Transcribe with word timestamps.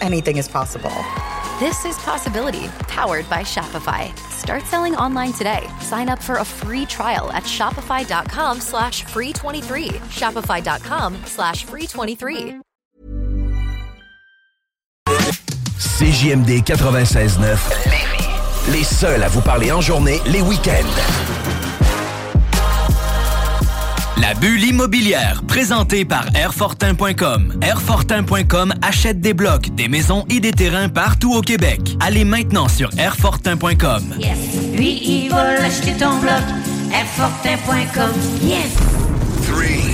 anything 0.00 0.36
is 0.36 0.48
possible. 0.48 0.92
This 1.60 1.84
is 1.84 1.96
Possibility, 1.98 2.66
powered 2.88 3.28
by 3.30 3.42
Shopify. 3.42 4.16
Start 4.30 4.64
selling 4.64 4.96
online 4.96 5.32
today. 5.32 5.68
Sign 5.80 6.08
up 6.08 6.20
for 6.20 6.36
a 6.38 6.44
free 6.44 6.84
trial 6.86 7.30
at 7.32 7.44
shopify.com 7.44 8.60
slash 8.60 9.04
free 9.04 9.32
23. 9.32 9.88
Shopify.com 9.88 11.16
slash 11.26 11.64
free 11.64 11.86
23. 11.86 12.60
CJMD 15.78 16.64
96.9 16.64 17.56
Lévis. 17.86 18.24
Les 18.72 18.82
seuls 18.82 19.22
à 19.22 19.28
vous 19.28 19.42
parler 19.42 19.70
en 19.70 19.80
journée, 19.80 20.20
les 20.26 20.42
week-ends. 20.42 21.53
La 24.20 24.32
bulle 24.34 24.62
immobilière, 24.62 25.42
présentée 25.48 26.04
par 26.04 26.24
Airfortin.com. 26.36 27.58
Airfortin.com 27.60 28.72
achète 28.80 29.20
des 29.20 29.34
blocs, 29.34 29.74
des 29.74 29.88
maisons 29.88 30.24
et 30.30 30.38
des 30.40 30.52
terrains 30.52 30.88
partout 30.88 31.34
au 31.34 31.40
Québec. 31.40 31.80
Allez 32.00 32.24
maintenant 32.24 32.68
sur 32.68 32.90
Airfortin.com. 32.96 34.14
Yes. 34.18 34.38
Lui, 34.76 35.00
il 35.02 35.30
va 35.30 35.54
l'acheter 35.54 35.94
ton 35.94 36.18
bloc. 36.20 36.42
Airfortin.com. 36.92 38.12
Yes. 38.42 38.76
3, 39.46 39.62
2, 39.62 39.93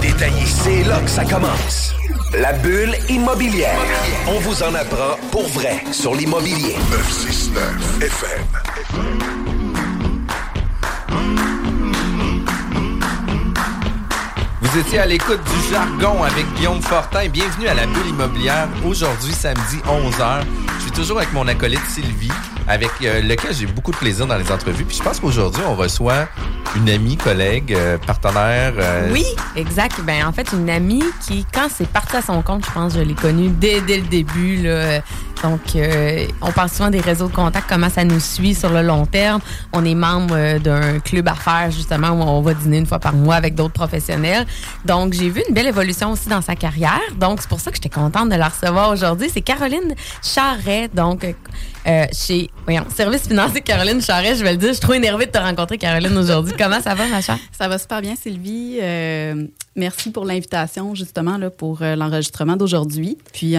détaillé. 0.01 0.45
C'est 0.45 0.83
là 0.83 0.99
que 0.99 1.09
ça 1.09 1.23
commence. 1.23 1.93
La 2.33 2.53
bulle 2.53 2.95
immobilière. 3.09 3.79
On 4.27 4.39
vous 4.39 4.63
en 4.63 4.73
apprend 4.73 5.17
pour 5.31 5.47
vrai 5.49 5.83
sur 5.91 6.15
l'immobilier. 6.15 6.75
969 6.91 8.01
FM. 8.01 9.41
Vous 14.61 14.79
étiez 14.79 14.99
à 14.99 15.05
l'écoute 15.05 15.41
du 15.43 15.69
jargon 15.73 16.23
avec 16.23 16.45
Guillaume 16.55 16.81
Fortin. 16.81 17.27
Bienvenue 17.27 17.67
à 17.67 17.73
la 17.73 17.85
bulle 17.85 18.07
immobilière. 18.07 18.69
Aujourd'hui, 18.85 19.33
samedi 19.33 19.77
11h. 19.85 20.43
Je 20.77 20.81
suis 20.83 20.91
toujours 20.91 21.17
avec 21.17 21.33
mon 21.33 21.47
acolyte 21.47 21.85
Sylvie, 21.89 22.31
avec 22.71 22.89
euh, 23.03 23.21
lequel 23.21 23.53
j'ai 23.53 23.65
beaucoup 23.65 23.91
de 23.91 23.97
plaisir 23.97 24.25
dans 24.27 24.37
les 24.37 24.49
entrevues. 24.51 24.85
Puis 24.85 24.97
je 24.97 25.03
pense 25.03 25.19
qu'aujourd'hui, 25.19 25.61
on 25.67 25.75
reçoit 25.75 26.27
une 26.75 26.89
amie, 26.89 27.17
collègue, 27.17 27.73
euh, 27.73 27.97
partenaire. 27.97 28.73
euh, 28.77 29.09
Oui, 29.11 29.25
exact. 29.57 29.99
Ben, 30.05 30.25
en 30.25 30.31
fait, 30.31 30.47
une 30.53 30.69
amie 30.69 31.03
qui, 31.25 31.45
quand 31.53 31.67
c'est 31.73 31.87
parti 31.87 32.15
à 32.15 32.21
son 32.21 32.41
compte, 32.41 32.65
je 32.65 32.71
pense, 32.71 32.93
je 32.93 33.01
l'ai 33.01 33.13
connue 33.13 33.49
dès, 33.49 33.81
dès 33.81 33.97
le 33.97 34.07
début. 34.07 34.63
Là. 34.63 35.01
Donc, 35.43 35.75
euh, 35.75 36.27
on 36.41 36.51
parle 36.51 36.69
souvent 36.69 36.89
des 36.89 36.99
réseaux 36.99 37.27
de 37.27 37.33
contact, 37.33 37.65
comment 37.67 37.89
ça 37.89 38.03
nous 38.03 38.19
suit 38.19 38.53
sur 38.53 38.69
le 38.69 38.81
long 38.81 39.05
terme. 39.05 39.41
On 39.73 39.83
est 39.83 39.95
membre 39.95 40.35
euh, 40.37 40.59
d'un 40.59 40.99
club 40.99 41.27
à 41.27 41.35
faire, 41.35 41.71
justement, 41.71 42.09
où 42.09 42.21
on 42.21 42.41
va 42.41 42.53
dîner 42.53 42.77
une 42.77 42.85
fois 42.85 42.99
par 42.99 43.13
mois 43.13 43.35
avec 43.35 43.55
d'autres 43.55 43.73
professionnels. 43.73 44.45
Donc, 44.85 45.13
j'ai 45.13 45.29
vu 45.29 45.41
une 45.47 45.53
belle 45.53 45.67
évolution 45.67 46.11
aussi 46.11 46.29
dans 46.29 46.41
sa 46.41 46.55
carrière. 46.55 46.99
Donc, 47.19 47.41
c'est 47.41 47.49
pour 47.49 47.59
ça 47.59 47.71
que 47.71 47.77
j'étais 47.77 47.89
contente 47.89 48.29
de 48.29 48.35
la 48.35 48.49
recevoir 48.49 48.89
aujourd'hui. 48.91 49.29
C'est 49.33 49.41
Caroline 49.41 49.95
Charret, 50.23 50.89
donc, 50.93 51.25
euh, 51.87 52.05
chez, 52.13 52.49
voyons, 52.65 52.85
Service 52.95 53.27
financier 53.27 53.61
Caroline 53.61 54.01
Charret, 54.01 54.35
je 54.35 54.43
vais 54.43 54.51
le 54.51 54.57
dire. 54.57 54.69
Je 54.69 54.73
suis 54.73 54.81
trop 54.81 54.93
énervée 54.93 55.25
de 55.25 55.31
te 55.31 55.39
rencontrer, 55.39 55.77
Caroline, 55.77 56.15
aujourd'hui. 56.17 56.53
Comment 56.57 56.81
ça 56.81 56.93
va, 56.93 57.07
ma 57.07 57.21
chère? 57.21 57.39
Ça 57.57 57.67
va 57.67 57.77
super 57.77 58.01
bien, 58.01 58.15
Sylvie. 58.15 58.79
Merci 59.75 60.11
pour 60.11 60.25
l'invitation, 60.25 60.93
justement, 60.93 61.37
là, 61.37 61.49
pour 61.49 61.79
l'enregistrement 61.81 62.55
d'aujourd'hui. 62.55 63.17
Puis, 63.33 63.55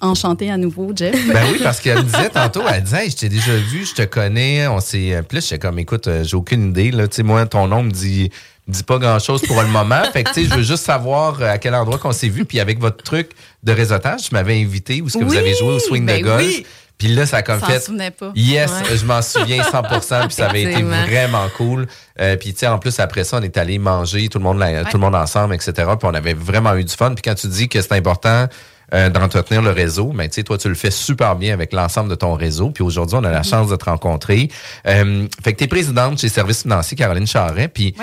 enchantée 0.00 0.50
à 0.50 0.56
nouveau, 0.56 0.92
Jeff. 0.94 1.14
Ben 1.32 1.42
oui, 1.52 1.60
parce 1.62 1.80
qu'elle 1.80 1.98
me 1.98 2.02
disait 2.02 2.30
tantôt, 2.30 2.62
elle 2.72 2.82
disait, 2.82 3.04
Hey, 3.04 3.10
je 3.10 3.16
t'ai 3.16 3.28
déjà 3.28 3.54
vu, 3.56 3.84
je 3.84 3.94
te 3.94 4.02
connais, 4.02 4.66
on 4.68 4.80
s'est. 4.80 5.14
euh, 5.14 5.22
Puis 5.22 5.36
là, 5.38 5.40
j'étais 5.42 5.58
comme, 5.58 5.78
écoute, 5.78 6.06
euh, 6.08 6.24
j'ai 6.24 6.36
aucune 6.36 6.70
idée. 6.70 6.90
Là, 6.90 7.08
tu 7.08 7.16
sais, 7.16 7.22
moi, 7.22 7.44
ton 7.46 7.66
nom 7.68 7.82
me 7.82 7.90
dit, 7.90 8.30
me 8.66 8.72
dit 8.72 8.82
pas 8.82 8.98
grand-chose 8.98 9.42
pour 9.42 9.60
le 9.62 9.68
moment. 9.68 10.02
Fait 10.12 10.24
que, 10.24 10.32
tu 10.32 10.42
sais, 10.44 10.48
je 10.50 10.54
veux 10.54 10.62
juste 10.62 10.84
savoir 10.84 11.40
euh, 11.40 11.50
à 11.52 11.58
quel 11.58 11.74
endroit 11.74 11.98
qu'on 11.98 12.12
s'est 12.12 12.28
vu. 12.28 12.44
Puis 12.44 12.60
avec 12.60 12.78
votre 12.80 13.02
truc 13.02 13.30
de 13.62 13.72
réseautage, 13.72 14.22
tu 14.28 14.34
m'avais 14.34 14.60
invité 14.60 15.00
où 15.02 15.06
est-ce 15.08 15.18
que 15.18 15.24
vous 15.24 15.36
avez 15.36 15.54
joué 15.54 15.68
au 15.74 15.78
swing 15.78 16.06
ben 16.06 16.18
de 16.20 16.24
golf. 16.24 16.44
oui. 16.46 16.66
Puis 16.98 17.08
là, 17.08 17.24
ça 17.24 17.38
a 17.38 17.42
comme 17.42 17.60
fait. 17.60 18.10
pas. 18.10 18.30
Yes, 18.36 18.70
Ouais. 18.70 18.94
je 18.94 19.06
m'en 19.06 19.22
souviens 19.22 19.62
100% 19.62 20.26
puis 20.26 20.34
ça 20.34 20.48
avait 20.50 20.64
été 20.64 20.82
vraiment 20.82 21.46
cool. 21.56 21.86
Euh, 22.20 22.36
puis, 22.36 22.52
tu 22.52 22.58
sais, 22.58 22.66
en 22.66 22.78
plus, 22.78 23.00
après 23.00 23.24
ça, 23.24 23.38
on 23.38 23.42
est 23.42 23.56
allé 23.56 23.78
manger, 23.78 24.28
tout 24.28 24.36
le 24.36 24.44
monde, 24.44 24.58
la- 24.58 24.84
tout 24.84 24.98
le 24.98 25.00
monde 25.00 25.14
ensemble, 25.14 25.54
etc. 25.54 25.72
Puis 25.74 25.86
on 26.02 26.12
avait 26.12 26.34
vraiment 26.34 26.74
eu 26.74 26.84
du 26.84 26.92
fun. 26.94 27.14
Puis 27.14 27.22
quand 27.22 27.34
tu 27.34 27.46
dis 27.46 27.70
que 27.70 27.80
c'est 27.80 27.92
important 27.92 28.48
euh, 28.94 29.08
d'entretenir 29.10 29.62
le 29.62 29.70
réseau, 29.70 30.12
mais 30.12 30.28
tu 30.28 30.36
sais, 30.36 30.42
toi, 30.42 30.58
tu 30.58 30.68
le 30.68 30.74
fais 30.74 30.90
super 30.90 31.36
bien 31.36 31.52
avec 31.54 31.72
l'ensemble 31.72 32.10
de 32.10 32.14
ton 32.14 32.34
réseau. 32.34 32.70
Puis 32.70 32.82
aujourd'hui, 32.82 33.16
on 33.20 33.24
a 33.24 33.30
la 33.30 33.38
Mhm. 33.38 33.44
chance 33.44 33.68
de 33.70 33.76
te 33.76 33.84
rencontrer. 33.84 34.48
Euh, 34.86 35.26
fait 35.42 35.52
que 35.52 35.58
tu 35.58 35.64
es 35.64 35.68
présidente 35.68 36.18
chez 36.18 36.28
Service 36.28 36.62
financier 36.62 36.96
Caroline 36.96 37.26
Charret. 37.26 37.68
Puis 37.68 37.94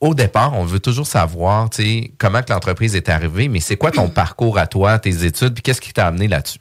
au 0.00 0.14
départ, 0.14 0.52
on 0.56 0.64
veut 0.64 0.78
toujours 0.80 1.06
savoir, 1.06 1.70
tu 1.70 1.82
sais, 1.82 2.10
comment 2.18 2.40
que 2.42 2.52
l'entreprise 2.52 2.94
est 2.94 3.08
arrivée, 3.08 3.48
mais 3.48 3.60
c'est 3.60 3.76
quoi 3.76 3.90
ton 3.90 4.08
parcours 4.08 4.58
à 4.58 4.66
toi, 4.66 4.98
tes 4.98 5.24
études, 5.24 5.54
puis 5.54 5.62
qu'est-ce 5.62 5.80
qui 5.80 5.92
t'a 5.92 6.06
amené 6.06 6.28
là-dessus? 6.28 6.58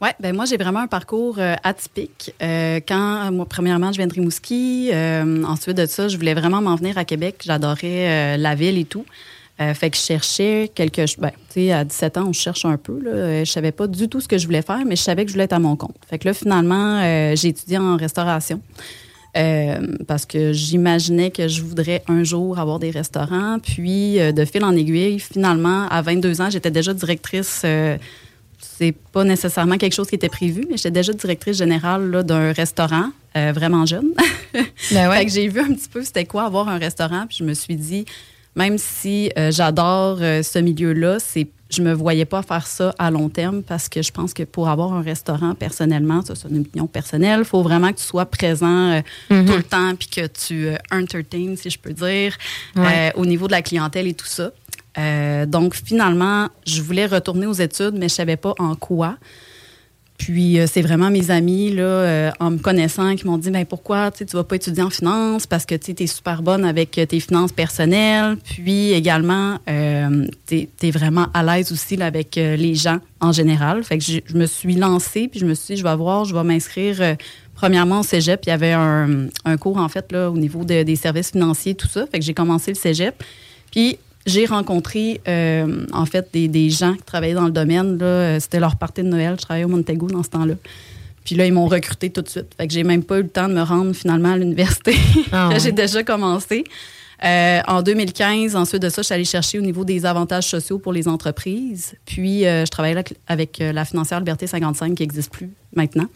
Oui, 0.00 0.10
ben 0.20 0.32
moi, 0.36 0.44
j'ai 0.44 0.56
vraiment 0.56 0.78
un 0.80 0.86
parcours 0.86 1.36
euh, 1.40 1.56
atypique. 1.64 2.32
Euh, 2.40 2.78
quand, 2.86 3.32
moi, 3.32 3.46
premièrement, 3.48 3.90
je 3.90 3.96
viens 3.96 4.06
de 4.06 4.12
Rimouski. 4.14 4.90
Euh, 4.92 5.42
ensuite 5.42 5.76
de 5.76 5.86
ça, 5.86 6.06
je 6.06 6.16
voulais 6.16 6.34
vraiment 6.34 6.60
m'en 6.60 6.76
venir 6.76 6.96
à 6.98 7.04
Québec. 7.04 7.42
J'adorais 7.44 8.36
la 8.38 8.54
ville 8.54 8.78
et 8.78 8.84
tout. 8.84 9.04
Euh, 9.60 9.74
fait 9.74 9.90
que 9.90 9.96
je 9.96 10.02
cherchais 10.02 10.70
quelque 10.72 11.04
chose. 11.06 11.18
Ben, 11.18 11.32
tu 11.48 11.54
sais, 11.66 11.72
à 11.72 11.84
17 11.84 12.16
ans, 12.18 12.26
on 12.28 12.32
cherche 12.32 12.64
un 12.64 12.76
peu. 12.76 13.00
Là. 13.02 13.10
Euh, 13.10 13.44
Je 13.44 13.50
savais 13.50 13.72
pas 13.72 13.88
du 13.88 14.08
tout 14.08 14.20
ce 14.20 14.28
que 14.28 14.38
je 14.38 14.46
voulais 14.46 14.62
faire, 14.62 14.84
mais 14.86 14.94
je 14.94 15.02
savais 15.02 15.24
que 15.24 15.30
je 15.30 15.34
voulais 15.34 15.44
être 15.44 15.52
à 15.52 15.58
mon 15.58 15.74
compte. 15.74 15.96
Fait 16.08 16.18
que 16.18 16.28
là, 16.28 16.34
finalement, 16.34 17.00
euh, 17.00 17.34
j'ai 17.34 17.48
étudié 17.48 17.78
en 17.78 17.96
restauration. 17.96 18.60
Euh, 19.36 19.96
parce 20.06 20.26
que 20.26 20.52
j'imaginais 20.52 21.30
que 21.30 21.48
je 21.48 21.62
voudrais 21.62 22.02
un 22.08 22.24
jour 22.24 22.58
avoir 22.58 22.78
des 22.78 22.90
restaurants. 22.90 23.58
Puis, 23.58 24.18
de 24.18 24.44
fil 24.44 24.64
en 24.64 24.74
aiguille, 24.74 25.18
finalement, 25.18 25.86
à 25.88 26.02
22 26.02 26.40
ans, 26.40 26.50
j'étais 26.50 26.70
déjà 26.70 26.94
directrice. 26.94 27.64
c'est 28.60 28.94
pas 29.12 29.24
nécessairement 29.24 29.76
quelque 29.76 29.94
chose 29.94 30.08
qui 30.08 30.14
était 30.14 30.28
prévu, 30.28 30.66
mais 30.70 30.76
j'étais 30.76 30.92
déjà 30.92 31.12
directrice 31.12 31.58
générale 31.58 32.24
d'un 32.24 32.52
restaurant 32.52 33.10
vraiment 33.34 33.86
jeune. 33.86 34.12
Fait 34.52 35.24
que 35.26 35.30
j'ai 35.30 35.46
vu 35.48 35.60
un 35.60 35.74
petit 35.74 35.88
peu 35.88 36.02
c'était 36.02 36.24
quoi 36.24 36.44
avoir 36.44 36.68
un 36.68 36.78
restaurant, 36.78 37.26
puis 37.28 37.36
je 37.38 37.44
me 37.44 37.54
suis 37.54 37.76
dit, 37.76 38.06
même 38.56 38.78
si 38.78 39.30
euh, 39.38 39.50
j'adore 39.52 40.18
euh, 40.20 40.42
ce 40.42 40.58
milieu-là, 40.58 41.18
c'est 41.20 41.48
je 41.70 41.82
me 41.82 41.92
voyais 41.92 42.24
pas 42.24 42.40
faire 42.42 42.66
ça 42.66 42.94
à 42.98 43.10
long 43.10 43.28
terme 43.28 43.62
parce 43.62 43.90
que 43.90 44.00
je 44.00 44.10
pense 44.10 44.32
que 44.32 44.42
pour 44.42 44.70
avoir 44.70 44.94
un 44.94 45.02
restaurant 45.02 45.54
personnellement, 45.54 46.22
ça 46.24 46.34
c'est 46.34 46.48
une 46.48 46.60
opinion 46.60 46.86
personnelle, 46.86 47.40
il 47.40 47.44
faut 47.44 47.62
vraiment 47.62 47.92
que 47.92 47.98
tu 47.98 48.04
sois 48.04 48.24
présent 48.24 48.92
euh, 48.92 49.00
Mhm. 49.28 49.44
tout 49.46 49.56
le 49.56 49.62
temps 49.62 49.94
puis 49.94 50.08
que 50.08 50.26
tu 50.28 50.68
entertains, 50.90 51.54
si 51.56 51.68
je 51.68 51.78
peux 51.78 51.92
dire, 51.92 52.36
Ouais. 52.74 53.12
au 53.16 53.26
niveau 53.26 53.46
de 53.48 53.52
la 53.52 53.60
clientèle 53.60 54.06
et 54.06 54.14
tout 54.14 54.26
ça. 54.26 54.50
Donc 55.46 55.74
finalement, 55.76 56.48
je 56.66 56.82
voulais 56.82 57.06
retourner 57.06 57.46
aux 57.46 57.52
études, 57.52 57.94
mais 57.94 58.08
je 58.08 58.14
savais 58.14 58.36
pas 58.36 58.54
en 58.58 58.74
quoi. 58.74 59.16
Puis 60.18 60.58
euh, 60.58 60.66
c'est 60.66 60.82
vraiment 60.82 61.10
mes 61.10 61.30
amis, 61.30 61.72
là, 61.72 61.82
euh, 61.82 62.30
en 62.40 62.50
me 62.50 62.58
connaissant, 62.58 63.14
qui 63.14 63.24
m'ont 63.26 63.38
dit 63.38 63.50
ben 63.50 63.64
pourquoi 63.64 64.10
tu 64.10 64.24
vas 64.24 64.44
pas 64.44 64.56
étudier 64.56 64.82
en 64.82 64.90
finance? 64.90 65.46
Parce 65.46 65.64
que 65.64 65.74
tu 65.76 65.94
es 65.96 66.06
super 66.06 66.42
bonne 66.42 66.64
avec 66.64 66.90
tes 66.90 67.20
finances 67.20 67.52
personnelles. 67.52 68.36
Puis 68.44 68.92
également, 68.92 69.58
tu 69.66 70.68
es, 70.82 70.90
vraiment 70.90 71.28
à 71.32 71.42
l'aise 71.42 71.72
aussi 71.72 71.96
là, 71.96 72.06
avec 72.06 72.34
les 72.34 72.74
gens 72.74 72.98
en 73.20 73.32
général. 73.32 73.84
Fait 73.84 73.98
que 73.98 74.04
je, 74.04 74.36
me 74.36 74.46
suis 74.46 74.74
lancée, 74.74 75.28
puis 75.28 75.38
je 75.40 75.46
me 75.46 75.54
suis 75.54 75.74
dit 75.74 75.80
je 75.80 75.86
vais 75.86 75.96
voir, 75.96 76.24
je 76.24 76.34
vais 76.34 76.44
m'inscrire 76.44 77.16
premièrement 77.54 78.00
au 78.00 78.02
cégep. 78.02 78.40
Il 78.46 78.48
y 78.50 78.52
avait 78.52 78.72
un, 78.72 79.28
un, 79.44 79.56
cours, 79.56 79.78
en 79.78 79.88
fait, 79.88 80.10
là, 80.10 80.30
au 80.30 80.36
niveau 80.36 80.64
des 80.64 80.96
services 80.96 81.30
financiers, 81.30 81.74
tout 81.74 81.88
ça. 81.88 82.06
Fait 82.06 82.18
que 82.18 82.24
j'ai 82.24 82.34
commencé 82.34 82.72
le 82.72 82.76
cégep. 82.76 83.22
Puis 83.70 83.98
j'ai 84.26 84.46
rencontré, 84.46 85.20
euh, 85.26 85.86
en 85.92 86.06
fait, 86.06 86.28
des, 86.32 86.70
gens 86.70 86.94
qui 86.94 87.02
travaillaient 87.02 87.34
dans 87.34 87.46
le 87.46 87.50
domaine. 87.50 87.98
Là, 87.98 88.38
c'était 88.40 88.60
leur 88.60 88.76
partie 88.76 89.02
de 89.02 89.08
Noël. 89.08 89.36
Je 89.38 89.42
travaillais 89.42 89.64
au 89.64 89.68
Montego 89.68 90.06
dans 90.08 90.22
ce 90.22 90.30
temps-là. 90.30 90.54
Puis 91.24 91.34
là, 91.34 91.46
ils 91.46 91.52
m'ont 91.52 91.66
recruté 91.66 92.10
tout 92.10 92.22
de 92.22 92.28
suite. 92.28 92.54
Fait 92.56 92.66
que 92.66 92.72
j'ai 92.72 92.84
même 92.84 93.02
pas 93.02 93.18
eu 93.18 93.22
le 93.22 93.28
temps 93.28 93.48
de 93.48 93.54
me 93.54 93.62
rendre 93.62 93.92
finalement 93.92 94.32
à 94.32 94.36
l'université. 94.38 94.96
Ah 95.30 95.50
j'ai 95.58 95.72
déjà 95.72 96.02
commencé. 96.02 96.64
Euh, 97.24 97.60
en 97.66 97.82
2015, 97.82 98.54
ensuite 98.54 98.82
de 98.82 98.88
ça, 98.88 99.02
je 99.02 99.06
suis 99.06 99.14
allée 99.14 99.24
chercher 99.24 99.58
au 99.58 99.62
niveau 99.62 99.84
des 99.84 100.06
avantages 100.06 100.46
sociaux 100.46 100.78
pour 100.78 100.92
les 100.92 101.08
entreprises. 101.08 101.94
Puis, 102.04 102.46
euh, 102.46 102.64
je 102.64 102.70
travaillais 102.70 103.02
avec 103.26 103.58
la 103.58 103.84
financière 103.84 104.20
Liberté 104.20 104.46
55 104.46 104.94
qui 104.94 105.02
n'existe 105.02 105.32
plus 105.32 105.50
maintenant. 105.74 106.06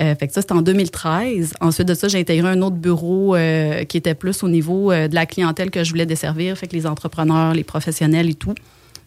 Euh, 0.00 0.14
fait 0.14 0.26
que 0.26 0.32
ça, 0.32 0.42
c'était 0.42 0.52
en 0.52 0.62
2013. 0.62 1.54
Ensuite 1.60 1.88
de 1.88 1.94
ça, 1.94 2.08
j'ai 2.08 2.20
intégré 2.20 2.48
un 2.48 2.60
autre 2.62 2.76
bureau 2.76 3.34
euh, 3.34 3.84
qui 3.84 3.96
était 3.96 4.14
plus 4.14 4.42
au 4.42 4.48
niveau 4.48 4.92
euh, 4.92 5.08
de 5.08 5.14
la 5.14 5.26
clientèle 5.26 5.70
que 5.70 5.84
je 5.84 5.90
voulais 5.90 6.06
desservir, 6.06 6.56
fait 6.58 6.66
que 6.66 6.76
les 6.76 6.86
entrepreneurs, 6.86 7.54
les 7.54 7.64
professionnels 7.64 8.28
et 8.28 8.34
tout. 8.34 8.54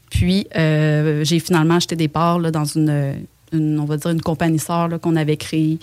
Puis, 0.09 0.47
j'ai 0.56 1.39
finalement 1.39 1.75
acheté 1.75 1.95
des 1.95 2.07
parts 2.07 2.39
dans 2.39 2.65
une, 2.65 3.13
on 3.53 3.85
va 3.85 3.97
dire, 3.97 4.09
une 4.09 4.21
compagnie 4.21 4.57
sœur 4.57 4.89
qu'on 5.00 5.15
avait 5.15 5.38
créée 5.38 5.77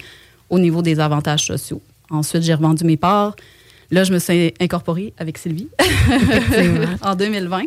au 0.50 0.58
niveau 0.58 0.82
des 0.82 0.98
avantages 0.98 1.46
sociaux. 1.46 1.80
Ensuite, 2.10 2.42
j'ai 2.42 2.54
revendu 2.54 2.84
mes 2.84 2.96
parts. 2.96 3.36
Là, 3.90 4.04
je 4.04 4.12
me 4.12 4.18
suis 4.18 4.52
incorporée 4.60 5.12
avec 5.18 5.38
Sylvie 5.38 5.68
en 7.02 7.14
2020. 7.14 7.62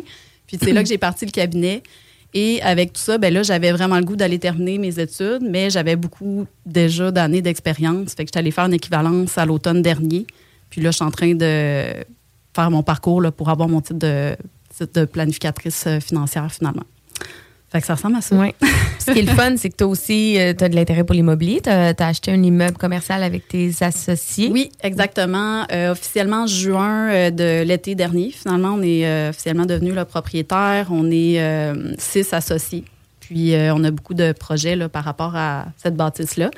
Puis, 0.46 0.58
c'est 0.60 0.72
là 0.72 0.82
que 0.82 0.88
j'ai 0.88 0.98
parti 0.98 1.24
le 1.24 1.30
cabinet. 1.30 1.82
Et 2.32 2.62
avec 2.62 2.92
tout 2.92 3.00
ça, 3.00 3.18
ben 3.18 3.32
là, 3.32 3.42
j'avais 3.42 3.72
vraiment 3.72 3.98
le 3.98 4.04
goût 4.04 4.14
d'aller 4.14 4.38
terminer 4.38 4.78
mes 4.78 5.00
études, 5.00 5.42
mais 5.42 5.68
j'avais 5.68 5.96
beaucoup 5.96 6.46
déjà 6.64 7.10
d'années 7.10 7.42
d'expérience. 7.42 8.14
Fait 8.14 8.24
que 8.24 8.28
j'étais 8.28 8.38
allée 8.38 8.52
faire 8.52 8.66
une 8.66 8.74
équivalence 8.74 9.36
à 9.36 9.46
l'automne 9.46 9.82
dernier. 9.82 10.26
Puis 10.70 10.80
là, 10.80 10.90
je 10.90 10.96
suis 10.96 11.04
en 11.04 11.10
train 11.10 11.34
de 11.34 11.84
faire 12.54 12.70
mon 12.70 12.82
parcours 12.82 13.20
là, 13.20 13.32
pour 13.32 13.48
avoir 13.48 13.68
mon 13.68 13.80
titre 13.80 13.98
de, 13.98 14.36
titre 14.76 15.00
de 15.00 15.04
planificatrice 15.04 15.84
euh, 15.86 16.00
financière 16.00 16.50
finalement. 16.52 16.84
Fait 17.70 17.80
que 17.80 17.86
ça 17.86 17.94
ressemble 17.94 18.16
à 18.16 18.20
ça. 18.20 18.34
Oui. 18.34 18.52
Ce 18.98 19.12
qui 19.12 19.20
est 19.20 19.22
le 19.22 19.32
fun, 19.32 19.56
c'est 19.56 19.70
que 19.70 19.76
toi 19.76 19.86
aussi, 19.86 20.38
euh, 20.38 20.52
tu 20.58 20.64
as 20.64 20.68
de 20.68 20.74
l'intérêt 20.74 21.04
pour 21.04 21.14
l'immobilier. 21.14 21.60
Tu 21.62 21.70
as, 21.70 21.94
acheté 21.98 22.32
un 22.32 22.42
immeuble 22.42 22.76
commercial 22.76 23.22
avec 23.22 23.46
tes 23.46 23.70
associés. 23.80 24.50
Oui, 24.50 24.72
exactement. 24.82 25.64
Euh, 25.70 25.92
officiellement, 25.92 26.48
juin 26.48 27.08
euh, 27.10 27.30
de 27.30 27.62
l'été 27.62 27.94
dernier, 27.94 28.30
finalement, 28.32 28.74
on 28.74 28.82
est 28.82 29.28
officiellement 29.28 29.66
devenu 29.66 29.92
le 29.92 30.04
propriétaire. 30.04 30.88
On 30.90 31.10
est 31.10 31.40
six 31.98 32.32
associés. 32.32 32.84
Puis, 33.20 33.54
on 33.54 33.84
a 33.84 33.90
beaucoup 33.92 34.14
de 34.14 34.32
projets 34.32 34.74
là, 34.74 34.88
par 34.88 35.04
rapport 35.04 35.36
à 35.36 35.66
cette 35.76 35.94
bâtisse-là. 35.94 36.50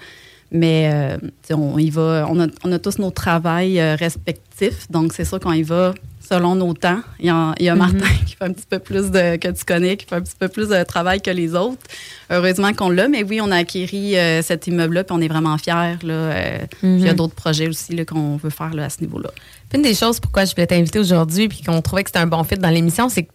Mais 0.51 1.19
on 1.51 1.79
y 1.79 1.91
va, 1.91 2.27
on 2.31 2.41
a, 2.41 2.47
on 2.65 2.73
a 2.73 2.79
tous 2.79 2.99
nos 2.99 3.11
travails 3.11 3.81
respectifs. 3.97 4.91
Donc, 4.91 5.13
c'est 5.13 5.27
sûr 5.27 5.39
qu'on 5.41 5.53
y 5.53 5.63
va 5.63 5.93
selon 6.29 6.55
nos 6.55 6.75
temps. 6.75 7.01
Il 7.19 7.27
y 7.27 7.31
a, 7.31 7.55
il 7.59 7.67
y 7.67 7.69
a 7.69 7.75
Martin 7.75 7.97
mhm. 7.97 8.25
qui 8.27 8.37
fait 8.37 8.45
un 8.45 8.53
petit 8.53 8.67
peu 8.69 8.79
plus 8.79 9.11
de, 9.11 9.37
que 9.37 9.49
tu 9.49 9.65
connais, 9.65 9.97
qui 9.97 10.07
fait 10.07 10.17
un 10.17 10.21
petit 10.21 10.37
peu 10.39 10.49
plus 10.49 10.69
de 10.69 10.83
travail 10.85 11.21
que 11.21 11.31
les 11.31 11.55
autres. 11.55 11.83
Heureusement 12.31 12.73
qu'on 12.73 12.91
l'a, 12.91 13.09
mais 13.09 13.23
oui, 13.23 13.41
on 13.43 13.51
a 13.51 13.57
acquéri 13.57 14.17
euh, 14.17 14.43
cet 14.43 14.67
immeuble-là, 14.67 15.05
puis 15.05 15.17
on 15.17 15.21
est 15.21 15.29
vraiment 15.29 15.59
fiers. 15.59 15.99
Là, 16.03 16.13
euh, 16.13 16.59
Il 16.83 17.01
y 17.01 17.09
a 17.09 17.11
mhm. 17.11 17.17
d'autres 17.17 17.35
projets 17.35 17.69
aussi 17.69 18.05
qu'on 18.07 18.37
veut 18.37 18.51
faire 18.51 18.75
là, 18.75 18.85
à 18.85 18.91
ce 18.91 19.01
niveau-là. 19.01 19.31
Une 19.75 19.83
des 19.83 19.95
choses 19.95 20.21
pourquoi 20.21 20.45
je 20.45 20.55
voulais 20.55 20.67
t'inviter 20.67 20.99
aujourd'hui, 20.99 21.49
puis 21.49 21.63
qu'on 21.63 21.81
trouvait 21.81 22.05
que 22.05 22.11
c'était 22.11 22.21
un 22.21 22.27
bon 22.27 22.45
fit 22.45 22.57
dans 22.57 22.71
l'émission, 22.71 23.09
c'est 23.09 23.25
que 23.25 23.33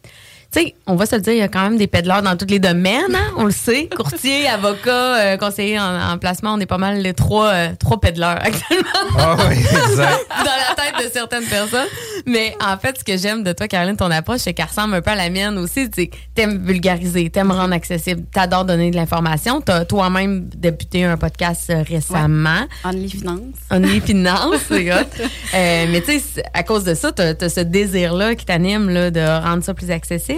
tu 0.51 0.61
sais, 0.61 0.75
on 0.85 0.95
va 0.95 1.05
se 1.05 1.15
le 1.15 1.21
dire, 1.21 1.33
il 1.33 1.39
y 1.39 1.41
a 1.41 1.49
quand 1.49 1.63
même 1.63 1.77
des 1.77 1.87
pédaleurs 1.87 2.21
dans 2.21 2.37
tous 2.37 2.45
les 2.47 2.59
domaines, 2.59 3.13
hein? 3.13 3.33
on 3.35 3.43
le 3.43 3.51
sait. 3.51 3.89
Courtier, 3.95 4.47
avocat, 4.47 5.15
euh, 5.17 5.37
conseiller 5.37 5.77
en, 5.77 6.17
placement, 6.17 6.53
on 6.53 6.59
est 6.59 6.65
pas 6.65 6.77
mal 6.77 6.99
les 6.99 7.13
trois, 7.13 7.49
euh, 7.49 7.69
trois 7.77 7.99
pédaleurs 7.99 8.39
actuellement. 8.41 8.87
Ah 9.19 9.35
oui, 9.49 9.57
exact. 9.59 10.25
dans 10.29 10.45
la 10.45 10.75
tête 10.75 11.05
de 11.05 11.11
certaines 11.11 11.43
personnes. 11.43 11.87
Mais 12.25 12.55
en 12.65 12.77
fait, 12.77 12.97
ce 12.97 13.03
que 13.03 13.17
j'aime 13.17 13.43
de 13.43 13.51
toi, 13.51 13.67
Caroline, 13.67 13.97
ton 13.97 14.09
approche, 14.09 14.39
c'est 14.39 14.53
qu'elle 14.53 14.67
ressemble 14.67 14.95
un 14.95 15.01
peu 15.01 15.11
à 15.11 15.15
la 15.15 15.29
mienne 15.29 15.57
aussi. 15.57 15.89
Tu 15.89 16.09
aimes 16.37 16.65
vulgariser, 16.65 17.29
t'aimes 17.29 17.51
rendre 17.51 17.73
accessible, 17.73 18.23
t'adores 18.31 18.63
donner 18.63 18.89
de 18.89 18.95
l'information. 18.95 19.59
T'as 19.59 19.83
toi-même 19.83 20.47
débuté 20.55 21.03
un 21.03 21.17
podcast 21.17 21.69
euh, 21.69 21.83
récemment. 21.85 22.61
Ouais. 22.85 22.91
Only 22.91 23.09
Finance. 23.09 23.55
Only 23.69 23.99
Finance, 23.99 24.55
c'est 24.69 24.93
hot. 24.93 25.25
mais 25.53 26.01
tu 26.05 26.19
sais, 26.19 26.43
à 26.53 26.63
cause 26.63 26.85
de 26.85 26.93
ça, 26.93 27.11
t'as 27.11 27.33
as 27.39 27.49
ce 27.49 27.59
désir-là 27.59 28.35
qui 28.35 28.45
t'anime 28.45 28.87
de 29.11 29.43
rendre 29.45 29.63
ça 29.63 29.73
plus 29.73 29.91
accessible. 29.91 30.36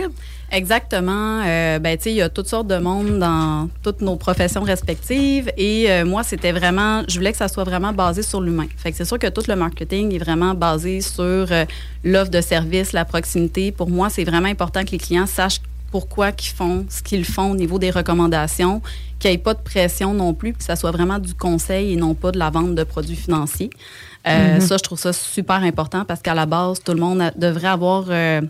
Exactement. 0.51 1.42
Euh, 1.46 1.80
ben, 1.80 1.98
il 2.06 2.13
y 2.13 2.22
a 2.22 2.30
toutes 2.30 2.48
sortes 2.48 2.68
de 2.68 2.78
monde 2.78 3.19
dans 3.19 3.69
toutes 3.84 4.01
nos 4.01 4.16
professions 4.16 4.63
respectives. 4.63 5.51
Et 5.57 5.92
euh, 5.92 6.06
moi, 6.06 6.24
c'était 6.24 6.51
vraiment, 6.51 7.04
je 7.07 7.18
voulais 7.18 7.31
que 7.31 7.38
ça 7.38 7.48
soit 7.48 7.63
vraiment 7.63 7.94
basé 7.94 8.24
sur 8.24 8.42
l'humain. 8.42 8.68
Fait 8.78 8.92
que 8.92 8.98
c'est 8.98 9.06
sûr 9.06 9.19
que 9.19 9.28
tout 9.28 9.44
le 9.48 9.56
marketing 9.56 10.13
est 10.16 10.19
vraiment 10.19 10.56
basé 10.56 11.01
sur 11.01 11.24
euh, 11.24 11.66
l'offre 12.04 12.31
de 12.31 12.42
service, 12.42 12.94
la 12.94 13.06
proximité. 13.06 13.72
Pour 13.72 13.90
moi, 13.90 14.10
c'est 14.10 14.24
vraiment 14.24 14.50
important 14.50 14.84
que 14.84 14.92
les 14.92 14.98
clients 14.98 15.28
sachent 15.28 15.62
pourquoi 15.92 16.30
ils 16.30 16.45
font 16.45 16.86
ce 16.90 17.02
qu'ils 17.02 17.25
font 17.25 17.52
au 17.52 17.56
niveau 17.56 17.80
des 17.80 17.92
recommandations, 17.92 18.81
qu'il 19.18 19.31
n'y 19.31 19.36
ait 19.36 19.40
pas 19.40 19.54
de 19.54 19.62
pression 19.62 20.13
non 20.13 20.34
plus, 20.34 20.54
que 20.54 20.63
ça 20.63 20.75
soit 20.75 20.92
vraiment 20.92 21.19
du 21.19 21.34
conseil 21.34 21.94
et 21.94 21.95
non 21.95 22.13
pas 22.13 22.31
de 22.31 22.38
la 22.38 22.50
vente 22.50 22.75
de 22.75 22.84
produits 22.84 23.16
financiers. 23.16 23.69
Euh, 24.27 24.57
mm-hmm. 24.57 24.62
Ça, 24.62 24.77
je 24.77 24.83
trouve 24.83 25.00
ça 25.00 25.13
super 25.13 25.63
important 25.63 26.04
parce 26.04 26.21
qu'à 26.21 26.33
la 26.33 26.45
base, 26.45 26.81
tout 26.83 26.94
le 26.94 27.00
monde 27.00 27.31
devrait 27.38 27.69
avoir, 27.69 28.06
euh, 28.10 28.42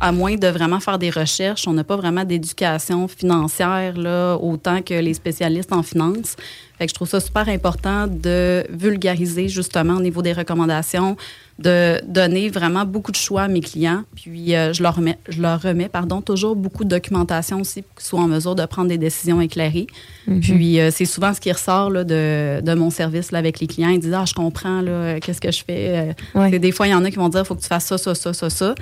à 0.00 0.12
moins 0.12 0.36
de 0.36 0.48
vraiment 0.48 0.80
faire 0.80 0.98
des 0.98 1.10
recherches, 1.10 1.68
on 1.68 1.74
n'a 1.74 1.84
pas 1.84 1.96
vraiment 1.96 2.24
d'éducation 2.24 3.06
financière 3.06 3.98
là, 3.98 4.36
autant 4.36 4.80
que 4.80 4.94
les 4.94 5.12
spécialistes 5.12 5.72
en 5.72 5.82
finance. 5.82 6.36
Fait 6.78 6.86
que 6.86 6.90
je 6.90 6.94
trouve 6.94 7.08
ça 7.08 7.20
super 7.20 7.48
important 7.48 8.06
de 8.06 8.66
vulgariser 8.70 9.48
justement 9.48 9.94
au 9.96 10.00
niveau 10.00 10.22
des 10.22 10.32
recommandations, 10.32 11.16
de 11.58 12.00
donner 12.06 12.48
vraiment 12.48 12.84
beaucoup 12.84 13.12
de 13.12 13.16
choix 13.16 13.42
à 13.42 13.48
mes 13.48 13.60
clients. 13.60 14.02
Puis 14.16 14.56
euh, 14.56 14.72
je 14.72 14.82
leur 14.82 14.96
remets, 14.96 15.18
je 15.28 15.40
leur 15.40 15.62
remets 15.62 15.88
pardon, 15.88 16.20
toujours 16.20 16.56
beaucoup 16.56 16.84
de 16.84 16.88
documentation 16.88 17.60
aussi 17.60 17.82
pour 17.82 17.94
qu'ils 17.96 18.06
soient 18.06 18.20
en 18.20 18.26
mesure 18.26 18.54
de 18.54 18.66
prendre 18.66 18.88
des 18.88 18.98
décisions 18.98 19.40
éclairées. 19.40 19.86
Mm-hmm. 20.28 20.40
Puis 20.40 20.80
euh, 20.80 20.90
c'est 20.90 21.04
souvent 21.04 21.32
ce 21.32 21.40
qui 21.40 21.52
ressort 21.52 21.90
là, 21.90 22.02
de, 22.02 22.60
de, 22.60 22.74
mon 22.74 22.90
service 22.90 23.30
là, 23.30 23.38
avec 23.38 23.60
les 23.60 23.68
clients. 23.68 23.90
Ils 23.90 24.00
disent 24.00 24.14
Ah, 24.14 24.24
je 24.26 24.34
comprends, 24.34 24.82
qu'est-ce 25.20 25.40
que 25.40 25.52
je 25.52 25.62
fais. 25.64 26.14
Euh, 26.34 26.58
des 26.58 26.72
fois, 26.72 26.88
il 26.88 26.90
y 26.90 26.94
en 26.94 27.04
a 27.04 27.10
qui 27.10 27.16
vont 27.16 27.28
dire 27.28 27.40
Il 27.40 27.46
faut 27.46 27.54
que 27.54 27.62
tu 27.62 27.68
fasses 27.68 27.86
ça, 27.86 27.98
ça, 27.98 28.14
ça, 28.14 28.32
ça, 28.32 28.50
ça 28.50 28.74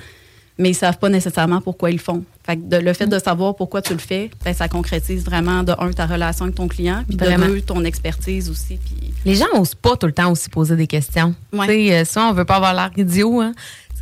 mais 0.57 0.69
ils 0.69 0.75
savent 0.75 0.99
pas 0.99 1.09
nécessairement 1.09 1.61
pourquoi 1.61 1.89
ils 1.89 1.95
le 1.95 1.99
font. 1.99 2.23
Fait 2.45 2.57
que 2.57 2.75
le 2.75 2.93
fait 2.93 3.07
de 3.07 3.17
savoir 3.17 3.55
pourquoi 3.55 3.81
tu 3.81 3.93
le 3.93 3.99
fais, 3.99 4.29
ben, 4.45 4.53
ça 4.53 4.67
concrétise 4.67 5.25
vraiment 5.25 5.63
de 5.63 5.73
un 5.77 5.91
ta 5.91 6.05
relation 6.05 6.45
avec 6.45 6.55
ton 6.55 6.67
client, 6.67 7.03
puis 7.07 7.17
de 7.17 7.25
deux 7.25 7.61
ton 7.61 7.83
expertise 7.83 8.49
aussi. 8.49 8.77
Puis... 8.77 9.12
Les 9.25 9.35
gens 9.35 9.45
n'osent 9.55 9.75
pas 9.75 9.95
tout 9.95 10.07
le 10.07 10.13
temps 10.13 10.31
aussi 10.31 10.49
poser 10.49 10.75
des 10.75 10.87
questions. 10.87 11.33
Ouais. 11.53 11.67
sais, 11.67 11.93
euh, 11.93 12.05
ça, 12.05 12.27
on 12.27 12.33
veut 12.33 12.45
pas 12.45 12.55
avoir 12.57 12.73
l'air 12.73 12.91
idiot. 12.97 13.41
Hein? 13.41 13.53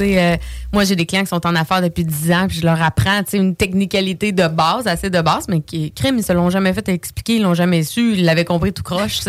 Euh, 0.02 0.38
moi, 0.74 0.84
j'ai 0.84 0.96
des 0.96 1.06
clients 1.06 1.22
qui 1.22 1.30
sont 1.30 1.46
en 1.46 1.56
affaires 1.56 1.82
depuis 1.82 2.04
10 2.04 2.32
ans, 2.32 2.48
puis 2.48 2.60
je 2.60 2.66
leur 2.66 2.82
apprends 2.82 3.22
une 3.34 3.56
technicalité 3.56 4.32
de 4.32 4.48
base, 4.48 4.88
assez 4.88 5.10
de 5.10 5.22
base, 5.22 5.46
mais 5.48 5.62
qui 5.62 5.92
crème, 5.92 6.18
ils 6.18 6.24
se 6.24 6.34
l'ont 6.34 6.50
jamais 6.50 6.74
fait 6.74 6.88
expliquer, 6.90 7.36
ils 7.36 7.44
l'ont 7.44 7.54
jamais 7.54 7.84
su, 7.84 8.14
ils 8.14 8.26
l'avaient 8.26 8.46
compris 8.46 8.74
tout 8.74 8.84
croche. 8.84 9.20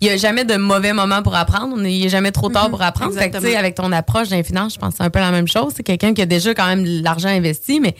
Il 0.00 0.08
n'y 0.08 0.10
a 0.10 0.16
jamais 0.16 0.44
de 0.44 0.56
mauvais 0.56 0.92
moment 0.92 1.22
pour 1.22 1.34
apprendre, 1.34 1.76
il 1.78 1.98
n'y 1.98 2.06
a 2.06 2.08
jamais 2.08 2.32
trop 2.32 2.48
tard 2.48 2.68
mm-hmm. 2.68 2.70
pour 2.70 2.82
apprendre. 2.82 3.18
avec 3.18 3.74
ton 3.74 3.92
approche 3.92 4.28
d'infinance, 4.28 4.74
je 4.74 4.78
pense 4.78 4.90
que 4.90 4.96
c'est 4.98 5.04
un 5.04 5.10
peu 5.10 5.20
la 5.20 5.30
même 5.30 5.48
chose. 5.48 5.72
C'est 5.76 5.82
quelqu'un 5.82 6.14
qui 6.14 6.22
a 6.22 6.26
déjà 6.26 6.54
quand 6.54 6.66
même 6.66 6.84
de 6.84 7.02
l'argent 7.02 7.28
investi, 7.28 7.80
mais 7.80 7.94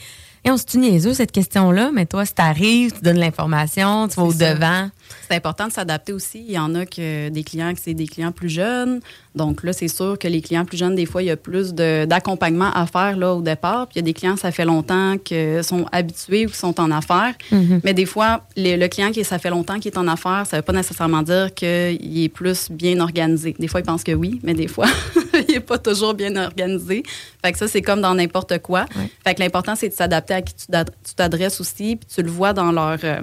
et 0.46 0.50
on 0.50 0.58
se 0.58 0.64
dit 0.64 0.76
niaiseux, 0.76 1.14
cette 1.14 1.32
question-là, 1.32 1.90
mais 1.94 2.04
toi, 2.04 2.26
si 2.26 2.34
t'arrives, 2.34 2.92
tu 2.92 3.00
donnes 3.00 3.18
l'information, 3.18 4.08
tu 4.08 4.16
vas 4.16 4.24
au-devant. 4.24 4.90
C'est 5.28 5.36
important 5.36 5.68
de 5.68 5.72
s'adapter 5.72 6.12
aussi. 6.12 6.44
Il 6.46 6.52
y 6.52 6.58
en 6.58 6.74
a 6.74 6.86
que 6.86 7.28
des 7.28 7.42
clients 7.44 7.72
que 7.74 7.80
c'est 7.80 7.94
des 7.94 8.06
clients 8.06 8.32
plus 8.32 8.48
jeunes. 8.48 9.00
Donc 9.34 9.62
là, 9.64 9.72
c'est 9.72 9.88
sûr 9.88 10.18
que 10.18 10.28
les 10.28 10.40
clients 10.40 10.64
plus 10.64 10.76
jeunes, 10.76 10.94
des 10.94 11.06
fois, 11.06 11.22
il 11.22 11.26
y 11.26 11.30
a 11.30 11.36
plus 11.36 11.74
d'accompagnement 11.74 12.70
à 12.72 12.86
faire 12.86 13.16
là 13.16 13.34
au 13.34 13.42
départ. 13.42 13.88
Puis 13.88 13.96
il 13.96 13.98
y 13.98 14.00
a 14.00 14.04
des 14.04 14.12
clients, 14.12 14.36
ça 14.36 14.52
fait 14.52 14.64
longtemps 14.64 15.16
que 15.18 15.62
sont 15.62 15.86
habitués 15.90 16.46
ou 16.46 16.50
qui 16.50 16.56
sont 16.56 16.80
en 16.80 16.90
affaires. 16.90 17.34
Mm-hmm. 17.52 17.80
Mais 17.82 17.94
des 17.94 18.06
fois, 18.06 18.44
le 18.56 18.86
client 18.86 19.10
qui 19.10 19.24
ça 19.24 19.38
fait 19.38 19.50
longtemps 19.50 19.78
qu'il 19.80 19.92
est 19.92 19.98
en 19.98 20.06
affaires, 20.06 20.46
ça 20.46 20.56
veut 20.56 20.62
pas 20.62 20.72
nécessairement 20.72 21.22
dire 21.22 21.52
qu'il 21.54 22.22
est 22.22 22.28
plus 22.28 22.70
bien 22.70 23.00
organisé. 23.00 23.54
Des 23.58 23.68
fois, 23.68 23.80
il 23.80 23.84
pense 23.84 24.04
que 24.04 24.12
oui, 24.12 24.40
mais 24.42 24.54
des 24.54 24.68
fois, 24.68 24.86
il 25.48 25.54
est 25.54 25.60
pas 25.60 25.78
toujours 25.78 26.14
bien 26.14 26.36
organisé. 26.36 27.02
Fait 27.44 27.52
que 27.52 27.58
ça, 27.58 27.68
c'est 27.68 27.82
comme 27.82 28.00
dans 28.00 28.14
n'importe 28.14 28.58
quoi. 28.58 28.86
Fait 29.24 29.34
que 29.34 29.40
l'important, 29.40 29.74
c'est 29.74 29.88
de 29.88 29.94
s'adapter 29.94 30.34
à 30.34 30.42
qui 30.42 30.54
tu 30.54 31.14
t'adresses 31.16 31.60
aussi, 31.60 31.96
puis 31.96 32.08
tu 32.14 32.22
le 32.22 32.30
vois 32.30 32.52
dans 32.52 32.72
leur... 32.72 32.98
Euh, 33.04 33.20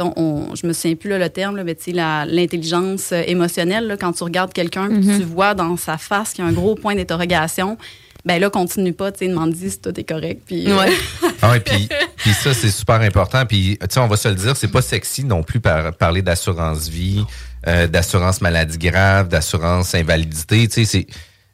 on, 0.00 0.54
je 0.54 0.66
me 0.66 0.72
souviens 0.72 0.96
plus 0.96 1.18
le 1.18 1.28
terme, 1.28 1.60
mais 1.62 1.76
l'intelligence 2.26 3.12
émotionnelle, 3.12 3.96
quand 4.00 4.12
tu 4.12 4.24
regardes 4.24 4.52
quelqu'un, 4.52 4.88
mm-hmm. 4.88 5.18
tu 5.18 5.24
vois 5.24 5.54
dans 5.54 5.76
sa 5.76 5.98
face 5.98 6.32
qu'il 6.32 6.44
y 6.44 6.46
a 6.46 6.50
un 6.50 6.54
gros 6.54 6.74
point 6.74 6.94
d'interrogation, 6.94 7.76
ben 8.26 8.40
là, 8.40 8.50
continue 8.50 8.92
pas, 8.92 9.12
tu 9.12 9.20
sais, 9.20 9.28
demande-y 9.28 9.70
si 9.70 9.80
tout 9.80 9.98
est 9.98 10.04
correct. 10.04 10.42
Puis, 10.44 10.70
Ouais. 10.72 10.92
Ah 11.42 11.50
ouais, 11.50 11.60
puis, 11.60 11.88
puis 12.16 12.32
ça, 12.32 12.54
c'est 12.54 12.70
super 12.70 13.00
important. 13.02 13.44
Puis, 13.46 13.78
tu 13.80 13.86
sais, 13.90 14.00
on 14.00 14.08
va 14.08 14.16
se 14.16 14.26
le 14.26 14.34
dire, 14.34 14.56
c'est 14.56 14.70
pas 14.70 14.82
sexy 14.82 15.22
non 15.22 15.42
plus 15.42 15.60
par, 15.60 15.94
parler 15.94 16.22
d'assurance 16.22 16.88
vie, 16.88 17.22
euh, 17.68 17.86
d'assurance 17.86 18.40
maladie 18.40 18.78
grave, 18.78 19.28
d'assurance 19.28 19.94
invalidité. 19.94 20.66
Tu 20.66 20.74
sais, 20.74 20.84
c'est, 20.84 21.06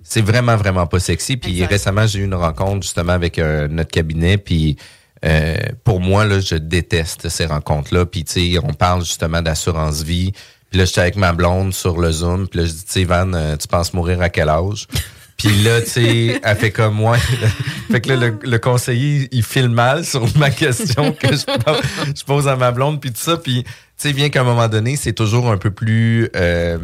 c'est 0.03 0.23
vraiment, 0.23 0.57
vraiment 0.57 0.87
pas 0.87 1.01
sexy. 1.01 1.37
Puis 1.37 1.65
récemment, 1.67 2.07
j'ai 2.07 2.21
eu 2.21 2.25
une 2.25 2.35
rencontre 2.35 2.83
justement 2.83 3.13
avec 3.13 3.39
euh, 3.39 3.69
notre 3.69 3.91
cabinet. 3.91 4.39
Puis 4.39 4.77
euh, 5.25 5.57
pour 5.85 6.01
moi, 6.01 6.25
là, 6.25 6.41
je 6.41 6.55
déteste 6.57 7.29
ces 7.29 7.47
rencontres-là. 7.47 8.07
Puis, 8.07 8.25
tu 8.25 8.55
sais, 8.55 8.59
on 8.63 8.73
parle 8.73 9.05
justement 9.05 9.43
d'assurance 9.43 10.03
vie. 10.03 10.33
Puis 10.71 10.79
là, 10.79 10.85
j'étais 10.85 11.01
avec 11.01 11.17
ma 11.17 11.33
blonde 11.33 11.75
sur 11.75 11.99
le 12.01 12.11
Zoom. 12.11 12.49
Puis 12.49 12.61
là, 12.61 12.67
je 12.67 12.73
dis, 12.73 12.85
tu 12.85 12.93
sais, 12.93 13.05
Van, 13.05 13.33
euh, 13.35 13.57
tu 13.57 13.69
penses 13.69 13.93
mourir 13.93 14.21
à 14.23 14.29
quel 14.31 14.49
âge? 14.49 14.87
Puis 15.37 15.63
là, 15.63 15.81
tu 15.81 15.89
sais, 15.91 16.41
elle 16.43 16.57
fait 16.57 16.71
comme 16.71 16.95
moi. 16.95 17.17
fait 17.91 18.01
que 18.01 18.11
là, 18.11 18.17
le, 18.17 18.39
le 18.43 18.59
conseiller, 18.59 19.29
il 19.33 19.43
file 19.43 19.71
mal 19.71 20.05
sur 20.05 20.25
ma 20.39 20.51
question 20.51 21.13
que 21.13 21.29
je, 21.35 21.45
pose- 21.65 21.83
je 22.17 22.25
pose 22.25 22.47
à 22.49 22.55
ma 22.55 22.71
blonde, 22.71 23.01
puis 23.01 23.11
tout 23.11 23.21
ça. 23.21 23.37
Puis, 23.37 23.65
tu 23.65 23.71
sais, 23.97 24.13
bien 24.13 24.29
qu'à 24.29 24.43
un 24.43 24.45
moment 24.45 24.69
donné, 24.69 24.95
c'est 24.97 25.13
toujours 25.15 25.51
un 25.51 25.57
peu 25.57 25.71
plus... 25.73 26.29
euh, 26.37 26.79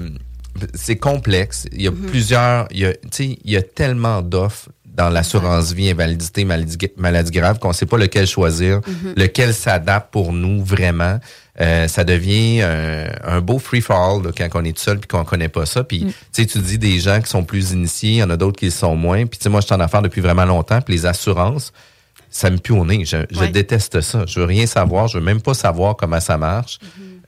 c'est 0.74 0.96
complexe. 0.96 1.66
Il 1.72 1.82
y 1.82 1.86
a 1.86 1.92
plusieurs... 1.92 2.66
Y 2.72 2.86
a, 2.86 2.94
tu 2.94 2.98
sais, 3.12 3.38
il 3.44 3.50
y 3.52 3.56
a 3.56 3.62
tellement 3.62 4.22
d'offres 4.22 4.70
dans 4.98 5.08
l'assurance 5.08 5.72
vie, 5.72 5.90
invalidité, 5.90 6.44
maladie, 6.44 6.76
maladie 6.96 7.30
grave, 7.30 7.60
qu'on 7.60 7.72
sait 7.72 7.86
pas 7.86 7.98
lequel 7.98 8.26
choisir, 8.26 8.80
lequel 9.16 9.54
s'adapte 9.54 10.10
pour 10.10 10.32
nous 10.32 10.62
vraiment. 10.62 11.20
Euh, 11.60 11.86
ça 11.86 12.02
devient 12.02 12.62
un, 12.62 13.08
un 13.24 13.40
beau 13.40 13.60
free-fall 13.60 14.32
quand 14.36 14.48
on 14.54 14.64
est 14.64 14.76
tout 14.76 14.82
seul 14.82 14.98
puis 14.98 15.06
qu'on 15.06 15.24
connaît 15.24 15.48
pas 15.48 15.66
ça. 15.66 15.84
Puis, 15.84 16.00
tu 16.00 16.12
sais, 16.32 16.46
tu 16.46 16.58
dis 16.58 16.78
des 16.78 16.98
gens 16.98 17.20
qui 17.20 17.30
sont 17.30 17.44
plus 17.44 17.72
initiés, 17.72 18.10
il 18.10 18.16
y 18.16 18.22
en 18.22 18.30
a 18.30 18.36
d'autres 18.36 18.58
qui 18.58 18.66
le 18.66 18.70
sont 18.72 18.96
moins. 18.96 19.24
Puis, 19.26 19.38
moi, 19.48 19.60
je 19.60 19.66
suis 19.66 19.74
en 19.74 19.80
affaires 19.80 20.02
depuis 20.02 20.20
vraiment 20.20 20.44
longtemps. 20.44 20.80
Puis 20.80 20.94
les 20.94 21.06
assurances, 21.06 21.72
ça 22.28 22.50
me 22.50 22.58
pue 22.58 22.72
au 22.72 22.84
nez. 22.84 23.04
Je, 23.04 23.46
déteste 23.46 24.00
ça. 24.00 24.26
Je 24.26 24.40
veux 24.40 24.46
rien 24.46 24.66
savoir. 24.66 25.06
Je 25.06 25.18
veux 25.18 25.24
même 25.24 25.40
pas 25.40 25.54
savoir 25.54 25.96
comment 25.96 26.20
ça 26.20 26.36
marche. 26.36 26.78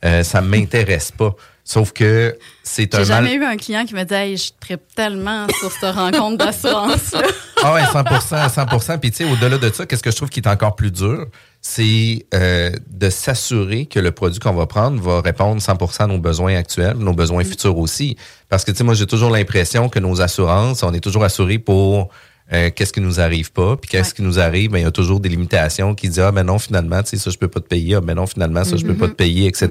Euh, 0.04 0.22
ça 0.22 0.40
m'intéresse 0.40 1.10
pas. 1.10 1.34
Sauf 1.62 1.92
que 1.92 2.36
c'est 2.62 2.94
un 2.94 3.04
J'ai 3.04 3.12
mal... 3.12 3.24
jamais 3.24 3.36
eu 3.36 3.44
un 3.44 3.56
client 3.56 3.84
qui 3.84 3.94
me 3.94 4.02
dit 4.02 4.14
hey, 4.14 4.36
je 4.36 4.50
tripe 4.58 4.80
tellement 4.96 5.46
sur 5.60 5.70
cette 5.70 5.94
rencontre 5.94 6.44
d'assurance. 6.44 7.14
Ah 7.62 7.74
ouais, 7.74 7.82
100% 7.82 8.48
100% 8.48 8.98
Puis 9.00 9.10
tu 9.10 9.18
sais, 9.18 9.30
au-delà 9.30 9.58
de 9.58 9.70
ça, 9.70 9.84
qu'est-ce 9.84 10.02
que 10.02 10.10
je 10.10 10.16
trouve 10.16 10.30
qui 10.30 10.40
est 10.40 10.48
encore 10.48 10.76
plus 10.76 10.90
dur, 10.90 11.26
c'est 11.60 12.24
euh, 12.32 12.70
de 12.88 13.10
s'assurer 13.10 13.84
que 13.84 14.00
le 14.00 14.12
produit 14.12 14.40
qu'on 14.40 14.54
va 14.54 14.66
prendre 14.66 14.98
va 14.98 15.20
répondre 15.20 15.60
100% 15.60 16.04
à 16.04 16.06
nos 16.06 16.16
besoins 16.16 16.56
actuels, 16.56 16.96
nos 16.96 17.12
besoins 17.12 17.44
futurs 17.44 17.76
aussi. 17.76 18.16
Parce 18.48 18.64
que 18.64 18.70
tu 18.70 18.78
sais, 18.78 18.84
moi, 18.84 18.94
j'ai 18.94 19.06
toujours 19.06 19.28
l'impression 19.28 19.90
que 19.90 19.98
nos 19.98 20.22
assurances, 20.22 20.82
on 20.82 20.94
est 20.94 21.00
toujours 21.00 21.22
assurés 21.22 21.58
pour 21.58 22.08
euh, 22.52 22.70
qu'est-ce 22.74 22.92
qui 22.92 23.00
nous 23.00 23.20
arrive 23.20 23.52
pas, 23.52 23.76
puis 23.76 23.88
qu'est-ce 23.90 24.10
Ouais. 24.10 24.16
qui 24.16 24.22
nous 24.22 24.38
arrive, 24.40 24.70
ben 24.72 24.78
il 24.78 24.82
y 24.82 24.86
a 24.86 24.90
toujours 24.90 25.20
des 25.20 25.28
limitations 25.28 25.94
qui 25.94 26.08
disent 26.08 26.18
ah 26.20 26.32
ben 26.32 26.42
non 26.44 26.58
finalement, 26.58 27.02
tu 27.02 27.10
sais 27.10 27.16
ça 27.16 27.30
je 27.30 27.38
peux 27.38 27.48
pas 27.48 27.60
te 27.60 27.66
payer, 27.66 27.94
ah 27.96 28.00
ben 28.00 28.14
non 28.14 28.26
finalement 28.26 28.64
ça 28.64 28.76
je 28.76 28.84
peux 28.84 28.96
pas 28.96 29.08
te 29.08 29.14
payer, 29.14 29.46
etc. 29.46 29.68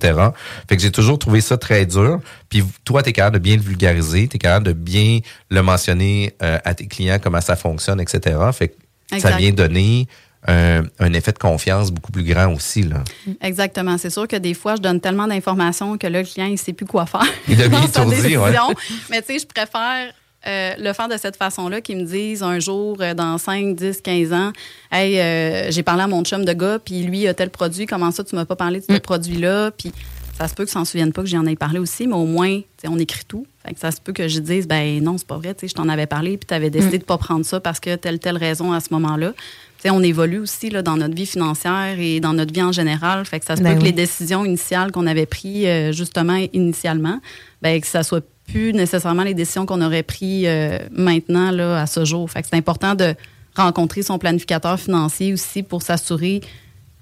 Fait 0.67 0.77
que 0.77 0.81
j'ai 0.81 0.91
toujours 0.91 1.19
trouvé 1.19 1.41
ça 1.41 1.57
très 1.57 1.85
dur. 1.85 2.19
Puis 2.49 2.63
toi 2.85 3.03
t'es 3.03 3.11
capable 3.13 3.37
de 3.37 3.43
bien 3.43 3.55
le 3.57 3.61
vulgariser, 3.61 4.27
t'es 4.27 4.37
capable 4.37 4.67
de 4.67 4.73
bien 4.73 5.19
le 5.49 5.61
mentionner 5.61 6.33
euh, 6.41 6.57
à 6.63 6.73
tes 6.73 6.87
clients 6.87 7.19
comment 7.21 7.41
ça 7.41 7.55
fonctionne, 7.55 7.99
etc. 7.99 8.37
Fait 8.53 8.69
que 8.69 9.19
ça 9.19 9.31
vient 9.37 9.51
donner 9.51 10.07
un, 10.47 10.83
un 10.99 11.11
effet 11.13 11.33
de 11.33 11.37
confiance 11.37 11.91
beaucoup 11.91 12.13
plus 12.13 12.23
grand 12.23 12.53
aussi 12.53 12.83
là. 12.83 13.03
Exactement. 13.41 13.97
C'est 13.97 14.09
sûr 14.09 14.25
que 14.25 14.37
des 14.37 14.53
fois, 14.53 14.75
je 14.77 14.81
donne 14.81 15.01
tellement 15.01 15.27
d'informations 15.27 15.97
que 15.97 16.07
là, 16.07 16.21
le 16.21 16.25
client, 16.25 16.45
il 16.47 16.57
sait 16.57 16.71
plus 16.71 16.85
quoi 16.85 17.05
faire. 17.05 17.25
Il 17.49 17.57
devient 17.57 17.83
étourdi, 17.85 18.37
ouais. 18.37 18.51
décision. 18.51 18.73
Mais 19.09 19.21
tu 19.21 19.33
sais, 19.33 19.39
je 19.39 19.45
préfère 19.45 20.13
euh, 20.47 20.73
le 20.77 20.93
faire 20.93 21.09
de 21.09 21.17
cette 21.17 21.35
façon-là, 21.35 21.81
qu'ils 21.81 21.97
me 21.97 22.03
disent 22.03 22.43
un 22.43 22.59
jour, 22.59 22.97
euh, 23.01 23.13
dans 23.13 23.37
5, 23.37 23.75
10, 23.75 24.01
15 24.01 24.33
ans, 24.33 24.51
Hey, 24.91 25.19
euh, 25.19 25.69
j'ai 25.71 25.83
parlé 25.83 26.03
à 26.03 26.07
mon 26.07 26.23
chum 26.23 26.45
de 26.45 26.53
gars, 26.53 26.79
puis 26.79 27.03
lui, 27.03 27.19
il 27.19 27.27
a 27.27 27.33
tel 27.33 27.49
produit, 27.49 27.85
comment 27.85 28.11
ça, 28.11 28.23
tu 28.23 28.35
m'as 28.35 28.45
pas 28.45 28.55
parlé 28.55 28.79
de 28.79 28.85
ce 28.89 28.99
produit-là? 28.99 29.71
Puis 29.71 29.91
ça 30.39 30.47
se 30.47 30.55
peut 30.55 30.63
que 30.63 30.71
s'en 30.71 30.85
souvienne 30.85 31.11
pas 31.11 31.21
que 31.21 31.27
j'en 31.27 31.45
ai 31.45 31.57
parlé 31.57 31.79
aussi, 31.79 32.07
mais 32.07 32.15
au 32.15 32.25
moins, 32.25 32.59
tu 32.59 32.65
sais, 32.81 32.87
on 32.87 32.97
écrit 32.97 33.25
tout. 33.27 33.45
Fait 33.65 33.73
que 33.73 33.79
ça 33.79 33.91
se 33.91 33.99
peut 33.99 34.13
que 34.13 34.29
je 34.29 34.39
dise, 34.39 34.67
ben 34.67 35.03
non, 35.03 35.17
c'est 35.17 35.27
pas 35.27 35.37
vrai, 35.37 35.53
tu 35.53 35.61
sais, 35.61 35.67
je 35.67 35.73
t'en 35.73 35.89
avais 35.89 36.07
parlé, 36.07 36.37
puis 36.37 36.47
tu 36.47 36.53
avais 36.53 36.69
décidé 36.69 36.97
de 36.97 37.03
pas 37.03 37.17
prendre 37.17 37.45
ça 37.45 37.59
parce 37.59 37.81
que 37.81 37.95
telle, 37.97 38.19
telle 38.19 38.37
raison 38.37 38.71
à 38.71 38.79
ce 38.79 38.93
moment-là. 38.93 39.33
Tu 39.33 39.83
sais, 39.83 39.89
on 39.89 40.01
évolue 40.01 40.39
aussi 40.39 40.69
là, 40.69 40.81
dans 40.81 40.95
notre 40.95 41.13
vie 41.13 41.25
financière 41.25 41.99
et 41.99 42.21
dans 42.21 42.33
notre 42.33 42.53
vie 42.53 42.63
en 42.63 42.71
général. 42.71 43.25
Fait 43.25 43.41
que 43.41 43.45
ça 43.45 43.57
se 43.57 43.61
Ben 43.61 43.73
peut 43.73 43.79
que 43.79 43.85
les 43.85 43.91
décisions 43.91 44.45
initiales 44.45 44.93
qu'on 44.93 45.07
avait 45.07 45.25
prises, 45.25 45.65
euh, 45.65 45.91
justement, 45.91 46.37
initialement, 46.53 47.19
ben, 47.61 47.79
que 47.79 47.87
ça 47.87 48.03
soit 48.03 48.25
plus 48.51 48.73
nécessairement 48.73 49.23
les 49.23 49.33
décisions 49.33 49.65
qu'on 49.65 49.81
aurait 49.81 50.03
prises 50.03 50.45
euh, 50.47 50.79
maintenant, 50.91 51.51
là, 51.51 51.81
à 51.81 51.87
ce 51.87 52.05
jour. 52.05 52.29
Fait 52.29 52.41
que 52.41 52.47
c'est 52.49 52.57
important 52.57 52.95
de 52.95 53.15
rencontrer 53.55 54.03
son 54.03 54.19
planificateur 54.19 54.79
financier 54.79 55.33
aussi 55.33 55.63
pour 55.63 55.81
s'assurer 55.81 56.41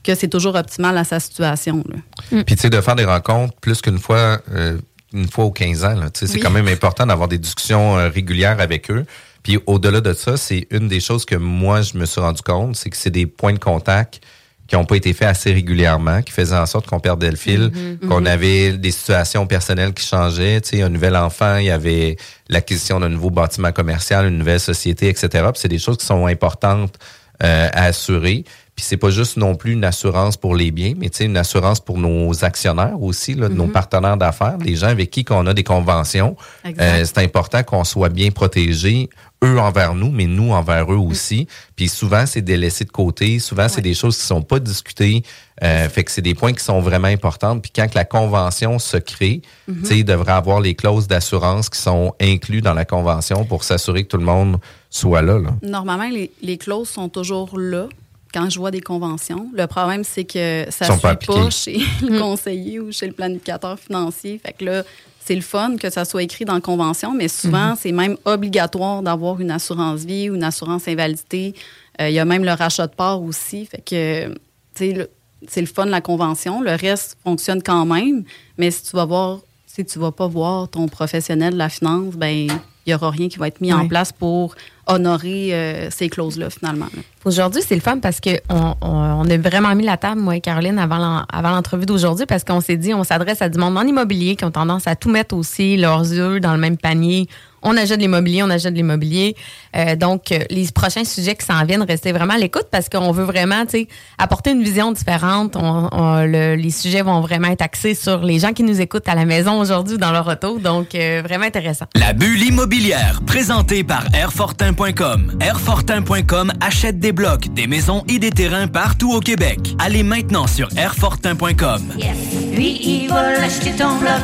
que 0.04 0.16
c'est 0.16 0.28
toujours 0.28 0.56
optimal 0.56 0.98
à 0.98 1.04
sa 1.04 1.20
situation. 1.20 1.84
là. 1.88 2.44
Puis 2.44 2.56
tu 2.56 2.62
sais 2.62 2.70
de 2.70 2.82
faire 2.82 2.96
des 2.96 3.06
rencontres 3.06 3.54
plus 3.60 3.82
qu'une 3.82 4.00
fois 4.00 4.42
euh, 4.52 4.78
une 5.14 5.28
fois 5.28 5.46
aux 5.46 5.52
15 5.52 5.86
ans 5.86 5.96
là, 5.96 6.10
tu 6.10 6.20
sais 6.20 6.28
c'est 6.28 6.40
quand 6.40 6.50
même 6.50 6.68
important 6.68 7.06
d'avoir 7.06 7.28
des 7.28 7.38
discussions 7.38 7.98
euh, 7.98 8.10
régulières 8.10 8.60
avec 8.60 8.90
eux. 8.90 9.06
Puis 9.44 9.60
au-delà 9.66 10.02
de 10.02 10.14
ça, 10.14 10.36
c'est 10.36 10.68
une 10.72 10.88
des 10.88 11.00
choses 11.00 11.26
que 11.26 11.36
moi 11.36 11.82
je 11.82 11.98
me 11.98 12.06
suis 12.06 12.22
rendu 12.22 12.42
compte, 12.42 12.76
c'est 12.76 12.90
que 12.90 12.98
c'est 12.98 13.12
des 13.12 13.26
points 13.26 13.54
de 13.54 13.60
contact 13.60 14.22
qui 14.68 14.76
n'ont 14.76 14.86
pas 14.86 14.98
été 14.98 15.14
faits 15.14 15.30
assez 15.30 15.54
régulièrement, 15.54 16.22
qui 16.22 16.32
faisaient 16.32 16.58
en 16.58 16.66
sorte 16.66 16.88
qu'on 16.88 17.00
perdait 17.00 17.30
le 17.30 17.38
fil, 17.38 17.72
qu'on 18.08 18.26
avait 18.26 18.74
des 18.74 18.92
situations 18.92 19.48
personnelles 19.48 19.94
qui 19.94 20.06
changeaient. 20.06 20.60
Tu 20.62 20.78
sais, 20.78 20.82
un 20.82 20.90
nouvel 20.90 21.16
enfant, 21.16 21.58
il 21.58 21.66
y 21.66 21.72
avait 21.72 22.18
l'acquisition 22.50 23.00
d'un 23.00 23.10
nouveau 23.10 23.30
bâtiment 23.30 23.72
commercial, 23.72 24.28
une 24.28 24.38
nouvelle 24.38 24.60
société, 24.60 25.08
etc. 25.08 25.50
C'est 25.56 25.68
des 25.68 25.80
choses 25.80 25.98
qui 25.98 26.06
sont 26.06 26.26
importantes 26.26 26.96
euh, 27.44 27.70
à 27.72 27.86
assurer. 27.86 28.44
Puis 28.78 28.86
c'est 28.86 28.98
pas 28.98 29.10
juste 29.10 29.38
non 29.38 29.56
plus 29.56 29.72
une 29.72 29.84
assurance 29.84 30.38
pour 30.38 30.56
les 30.56 30.70
biens, 30.70 30.94
mais 30.96 31.10
tu 31.10 31.18
sais 31.18 31.26
une 31.26 31.36
assurance 31.36 31.80
pour 31.80 31.98
nos 31.98 32.46
actionnaires 32.46 33.02
aussi, 33.02 33.34
là, 33.34 33.50
nos 33.50 33.66
partenaires 33.66 34.18
d'affaires, 34.18 34.60
les 34.64 34.76
gens 34.76 34.90
avec 34.90 35.10
qui 35.10 35.26
qu'on 35.26 35.48
a 35.48 35.56
des 35.56 35.64
conventions. 35.64 36.38
Euh, 36.64 37.04
c'est 37.04 37.18
important 37.18 37.64
qu'on 37.64 37.84
soit 37.84 38.10
bien 38.10 38.30
protégés, 38.30 39.10
eux 39.44 39.60
envers 39.60 39.96
nous, 39.96 40.12
mais 40.12 40.28
nous 40.28 40.52
envers 40.52 40.94
eux 40.94 40.98
aussi. 40.98 41.48
Puis 41.76 41.90
souvent 41.90 42.28
c'est 42.28 42.44
délaissé 42.44 42.86
de 42.86 42.92
côté, 42.92 43.40
souvent 43.40 43.68
c'est 43.68 43.82
des 43.82 43.96
choses 43.96 44.16
qui 44.16 44.26
sont 44.26 44.44
pas 44.44 44.60
discutées. 44.60 45.24
Euh, 45.64 45.90
fait 45.90 46.04
que 46.04 46.12
c'est 46.12 46.22
des 46.22 46.36
points 46.36 46.54
qui 46.54 46.64
sont 46.64 46.80
vraiment 46.80 47.08
importants. 47.08 47.58
Puis 47.58 47.72
quand 47.76 47.88
que 47.88 47.96
la 47.96 48.06
convention 48.06 48.78
se 48.78 48.98
crée, 48.98 49.42
tu 49.68 49.86
sais, 49.86 49.98
il 49.98 50.06
devrait 50.06 50.34
avoir 50.34 50.62
les 50.62 50.76
clauses 50.76 51.08
d'assurance 51.08 51.68
qui 51.68 51.80
sont 51.80 52.14
incluses 52.22 52.62
dans 52.62 52.76
la 52.76 52.86
convention 52.86 53.44
pour 53.44 53.64
s'assurer 53.64 54.04
que 54.04 54.10
tout 54.10 54.18
le 54.18 54.26
monde 54.26 54.58
soit 54.92 55.24
là. 55.24 55.40
là. 55.40 55.50
Normalement, 55.64 56.10
les, 56.10 56.30
les 56.44 56.60
clauses 56.60 56.90
sont 56.90 57.10
toujours 57.10 57.58
là 57.58 57.90
quand 58.38 58.50
je 58.50 58.60
vois 58.60 58.72
des 58.72 58.82
conventions. 58.82 59.50
Le 59.54 59.66
problème, 59.68 60.04
c'est 60.04 60.26
que 60.26 60.66
ça 60.70 60.86
ne 60.86 60.90
pas 60.90 60.94
suit 60.94 61.02
pas 61.02 61.10
appliquées. 61.10 61.52
chez 61.52 61.78
le 62.02 62.20
conseiller 62.20 62.80
ou 62.80 62.92
chez 62.92 63.08
le 63.08 63.14
planificateur 63.14 63.80
financier. 63.80 64.40
Fait 64.44 64.54
que 64.54 64.66
là, 64.66 64.84
c'est 65.26 65.36
le 65.36 65.42
fun 65.42 65.76
que 65.78 65.90
ça 65.90 66.06
soit 66.06 66.24
écrit 66.24 66.46
dans 66.46 66.54
la 66.54 66.62
convention, 66.62 67.14
mais 67.14 67.28
souvent, 67.28 67.74
c'est 67.76 67.92
même 67.92 68.16
obligatoire 68.26 69.02
d'avoir 69.02 69.42
une 69.42 69.52
assurance 69.52 70.02
vie 70.06 70.30
ou 70.30 70.36
une 70.36 70.44
assurance 70.44 70.88
invalidité. 70.88 71.54
Euh, 72.00 72.10
Il 72.10 72.14
y 72.16 72.20
a 72.20 72.26
même 72.26 72.44
le 72.46 72.52
rachat 72.54 72.88
de 72.88 72.94
part 72.96 73.22
aussi. 73.22 73.66
Fait 73.66 73.82
que, 73.84 74.28
tu 74.30 74.36
sais, 74.76 74.94
le- 74.94 75.10
c'est 75.48 75.62
le 75.62 75.68
fun, 75.68 75.86
la 75.86 76.02
convention. 76.02 76.62
Le 76.62 76.72
reste 76.76 77.18
fonctionne 77.24 77.62
quand 77.64 77.86
même, 77.86 78.24
mais 78.58 78.72
si 78.72 78.84
tu 78.84 78.96
vas 78.96 79.06
voir, 79.06 79.40
si 79.66 79.84
tu 79.86 80.00
vas 80.00 80.12
pas 80.12 80.28
voir 80.28 80.68
ton 80.70 80.88
professionnel 80.88 81.54
de 81.54 81.58
la 81.58 81.70
finance, 81.70 82.14
ben 82.16 82.48
il 82.88 82.92
y 82.92 82.94
aura 82.96 83.10
rien 83.12 83.28
qui 83.28 83.38
va 83.38 83.48
être 83.50 83.60
mis 83.62 83.72
en 83.74 83.88
place 83.88 84.12
pour 84.14 84.56
honorer 84.88 85.50
euh, 85.54 85.90
ces 85.92 86.08
clauses-là, 86.08 86.50
finalement. 86.50 86.86
Aujourd'hui, 87.26 87.62
c'est 87.68 87.76
le 87.76 87.82
fun 87.82 88.00
parce 88.00 88.22
qu'on 88.22 88.38
on, 88.50 88.76
on 88.82 89.30
a 89.30 89.38
vraiment 89.38 89.76
mis 89.76 89.84
la 89.84 89.98
table, 89.98 90.22
moi 90.22 90.38
et 90.38 90.42
Caroline, 90.42 90.80
avant 90.80 90.98
l'en- 90.98 91.26
avant 91.32 91.50
l'entrevue 91.52 91.86
d'aujourd'hui, 91.86 92.26
parce 92.26 92.46
qu'on 92.46 92.62
s'est 92.62 92.78
dit, 92.78 92.94
on 92.94 93.04
s'adresse 93.04 93.42
à 93.42 93.50
du 93.50 93.60
monde 93.60 93.78
en 93.78 93.82
immobilier 93.86 94.38
qui 94.38 94.46
ont 94.46 94.52
tendance 94.52 94.88
à 94.88 94.96
tout 94.96 95.10
mettre 95.10 95.36
aussi, 95.36 95.76
leurs 95.76 96.14
œufs 96.14 96.40
dans 96.40 96.54
le 96.54 96.60
même 96.60 96.78
panier. 96.78 97.28
On 97.70 97.76
achète 97.78 97.98
de 97.98 98.02
l'immobilier, 98.04 98.44
on 98.44 98.50
achète 98.50 98.72
de 98.74 98.78
l'immobilier. 98.78 99.36
Euh, 99.76 99.96
donc, 99.98 100.32
euh, 100.32 100.40
les 100.50 100.68
prochains 100.74 101.04
sujets 101.04 101.36
qui 101.36 101.46
s'en 101.46 101.64
viennent, 101.66 101.84
restez 101.84 102.12
vraiment 102.14 102.34
à 102.36 102.38
l'écoute 102.38 102.68
parce 102.72 102.88
qu'on 102.88 103.12
veut 103.12 103.26
vraiment, 103.26 103.66
tu 103.66 103.72
sais, 103.72 103.88
apporter 104.18 104.52
une 104.52 104.64
vision 104.64 104.92
différente. 104.94 105.56
On- 105.58 105.90
on- 105.92 106.26
le- 106.26 106.56
les 106.56 106.72
sujets 106.72 107.02
vont 107.02 107.20
vraiment 107.22 107.50
être 107.50 107.62
axés 107.62 107.94
sur 107.94 108.24
les 108.24 108.40
gens 108.40 108.54
qui 108.54 108.64
nous 108.64 108.80
écoutent 108.80 109.08
à 109.10 109.16
la 109.16 109.26
maison 109.26 109.60
aujourd'hui 109.60 109.96
ou 109.96 109.98
dans 109.98 110.12
leur 110.12 110.28
auto. 110.28 110.60
Donc, 110.60 110.96
euh, 110.96 111.22
vraiment 111.24 111.46
intéressant. 111.46 111.86
La 111.96 112.14
bulle 112.14 112.42
immobilière, 112.42 113.20
présentée 113.28 113.84
par 113.84 114.06
Airfortin.com. 114.14 115.34
Airfortin.com 115.42 116.54
achète 116.62 117.00
des 117.00 117.12
blocs, 117.12 117.54
des 117.54 117.68
maisons 117.68 118.04
et 118.08 118.20
des 118.20 118.32
terrains 118.32 118.68
partout 118.68 119.12
au 119.14 119.20
Québec. 119.20 119.60
Allez 119.80 120.04
maintenant 120.04 120.48
sur 120.48 120.70
Airfortin.com. 120.78 121.82
Yes. 121.98 122.16
Lui, 122.56 122.80
il 122.82 123.10
va 123.10 123.34
l'acheter 123.40 123.72
ton 123.72 123.96
bloc. 123.98 124.22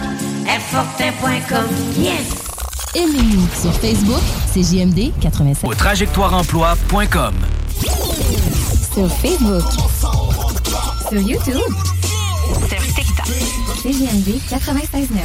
Airfortin.com. 0.47 1.67
Yes. 1.97 2.33
Aimez-nous 2.95 3.47
sur 3.59 3.73
Facebook, 3.73 4.21
c'est 4.51 4.61
JMD 4.63 5.11
87. 5.21 5.69
Au 5.69 5.73
trajectoireemploi.com. 5.73 7.33
Sur 8.93 9.09
Facebook. 9.09 9.63
Sur 11.09 11.21
YouTube. 11.21 11.55
Sur 12.67 12.77
TikTok. 12.77 13.25
C'est 13.81 13.93
JMD 13.93 14.39
96.9. 14.49 15.19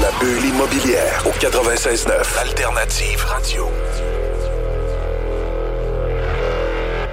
La 0.00 0.10
bulle 0.18 0.44
immobilière 0.46 1.24
au 1.26 1.30
96.9 1.30 2.38
Alternative 2.40 3.24
Radio. 3.26 3.68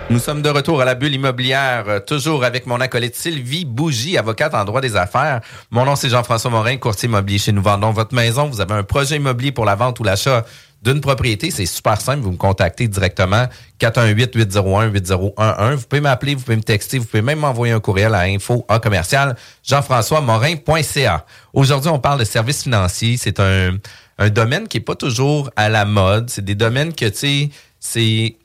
Nous 0.09 0.19
sommes 0.19 0.41
de 0.41 0.47
retour 0.47 0.79
à 0.79 0.85
la 0.85 0.95
bulle 0.95 1.15
immobilière, 1.15 1.83
euh, 1.89 1.99
toujours 1.99 2.45
avec 2.45 2.65
mon 2.65 2.79
acolyte 2.79 3.13
Sylvie 3.13 3.65
Bougie, 3.65 4.17
avocate 4.17 4.53
en 4.53 4.63
droit 4.63 4.79
des 4.79 4.95
affaires. 4.95 5.41
Mon 5.69 5.83
nom, 5.83 5.97
c'est 5.97 6.07
Jean-François 6.07 6.49
Morin, 6.49 6.77
courtier 6.77 7.09
immobilier 7.09 7.39
chez 7.39 7.51
Nous 7.51 7.61
Vendons 7.61 7.91
Votre 7.91 8.15
Maison. 8.15 8.47
Vous 8.47 8.61
avez 8.61 8.73
un 8.73 8.83
projet 8.83 9.17
immobilier 9.17 9.51
pour 9.51 9.65
la 9.65 9.75
vente 9.75 9.99
ou 9.99 10.05
l'achat 10.05 10.45
d'une 10.81 11.01
propriété, 11.01 11.51
c'est 11.51 11.65
super 11.65 11.99
simple. 11.99 12.21
Vous 12.21 12.31
me 12.31 12.37
contactez 12.37 12.87
directement 12.87 13.47
418-801-8011. 13.81 15.75
Vous 15.75 15.87
pouvez 15.89 16.01
m'appeler, 16.01 16.35
vous 16.35 16.41
pouvez 16.41 16.55
me 16.55 16.63
texter, 16.63 16.99
vous 16.99 17.05
pouvez 17.05 17.21
même 17.21 17.39
m'envoyer 17.39 17.73
un 17.73 17.81
courriel 17.81 18.15
à 18.15 18.21
info 18.21 18.65
à 18.69 18.79
commercial 18.79 19.35
jean-françois 19.63 20.21
morin.ca. 20.21 21.25
Aujourd'hui, 21.51 21.89
on 21.89 21.99
parle 21.99 22.19
de 22.19 22.25
services 22.25 22.63
financiers. 22.63 23.17
C'est 23.17 23.41
un, 23.41 23.75
un 24.19 24.29
domaine 24.29 24.69
qui 24.69 24.77
est 24.77 24.81
pas 24.81 24.95
toujours 24.95 25.49
à 25.57 25.67
la 25.67 25.83
mode. 25.83 26.29
C'est 26.29 26.45
des 26.45 26.55
domaines 26.55 26.93
que, 26.93 27.05
tu 27.05 27.17
sais, 27.17 27.49
c'est 27.81 28.37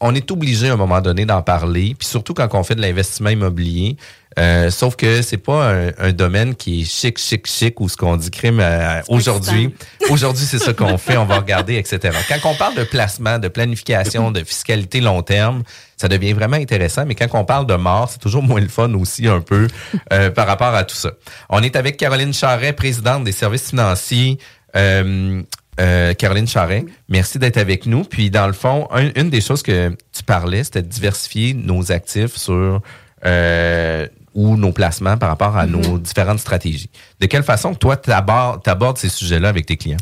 on 0.00 0.14
est 0.14 0.30
obligé 0.30 0.68
à 0.68 0.72
un 0.72 0.76
moment 0.76 1.00
donné 1.00 1.26
d'en 1.26 1.42
parler, 1.42 1.94
puis 1.98 2.08
surtout 2.08 2.32
quand 2.32 2.48
on 2.54 2.62
fait 2.62 2.74
de 2.74 2.80
l'investissement 2.80 3.30
immobilier. 3.30 3.96
Euh, 4.38 4.70
sauf 4.70 4.94
que 4.94 5.22
c'est 5.22 5.38
pas 5.38 5.74
un, 5.98 6.12
domaine 6.12 6.54
qui 6.54 6.82
est 6.82 6.84
chic, 6.84 7.18
chic, 7.18 7.48
chic 7.48 7.80
ou 7.80 7.88
ce 7.88 7.96
qu'on 7.96 8.16
dit 8.16 8.30
crime 8.30 8.60
euh, 8.60 9.02
aujourd'hui. 9.08 9.74
Aujourd'hui, 10.08 10.44
c'est 10.44 10.60
ce 10.60 10.70
qu'on 10.70 10.98
fait, 10.98 11.16
on 11.16 11.24
va 11.24 11.38
regarder, 11.38 11.74
etc. 11.76 12.16
Quand 12.28 12.50
on 12.50 12.54
parle 12.54 12.76
de 12.76 12.84
placement, 12.84 13.38
de 13.38 13.48
planification, 13.48 14.30
de 14.30 14.44
fiscalité 14.44 15.00
long 15.00 15.22
terme, 15.22 15.64
ça 15.96 16.06
devient 16.08 16.32
vraiment 16.32 16.56
intéressant. 16.56 17.04
Mais 17.06 17.14
quand 17.14 17.26
on 17.34 17.44
parle 17.44 17.66
de 17.66 17.74
mort, 17.74 18.08
c'est 18.10 18.18
toujours 18.18 18.42
moins 18.42 18.60
le 18.60 18.68
fun 18.68 18.94
aussi 18.94 19.28
un 19.28 19.40
peu 19.40 19.68
euh, 20.12 20.30
par 20.30 20.46
rapport 20.46 20.74
à 20.74 20.84
tout 20.84 20.96
ça. 20.96 21.12
On 21.50 21.62
est 21.62 21.76
avec 21.76 21.96
Caroline 21.96 22.32
Charret, 22.32 22.72
présidente 22.72 23.24
des 23.24 23.32
services 23.32 23.68
financiers. 23.68 24.38
Euh, 24.76 25.42
Caroline 25.76 26.46
Charret, 26.46 26.84
merci 27.08 27.38
d'être 27.38 27.56
avec 27.56 27.86
nous. 27.86 28.04
Puis, 28.04 28.30
dans 28.30 28.46
le 28.46 28.52
fond, 28.52 28.88
une 29.16 29.30
des 29.30 29.40
choses 29.40 29.62
que 29.62 29.96
tu 30.12 30.22
parlais, 30.22 30.62
c'était 30.64 30.82
de 30.82 30.88
diversifier 30.88 31.54
nos 31.54 31.90
actifs 31.90 32.36
sur 32.36 32.82
euh, 33.24 34.06
ou 34.34 34.56
nos 34.56 34.72
placements 34.72 35.16
par 35.16 35.28
rapport 35.28 35.56
à 35.56 35.66
nos 35.66 35.80
mm-hmm. 35.80 36.02
différentes 36.02 36.38
stratégies. 36.38 36.90
De 37.18 37.26
quelle 37.26 37.42
façon, 37.42 37.74
toi, 37.74 37.96
tu 37.96 38.10
abordes 38.10 38.98
ces 38.98 39.08
sujets-là 39.08 39.48
avec 39.48 39.66
tes 39.66 39.76
clients? 39.76 39.98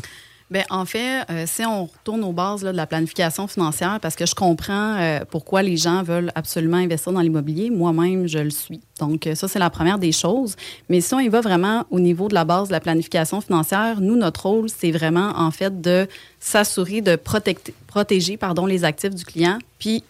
Bien, 0.51 0.63
en 0.71 0.85
fait, 0.85 1.25
euh, 1.29 1.43
si 1.45 1.63
on 1.63 1.85
retourne 1.85 2.23
aux 2.23 2.31
bases 2.31 2.61
de 2.61 2.69
la 2.69 2.87
planification 2.87 3.45
financière, 3.45 3.99
parce 4.01 4.15
que 4.15 4.25
je 4.25 4.33
comprends 4.33 4.95
euh, 4.97 5.19
pourquoi 5.29 5.61
les 5.61 5.77
gens 5.77 6.01
veulent 6.01 6.31
absolument 6.33 6.77
investir 6.77 7.11
dans 7.11 7.21
l'immobilier, 7.21 7.69
moi-même, 7.69 8.27
je 8.27 8.39
le 8.39 8.49
suis. 8.49 8.81
Donc, 8.99 9.27
euh, 9.27 9.35
ça, 9.35 9.47
c'est 9.47 9.59
la 9.59 9.69
première 9.69 9.99
des 9.99 10.11
choses. 10.11 10.55
Mais 10.89 11.01
si 11.01 11.13
on 11.13 11.19
y 11.19 11.27
va 11.27 11.41
vraiment 11.41 11.85
au 11.91 11.99
niveau 11.99 12.29
de 12.29 12.33
la 12.33 12.45
base 12.45 12.69
de 12.69 12.73
la 12.73 12.79
planification 12.79 13.41
financière, 13.41 14.01
nous, 14.01 14.15
notre 14.15 14.47
rôle, 14.47 14.69
c'est 14.69 14.89
vraiment, 14.89 15.33
en 15.35 15.51
fait, 15.51 15.81
de 15.81 16.07
s'assurer 16.39 17.01
de 17.01 17.15
protéger 17.15 18.37
pardon, 18.37 18.65
les 18.65 18.83
actifs 18.85 19.13
du 19.13 19.25
client, 19.25 19.59
puis 19.77 20.03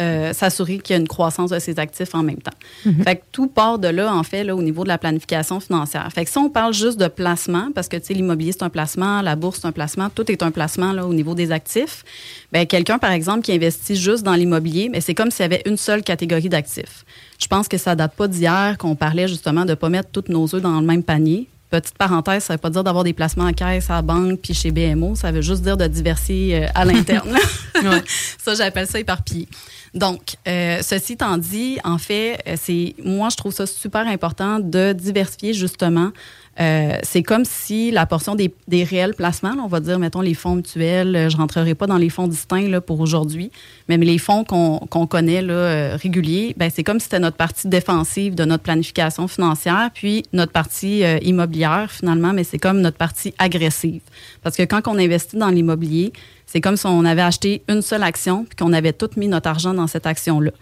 euh, 0.00 0.32
s'assurer 0.32 0.78
qu'il 0.78 0.94
y 0.94 0.98
a 0.98 1.00
une 1.00 1.08
croissance 1.08 1.50
de 1.50 1.58
ses 1.58 1.78
actifs 1.78 2.14
en 2.14 2.22
même 2.22 2.38
temps. 2.38 2.56
Mhm. 2.84 3.02
Fait 3.02 3.16
que 3.16 3.22
tout 3.32 3.46
part 3.46 3.78
de 3.78 3.88
là, 3.88 4.14
en 4.14 4.22
fait, 4.22 4.44
là, 4.44 4.54
au 4.54 4.62
niveau 4.62 4.82
de 4.84 4.88
la 4.88 4.98
planification 4.98 5.60
financière. 5.60 6.08
Fait 6.12 6.24
que 6.24 6.30
si 6.30 6.38
on 6.38 6.50
parle 6.50 6.74
juste 6.74 6.98
de 6.98 7.08
placement, 7.08 7.68
parce 7.74 7.88
que, 7.88 7.96
tu 7.96 8.06
sais, 8.06 8.14
l'immobilier, 8.14 8.52
c'est 8.52 8.62
un 8.62 8.70
placement, 8.70 9.22
la 9.22 9.36
bourse, 9.36 9.60
c'est 9.60 9.66
un 9.66 9.72
placement, 9.72 10.10
tout 10.10 10.30
est 10.30 10.42
un 10.42 10.50
placement, 10.50 10.92
là, 10.92 11.06
au 11.06 11.14
niveau 11.14 11.34
des 11.34 11.52
actifs. 11.52 12.04
Bien, 12.52 12.66
quelqu'un, 12.66 12.98
par 12.98 13.12
exemple, 13.12 13.42
qui 13.42 13.52
investit 13.52 13.96
juste 13.96 14.22
dans 14.22 14.34
l'immobilier, 14.34 14.88
mais 14.90 15.00
c'est 15.00 15.14
comme 15.14 15.30
s'il 15.30 15.42
y 15.42 15.46
avait 15.46 15.62
une 15.66 15.76
seule 15.76 16.02
catégorie 16.02 16.48
d'actifs. 16.48 17.04
Je 17.38 17.46
pense 17.46 17.68
que 17.68 17.76
ça 17.76 17.94
date 17.94 18.14
pas 18.14 18.28
d'hier 18.28 18.76
qu'on 18.78 18.94
parlait 18.94 19.28
justement 19.28 19.64
de 19.64 19.70
ne 19.70 19.74
pas 19.74 19.88
mettre 19.88 20.10
tous 20.10 20.30
nos 20.30 20.54
œufs 20.54 20.62
dans 20.62 20.80
le 20.80 20.86
même 20.86 21.02
panier. 21.02 21.48
Petite 21.80 21.98
parenthèse, 21.98 22.44
ça 22.44 22.54
ne 22.54 22.56
veut 22.56 22.60
pas 22.60 22.70
dire 22.70 22.84
d'avoir 22.84 23.04
des 23.04 23.12
placements 23.12 23.44
en 23.44 23.52
caisse, 23.52 23.90
à 23.90 23.94
la 23.94 24.02
banque, 24.02 24.40
puis 24.40 24.54
chez 24.54 24.70
BMO. 24.70 25.14
Ça 25.14 25.30
veut 25.32 25.42
juste 25.42 25.62
dire 25.62 25.76
de 25.76 25.86
diversifier 25.86 26.64
euh, 26.64 26.68
à 26.74 26.84
l'interne. 26.84 27.36
Ça, 28.38 28.54
j'appelle 28.54 28.86
ça 28.86 28.98
éparpillé. 28.98 29.48
Donc, 29.94 30.36
euh, 30.46 30.80
ceci 30.82 31.14
étant 31.14 31.38
dit, 31.38 31.78
en 31.84 31.98
fait, 31.98 32.42
euh, 32.46 32.56
c'est 32.60 32.94
moi, 33.02 33.28
je 33.30 33.36
trouve 33.36 33.52
ça 33.52 33.66
super 33.66 34.06
important 34.06 34.60
de 34.60 34.92
diversifier 34.92 35.54
justement 35.54 36.10
euh, 36.58 36.98
c'est 37.02 37.22
comme 37.22 37.44
si 37.44 37.90
la 37.90 38.06
portion 38.06 38.34
des, 38.34 38.50
réels 38.84 39.14
placements, 39.14 39.54
on 39.62 39.66
va 39.66 39.80
dire, 39.80 39.98
mettons, 39.98 40.22
les 40.22 40.34
fonds 40.34 40.56
mutuels, 40.56 41.14
euh, 41.14 41.28
je 41.28 41.36
rentrerai 41.36 41.74
pas 41.74 41.86
dans 41.86 41.98
les 41.98 42.08
fonds 42.08 42.28
distincts 42.28 42.68
là, 42.68 42.80
pour 42.80 43.00
aujourd'hui, 43.00 43.50
mais 43.88 43.98
les 43.98 44.18
fonds 44.18 44.44
qu'on 44.44 45.06
connaît 45.06 45.42
là, 45.42 45.52
euh, 45.52 45.98
réguliers, 46.00 46.54
ben, 46.56 46.70
c'est 46.74 46.82
comme 46.82 46.98
si 46.98 47.04
c'était 47.04 47.18
notre 47.18 47.36
partie 47.36 47.68
défensive 47.68 48.34
de 48.34 48.44
notre 48.44 48.62
planification 48.62 49.28
financière, 49.28 49.90
puis 49.92 50.24
notre 50.32 50.52
partie 50.52 51.02
immobilière, 51.22 51.90
finalement, 51.90 52.32
mais 52.32 52.44
c'est 52.44 52.58
comme 52.58 52.80
notre 52.80 52.96
partie 52.96 53.34
agressive. 53.38 54.02
Parce 54.42 54.56
que 54.56 54.62
quand 54.62 54.80
on 54.86 54.98
investit 54.98 55.36
dans 55.36 55.50
l'immobilier, 55.50 56.12
c'est 56.46 56.60
comme 56.60 56.76
si 56.76 56.86
on 56.86 57.04
avait 57.04 57.22
acheté 57.22 57.62
une 57.68 57.82
seule 57.82 58.02
action, 58.02 58.44
puis 58.44 58.56
qu'on 58.56 58.72
avait 58.72 58.92
tout 58.92 59.10
mis 59.16 59.28
notre 59.28 59.48
argent 59.48 59.74
dans 59.74 59.86
cette 59.86 60.06
action-là 60.06 60.52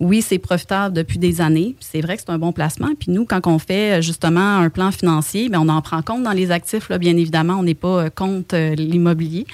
oui, 0.00 0.22
c'est 0.22 0.38
profitable 0.38 0.94
depuis 0.94 1.18
des 1.18 1.42
années. 1.42 1.76
C'est 1.78 2.00
vrai 2.00 2.16
que 2.16 2.22
c'est 2.22 2.32
un 2.32 2.38
bon 2.38 2.52
placement. 2.52 2.88
Puis 2.98 3.12
nous, 3.12 3.26
quand 3.26 3.46
on 3.46 3.58
fait 3.58 3.98
euh, 3.98 4.00
justement 4.00 4.56
un 4.56 4.70
plan 4.70 4.90
financier, 4.90 5.50
bien, 5.50 5.60
on 5.60 5.68
en 5.68 5.82
prend 5.82 6.00
compte 6.00 6.22
dans 6.22 6.32
les 6.32 6.50
actifs. 6.50 6.88
Là, 6.88 6.96
bien 6.96 7.16
évidemment, 7.18 7.56
on 7.58 7.62
n'est 7.62 7.74
pas 7.74 8.04
euh, 8.04 8.10
contre 8.10 8.56
euh, 8.56 8.74
l'immobilier. 8.74 9.46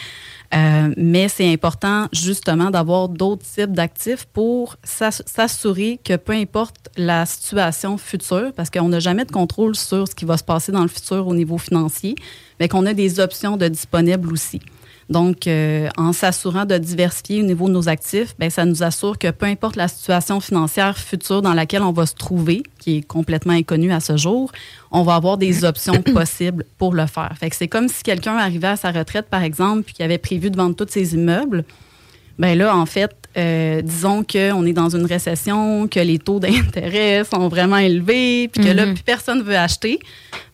mais 0.97 1.29
c'est 1.29 1.53
important 1.53 2.07
justement 2.13 2.71
d'avoir 2.71 3.09
d'autres 3.09 3.45
types 3.45 3.73
d'actifs 3.73 4.25
pour 4.33 4.77
s'assurer 4.85 5.99
que 6.03 6.17
peu 6.17 6.33
importe 6.33 6.89
la 6.97 7.27
situation 7.27 7.99
future, 7.99 8.53
parce 8.55 8.71
qu'on 8.71 8.89
n'a 8.89 9.01
jamais 9.01 9.25
de 9.25 9.33
contrôle 9.33 9.75
sur 9.75 10.07
ce 10.07 10.15
qui 10.15 10.25
va 10.25 10.37
se 10.37 10.45
passer 10.45 10.71
dans 10.71 10.83
le 10.83 10.89
futur 10.89 11.27
au 11.27 11.35
niveau 11.35 11.59
financier, 11.59 12.15
mais 12.61 12.69
qu'on 12.69 12.87
a 12.87 12.95
des 12.95 13.19
options 13.19 13.57
de 13.57 13.67
disponibles 13.67 14.33
aussi. 14.33 14.61
Donc, 15.09 15.47
euh, 15.47 15.88
en 15.97 16.12
s'assurant 16.12 16.64
de 16.64 16.77
diversifier 16.79 17.40
au 17.40 17.47
niveau 17.47 17.69
de 17.69 17.73
nos 17.73 17.88
actifs, 17.88 18.37
bien, 18.38 18.51
ça 18.51 18.64
nous 18.64 18.83
assure 18.83 19.19
que 19.19 19.31
peu 19.31 19.47
importe 19.47 19.77
la 19.77 19.87
situation 19.87 20.40
financière 20.40 20.99
future 20.99 21.42
dans 21.42 21.55
laquelle 21.55 21.83
on 21.83 21.92
va 21.92 22.07
se 22.07 22.14
trouver, 22.14 22.64
qui 22.81 22.99
est 22.99 23.03
complètement 23.03 23.53
inconnue 23.53 23.92
à 23.92 24.01
ce 24.01 24.16
jour, 24.16 24.51
on 24.90 25.03
va 25.03 25.14
avoir 25.14 25.37
des 25.37 25.64
options 25.64 26.03
possibles 26.03 26.64
pour 26.77 26.92
le 26.95 27.07
faire. 27.07 27.35
Fait 27.38 27.51
que 27.51 27.57
c'est 27.57 27.69
comme 27.69 27.88
si 27.88 28.03
quelqu'un 28.03 28.37
arrivait 28.37 28.66
à 28.69 28.77
sa 28.77 28.90
retraite, 28.90 29.27
par 29.31 29.42
exemple, 29.42 29.85
puis 29.85 29.95
qui 29.95 30.03
avait 30.03 30.19
prévu 30.19 30.51
de 30.51 30.57
vendre 30.57 30.75
tous 30.75 30.90
ses 30.90 31.14
immeubles. 31.14 31.64
Ben 32.38 32.57
là, 32.57 32.77
en 32.77 32.85
fait, 32.85 33.11
euh, 33.37 33.83
disons 33.83 34.22
qu'on 34.22 34.66
est 34.66 34.72
dans 34.72 34.94
une 34.94 35.05
récession, 35.05 35.88
que 35.88 36.01
les 36.01 36.18
taux 36.18 36.40
d'intérêt 36.40 37.25
sont 37.25 37.49
vraiment 37.49 37.79
élevés, 37.79 38.49
puis 38.49 38.64
que 38.64 38.70
là, 38.70 38.87
mhm. 38.87 38.94
plus 38.94 39.03
personne 39.03 39.42
veut 39.42 39.57
acheter, 39.57 39.99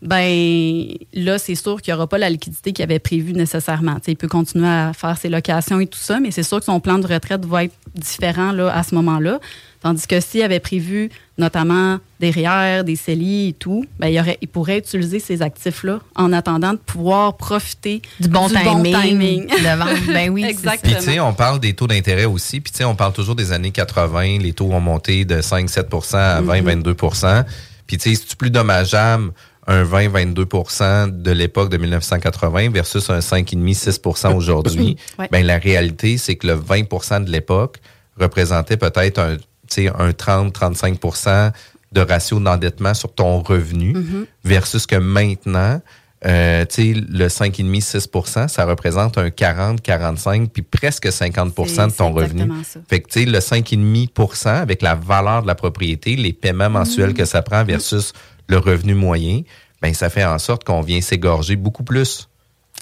ben 0.00 0.86
là, 1.12 1.38
c'est 1.38 1.54
sûr 1.54 1.80
qu'il 1.80 1.92
n'y 1.92 1.96
aura 1.96 2.06
pas 2.06 2.18
la 2.18 2.30
liquidité 2.30 2.72
qu'il 2.72 2.82
avait 2.82 2.98
prévue 2.98 3.32
nécessairement. 3.32 3.96
il 4.06 4.16
peut 4.16 4.28
continuer 4.28 4.68
à 4.68 4.92
faire 4.92 5.16
ses 5.16 5.28
locations 5.28 5.80
et 5.80 5.86
tout 5.86 5.98
ça, 5.98 6.20
mais 6.20 6.30
c'est 6.30 6.42
sûr 6.42 6.58
que 6.58 6.64
son 6.64 6.80
plan 6.80 6.98
de 6.98 7.06
retraite 7.06 7.44
va 7.44 7.64
être 7.64 7.74
différent 7.94 8.52
là, 8.52 8.74
à 8.74 8.82
ce 8.82 8.94
moment-là. 8.94 9.40
Tandis 9.80 10.06
que 10.06 10.20
s'il 10.20 10.42
avait 10.42 10.60
prévu 10.60 11.10
notamment 11.42 11.98
des 12.20 12.30
REER, 12.30 12.84
des 12.84 12.94
CELI 12.94 13.48
et 13.48 13.52
tout, 13.52 13.84
ben, 13.98 14.06
il, 14.06 14.18
aurait, 14.20 14.38
il 14.40 14.48
pourrait 14.48 14.78
utiliser 14.78 15.18
ces 15.18 15.42
actifs-là 15.42 15.98
en 16.14 16.32
attendant 16.32 16.72
de 16.72 16.78
pouvoir 16.78 17.36
profiter 17.36 18.00
du 18.20 18.28
bon 18.28 18.48
timing, 18.48 19.48
de 19.48 19.78
vente. 19.78 20.06
Ben 20.12 20.30
oui, 20.30 20.44
exactement. 20.44 20.94
Puis 20.94 21.04
tu 21.04 21.12
sais, 21.12 21.20
on 21.20 21.34
parle 21.34 21.58
des 21.58 21.74
taux 21.74 21.88
d'intérêt 21.88 22.26
aussi. 22.26 22.60
Puis 22.60 22.70
tu 22.70 22.78
sais, 22.78 22.84
on 22.84 22.94
parle 22.94 23.12
toujours 23.12 23.34
des 23.34 23.50
années 23.52 23.72
80. 23.72 24.38
Les 24.38 24.52
taux 24.52 24.70
ont 24.70 24.80
monté 24.80 25.24
de 25.24 25.40
5-7% 25.40 26.16
à 26.16 26.40
20-22 26.42 26.94
mm-hmm. 26.94 27.44
Puis 27.86 27.98
tu 27.98 28.14
sais, 28.14 28.22
c'est 28.28 28.36
plus 28.36 28.50
dommageable 28.50 29.32
un 29.66 29.84
20-22% 29.84 31.22
de 31.22 31.30
l'époque 31.30 31.70
de 31.70 31.76
1980 31.76 32.70
versus 32.70 33.10
un 33.10 33.18
5,5-6% 33.18 34.34
aujourd'hui? 34.34 34.96
ben, 35.30 35.44
la 35.44 35.58
réalité, 35.58 36.18
c'est 36.18 36.36
que 36.36 36.46
le 36.46 36.54
20% 36.56 37.24
de 37.24 37.30
l'époque 37.30 37.78
représentait 38.18 38.76
peut-être 38.76 39.18
un 39.18 39.36
un 39.78 40.10
30-35 40.10 41.52
de 41.92 42.00
ratio 42.00 42.40
d'endettement 42.40 42.94
sur 42.94 43.14
ton 43.14 43.40
revenu 43.40 43.92
mm-hmm. 43.92 44.26
versus 44.44 44.86
que 44.86 44.96
maintenant, 44.96 45.80
euh, 46.24 46.64
le 46.78 47.26
5,5-6% 47.26 48.48
ça 48.48 48.64
représente 48.64 49.18
un 49.18 49.28
40-45 49.28 50.48
puis 50.48 50.62
presque 50.62 51.06
50% 51.06 51.88
de 51.88 51.92
ton 51.92 52.12
revenu. 52.12 52.48
Fait 52.88 53.00
que 53.00 53.18
le 53.20 53.38
5,5% 53.38 54.48
avec 54.48 54.82
la 54.82 54.94
valeur 54.94 55.42
de 55.42 55.48
la 55.48 55.54
propriété, 55.54 56.16
les 56.16 56.32
paiements 56.32 56.70
mensuels 56.70 57.10
mm-hmm. 57.10 57.14
que 57.14 57.24
ça 57.24 57.42
prend 57.42 57.64
versus 57.64 58.12
le 58.48 58.58
revenu 58.58 58.94
moyen, 58.94 59.42
ben 59.80 59.92
ça 59.94 60.10
fait 60.10 60.24
en 60.24 60.38
sorte 60.38 60.64
qu'on 60.64 60.80
vient 60.80 61.00
s'égorger 61.00 61.56
beaucoup 61.56 61.84
plus 61.84 62.28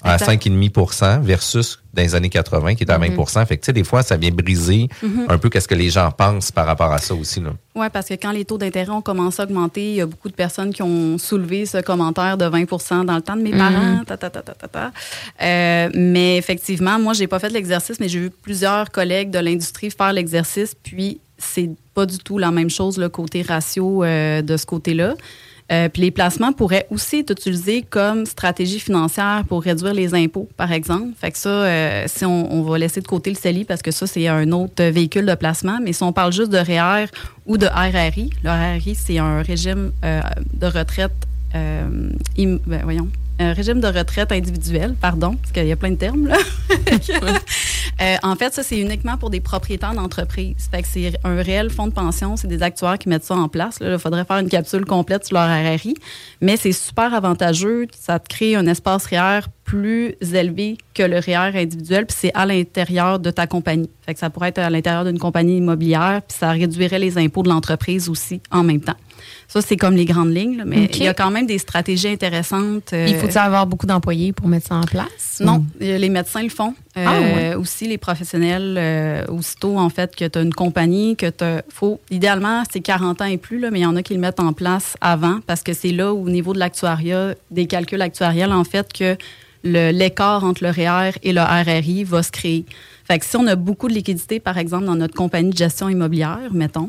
à 0.03 0.17
5,5% 0.17 1.21
versus 1.21 1.79
dans 1.93 2.01
les 2.01 2.15
années 2.15 2.29
80 2.29 2.75
qui 2.75 2.83
est 2.83 2.91
à 2.91 2.97
20 2.97 3.09
mm-hmm. 3.09 3.45
Fait 3.45 3.57
que, 3.57 3.61
tu 3.61 3.65
sais, 3.67 3.73
des 3.73 3.83
fois, 3.83 4.01
ça 4.01 4.17
vient 4.17 4.31
briser 4.31 4.87
mm-hmm. 5.03 5.25
un 5.29 5.37
peu 5.37 5.49
qu'est-ce 5.49 5.67
que 5.67 5.75
les 5.75 5.89
gens 5.89 6.09
pensent 6.11 6.51
par 6.51 6.65
rapport 6.65 6.91
à 6.91 6.97
ça 6.97 7.13
aussi. 7.13 7.41
Oui, 7.75 7.87
parce 7.91 8.07
que 8.07 8.13
quand 8.13 8.31
les 8.31 8.45
taux 8.45 8.57
d'intérêt 8.57 8.91
ont 8.91 9.01
commencé 9.01 9.41
à 9.41 9.45
augmenter, 9.45 9.89
il 9.89 9.95
y 9.95 10.01
a 10.01 10.05
beaucoup 10.05 10.29
de 10.29 10.33
personnes 10.33 10.73
qui 10.73 10.81
ont 10.81 11.17
soulevé 11.17 11.65
ce 11.65 11.79
commentaire 11.79 12.37
de 12.37 12.45
20% 12.45 13.05
dans 13.05 13.15
le 13.15 13.21
temps 13.21 13.35
de 13.35 13.41
mes 13.41 13.51
parents. 13.51 14.03
Mm-hmm. 14.03 14.91
Euh, 15.41 15.89
mais 15.93 16.37
effectivement, 16.37 16.99
moi, 16.99 17.13
j'ai 17.13 17.27
pas 17.27 17.39
fait 17.39 17.49
l'exercice, 17.49 17.99
mais 17.99 18.07
j'ai 18.07 18.19
vu 18.19 18.29
plusieurs 18.29 18.91
collègues 18.91 19.29
de 19.29 19.39
l'industrie 19.39 19.91
faire 19.91 20.13
l'exercice, 20.13 20.75
puis 20.81 21.19
c'est 21.37 21.69
pas 21.93 22.05
du 22.05 22.17
tout 22.17 22.37
la 22.37 22.51
même 22.51 22.69
chose, 22.69 22.97
le 22.97 23.09
côté 23.09 23.41
ratio 23.41 24.03
euh, 24.03 24.41
de 24.41 24.57
ce 24.57 24.65
côté-là. 24.65 25.15
Euh, 25.71 25.87
puis 25.87 26.01
les 26.01 26.11
placements 26.11 26.51
pourraient 26.51 26.85
aussi 26.89 27.19
être 27.19 27.31
utilisés 27.31 27.81
comme 27.81 28.25
stratégie 28.25 28.79
financière 28.79 29.43
pour 29.47 29.63
réduire 29.63 29.93
les 29.93 30.13
impôts, 30.13 30.49
par 30.57 30.71
exemple. 30.71 31.13
Fait 31.17 31.31
que 31.31 31.37
ça, 31.37 31.49
euh, 31.49 32.03
si 32.07 32.25
on, 32.25 32.61
va 32.63 32.77
laisser 32.77 32.99
de 32.99 33.07
côté 33.07 33.29
le 33.29 33.37
CELI 33.37 33.63
parce 33.63 33.81
que 33.81 33.91
ça, 33.91 34.05
c'est 34.05 34.27
un 34.27 34.51
autre 34.51 34.83
véhicule 34.83 35.25
de 35.25 35.35
placement, 35.35 35.79
mais 35.81 35.93
si 35.93 36.03
on 36.03 36.11
parle 36.11 36.33
juste 36.33 36.51
de 36.51 36.57
REER 36.57 37.07
ou 37.45 37.57
de 37.57 37.67
RRI, 37.67 38.31
le 38.43 38.49
RRI, 38.49 38.95
c'est 38.95 39.17
un 39.17 39.41
régime 39.41 39.91
euh, 40.03 40.21
de 40.53 40.67
retraite, 40.67 41.13
ben, 41.53 42.11
voyons, 42.83 43.07
un 43.41 43.53
régime 43.53 43.79
de 43.79 43.87
retraite 43.87 44.31
individuel, 44.31 44.95
pardon, 44.99 45.35
parce 45.35 45.51
qu'il 45.51 45.67
y 45.67 45.71
a 45.71 45.75
plein 45.75 45.91
de 45.91 45.95
termes, 45.95 46.27
là. 46.27 46.37
Euh, 48.01 48.15
en 48.23 48.35
fait, 48.35 48.51
ça, 48.51 48.63
c'est 48.63 48.79
uniquement 48.79 49.15
pour 49.17 49.29
des 49.29 49.41
propriétaires 49.41 49.93
d'entreprise. 49.93 50.55
Fait 50.71 50.81
que 50.81 50.87
c'est 50.87 51.13
un 51.23 51.35
réel 51.35 51.69
fonds 51.69 51.85
de 51.85 51.93
pension. 51.93 52.35
C'est 52.35 52.47
des 52.47 52.63
actuaires 52.63 52.97
qui 52.97 53.09
mettent 53.09 53.25
ça 53.25 53.35
en 53.35 53.47
place. 53.47 53.77
Il 53.79 53.99
faudrait 53.99 54.25
faire 54.25 54.39
une 54.39 54.49
capsule 54.49 54.85
complète 54.85 55.25
sur 55.25 55.35
leur 55.35 55.47
RRI. 55.47 55.93
Mais 56.41 56.57
c'est 56.57 56.71
super 56.71 57.13
avantageux. 57.13 57.85
Ça 57.95 58.17
te 58.17 58.27
crée 58.27 58.55
un 58.55 58.65
espace 58.65 59.05
REER 59.05 59.41
plus 59.63 60.15
élevé 60.33 60.77
que 60.95 61.03
le 61.03 61.19
REER 61.19 61.55
individuel. 61.55 62.07
Puis 62.07 62.17
c'est 62.19 62.31
à 62.33 62.47
l'intérieur 62.47 63.19
de 63.19 63.29
ta 63.29 63.45
compagnie. 63.45 63.89
Fait 64.03 64.15
que 64.15 64.19
ça 64.19 64.31
pourrait 64.31 64.49
être 64.49 64.59
à 64.59 64.69
l'intérieur 64.71 65.05
d'une 65.05 65.19
compagnie 65.19 65.57
immobilière. 65.57 66.21
Puis 66.27 66.37
ça 66.39 66.51
réduirait 66.51 66.99
les 66.99 67.19
impôts 67.19 67.43
de 67.43 67.49
l'entreprise 67.49 68.09
aussi 68.09 68.41
en 68.49 68.63
même 68.63 68.81
temps. 68.81 68.97
Ça, 69.53 69.61
c'est 69.61 69.75
comme 69.75 69.97
les 69.97 70.05
grandes 70.05 70.33
lignes. 70.33 70.57
là. 70.59 70.63
mais 70.65 70.85
il 70.85 71.03
y 71.03 71.07
a 71.09 71.13
quand 71.13 71.29
même 71.29 71.45
des 71.45 71.57
stratégies 71.57 72.07
intéressantes. 72.07 72.93
euh, 72.93 73.05
Il 73.09 73.15
faut 73.17 73.37
avoir 73.37 73.67
beaucoup 73.67 73.85
d'employés 73.85 74.31
pour 74.31 74.47
mettre 74.47 74.67
ça 74.67 74.75
en 74.75 74.83
place? 74.83 75.41
non, 75.41 75.57
ou- 75.57 75.83
euh, 75.83 75.97
les 75.97 76.07
médecins 76.09 76.41
le 76.41 76.47
font. 76.49 76.73
Euh, 76.97 77.03
Ah, 77.05 77.19
ouais. 77.19 77.55
Aussi, 77.55 77.85
les 77.87 77.97
professionnels, 77.97 78.75
euh, 78.77 79.25
aussitôt, 79.27 79.77
en 79.77 79.89
fait, 79.89 80.15
que 80.15 80.23
tu 80.25 80.39
as 80.39 80.41
une 80.41 80.53
compagnie, 80.53 81.17
que 81.17 81.29
tu 81.29 81.43
faut 81.69 81.99
Idéalement, 82.11 82.63
c'est 82.71 82.79
40 82.79 83.21
ans 83.21 83.25
et 83.25 83.37
plus, 83.37 83.59
là, 83.59 83.71
mais 83.71 83.79
il 83.79 83.83
y 83.83 83.85
en 83.85 83.95
a 83.97 84.03
qui 84.03 84.13
le 84.13 84.21
mettent 84.21 84.39
en 84.39 84.53
place 84.53 84.95
avant 85.01 85.39
parce 85.45 85.63
que 85.63 85.73
c'est 85.73 85.91
là, 85.91 86.13
au 86.13 86.29
niveau 86.29 86.53
de 86.53 86.59
l'actuariat, 86.59 87.33
des 87.49 87.65
calculs 87.65 88.01
actuariels, 88.01 88.53
en 88.53 88.63
fait, 88.63 88.93
que 88.93 89.17
l'écart 89.63 90.43
entre 90.43 90.63
le 90.63 90.69
REER 90.71 91.11
et 91.23 91.33
le 91.33 91.41
RRI 91.41 92.03
va 92.03 92.23
se 92.23 92.31
créer. 92.31 92.65
Fait 93.11 93.19
que 93.19 93.25
si 93.25 93.35
on 93.35 93.45
a 93.47 93.57
beaucoup 93.57 93.89
de 93.89 93.93
liquidités, 93.93 94.39
par 94.39 94.57
exemple, 94.57 94.85
dans 94.85 94.95
notre 94.95 95.15
compagnie 95.15 95.49
de 95.49 95.57
gestion 95.57 95.89
immobilière, 95.89 96.39
mettons, 96.53 96.85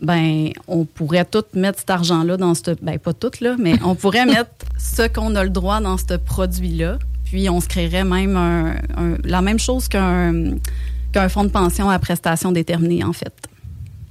ben 0.00 0.50
on 0.68 0.84
pourrait 0.84 1.24
tout 1.24 1.42
mettre 1.54 1.80
cet 1.80 1.90
argent-là 1.90 2.36
dans 2.36 2.54
ce... 2.54 2.70
Ben, 2.80 3.00
pas 3.00 3.12
tout, 3.12 3.32
là, 3.40 3.56
mais 3.58 3.74
on 3.84 3.96
pourrait 3.96 4.26
mettre 4.36 4.50
ce 4.78 5.08
qu'on 5.08 5.34
a 5.34 5.42
le 5.42 5.50
droit 5.50 5.80
dans 5.80 5.98
ce 5.98 6.14
produit-là. 6.18 7.00
Puis 7.24 7.50
on 7.50 7.60
se 7.60 7.66
créerait 7.66 8.04
même 8.04 8.36
un- 8.36 8.76
un- 8.96 9.16
la 9.24 9.42
même 9.42 9.58
chose 9.58 9.88
qu'un 9.88 10.52
qu'un 11.12 11.28
fonds 11.28 11.42
de 11.42 11.48
pension 11.50 11.90
à 11.90 11.98
prestations 11.98 12.52
déterminées, 12.52 13.02
en 13.02 13.12
fait. 13.12 13.32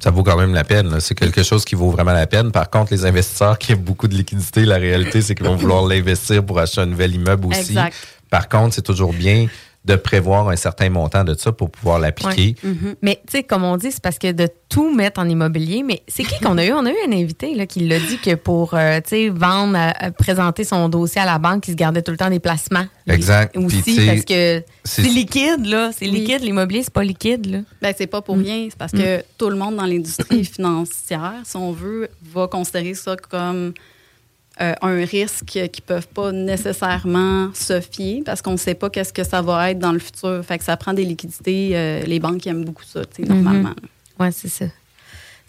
Ça 0.01 0.11
vaut 0.11 0.23
quand 0.23 0.35
même 0.35 0.53
la 0.53 0.65
peine. 0.65 0.99
C'est 0.99 1.15
quelque 1.15 1.41
chose 1.41 1.63
qui 1.63 1.75
vaut 1.75 1.89
vraiment 1.89 2.11
la 2.11 2.27
peine. 2.27 2.51
Par 2.51 2.69
contre, 2.69 2.91
les 2.91 3.05
investisseurs 3.05 3.57
qui 3.57 3.73
ont 3.75 3.77
beaucoup 3.77 4.09
de 4.09 4.15
liquidités, 4.15 4.65
la 4.65 4.75
réalité, 4.75 5.21
c'est 5.21 5.35
qu'ils 5.35 5.45
vont 5.45 5.55
vouloir 5.55 5.85
l'investir 5.85 6.45
pour 6.45 6.59
acheter 6.59 6.81
un 6.81 6.85
nouvel 6.87 7.15
immeuble 7.15 7.47
aussi. 7.47 7.59
Exact. 7.71 7.95
Par 8.29 8.49
contre, 8.49 8.75
c'est 8.75 8.81
toujours 8.81 9.13
bien 9.13 9.47
de 9.85 9.95
prévoir 9.95 10.49
un 10.49 10.55
certain 10.55 10.89
montant 10.89 11.23
de 11.23 11.35
ça 11.35 11.51
pour 11.51 11.69
pouvoir 11.69 11.99
l'appliquer. 11.99 12.55
Mhm. 12.63 12.95
Mais 13.03 13.21
tu 13.27 13.37
sais, 13.37 13.43
comme 13.43 13.63
on 13.63 13.77
dit, 13.77 13.91
c'est 13.91 14.01
parce 14.01 14.17
que 14.17 14.31
de 14.31 14.47
tout 14.67 14.93
mettre 14.93 15.21
en 15.21 15.29
immobilier, 15.29 15.83
mais 15.83 16.01
c'est 16.07 16.23
qui 16.23 16.39
qu'on 16.43 16.57
a 16.57 16.65
eu? 16.65 16.73
On 16.73 16.85
a 16.87 16.89
eu 16.89 16.95
un 17.07 17.11
invité 17.11 17.53
là, 17.53 17.67
qui 17.67 17.81
l'a 17.81 17.99
dit 17.99 18.17
que 18.17 18.33
pour 18.33 18.73
euh, 18.73 18.97
tu 19.01 19.09
sais, 19.09 19.29
vendre, 19.29 19.77
euh, 19.77 20.09
présenter 20.11 20.63
son 20.63 20.89
dossier 20.89 21.21
à 21.21 21.25
la 21.25 21.37
banque, 21.37 21.67
il 21.67 21.71
se 21.71 21.75
gardait 21.75 22.01
tout 22.01 22.09
le 22.11 22.17
temps 22.17 22.31
des 22.31 22.39
placements. 22.39 22.85
Exact. 23.07 23.55
Aussi, 23.55 23.95
parce 24.07 24.25
que 24.25 24.63
c'est- 24.83 25.01
liquide, 25.03 25.65
là. 25.65 25.91
C'est 25.95 26.05
Oui. 26.05 26.19
liquide, 26.21 26.41
l'immobilier, 26.41 26.81
c'est 26.81 26.91
pas 26.93 27.03
liquide, 27.03 27.45
là. 27.45 27.57
Ben, 27.81 27.93
c'est 27.95 28.07
pas 28.07 28.21
pour 28.23 28.37
rien. 28.37 28.65
C'est 28.71 28.77
parce 28.77 28.91
que 28.91 29.23
tout 29.37 29.49
le 29.51 29.55
monde 29.55 29.75
dans 29.75 29.85
l'industrie 29.85 30.43
financière, 30.55 31.33
si 31.43 31.55
on 31.57 31.71
veut, 31.71 32.09
va 32.33 32.47
considérer 32.47 32.95
ça 32.95 33.15
comme 33.15 33.73
euh, 34.61 34.73
un 34.81 35.05
risque 35.05 35.45
qu'ils 35.45 35.83
peuvent 35.85 36.07
pas 36.07 36.31
nécessairement 36.31 37.49
se 37.53 37.81
fier 37.81 38.21
parce 38.25 38.41
qu'on 38.41 38.53
ne 38.53 38.57
sait 38.57 38.75
pas 38.75 38.89
qu'est-ce 38.89 39.11
que 39.11 39.23
ça 39.23 39.41
va 39.41 39.71
être 39.71 39.79
dans 39.79 39.91
le 39.91 39.99
futur. 39.99 40.43
Fait 40.45 40.57
que 40.57 40.63
ça 40.63 40.77
prend 40.77 40.93
des 40.93 41.03
liquidités. 41.03 41.71
euh, 41.73 42.03
les 42.03 42.19
banques 42.19 42.45
aiment 42.47 42.63
beaucoup 42.63 42.83
ça, 42.83 43.01
sais, 43.15 43.23
normalement. 43.23 43.73
Ouais, 44.19 44.31
c'est 44.31 44.47
ça. 44.47 44.65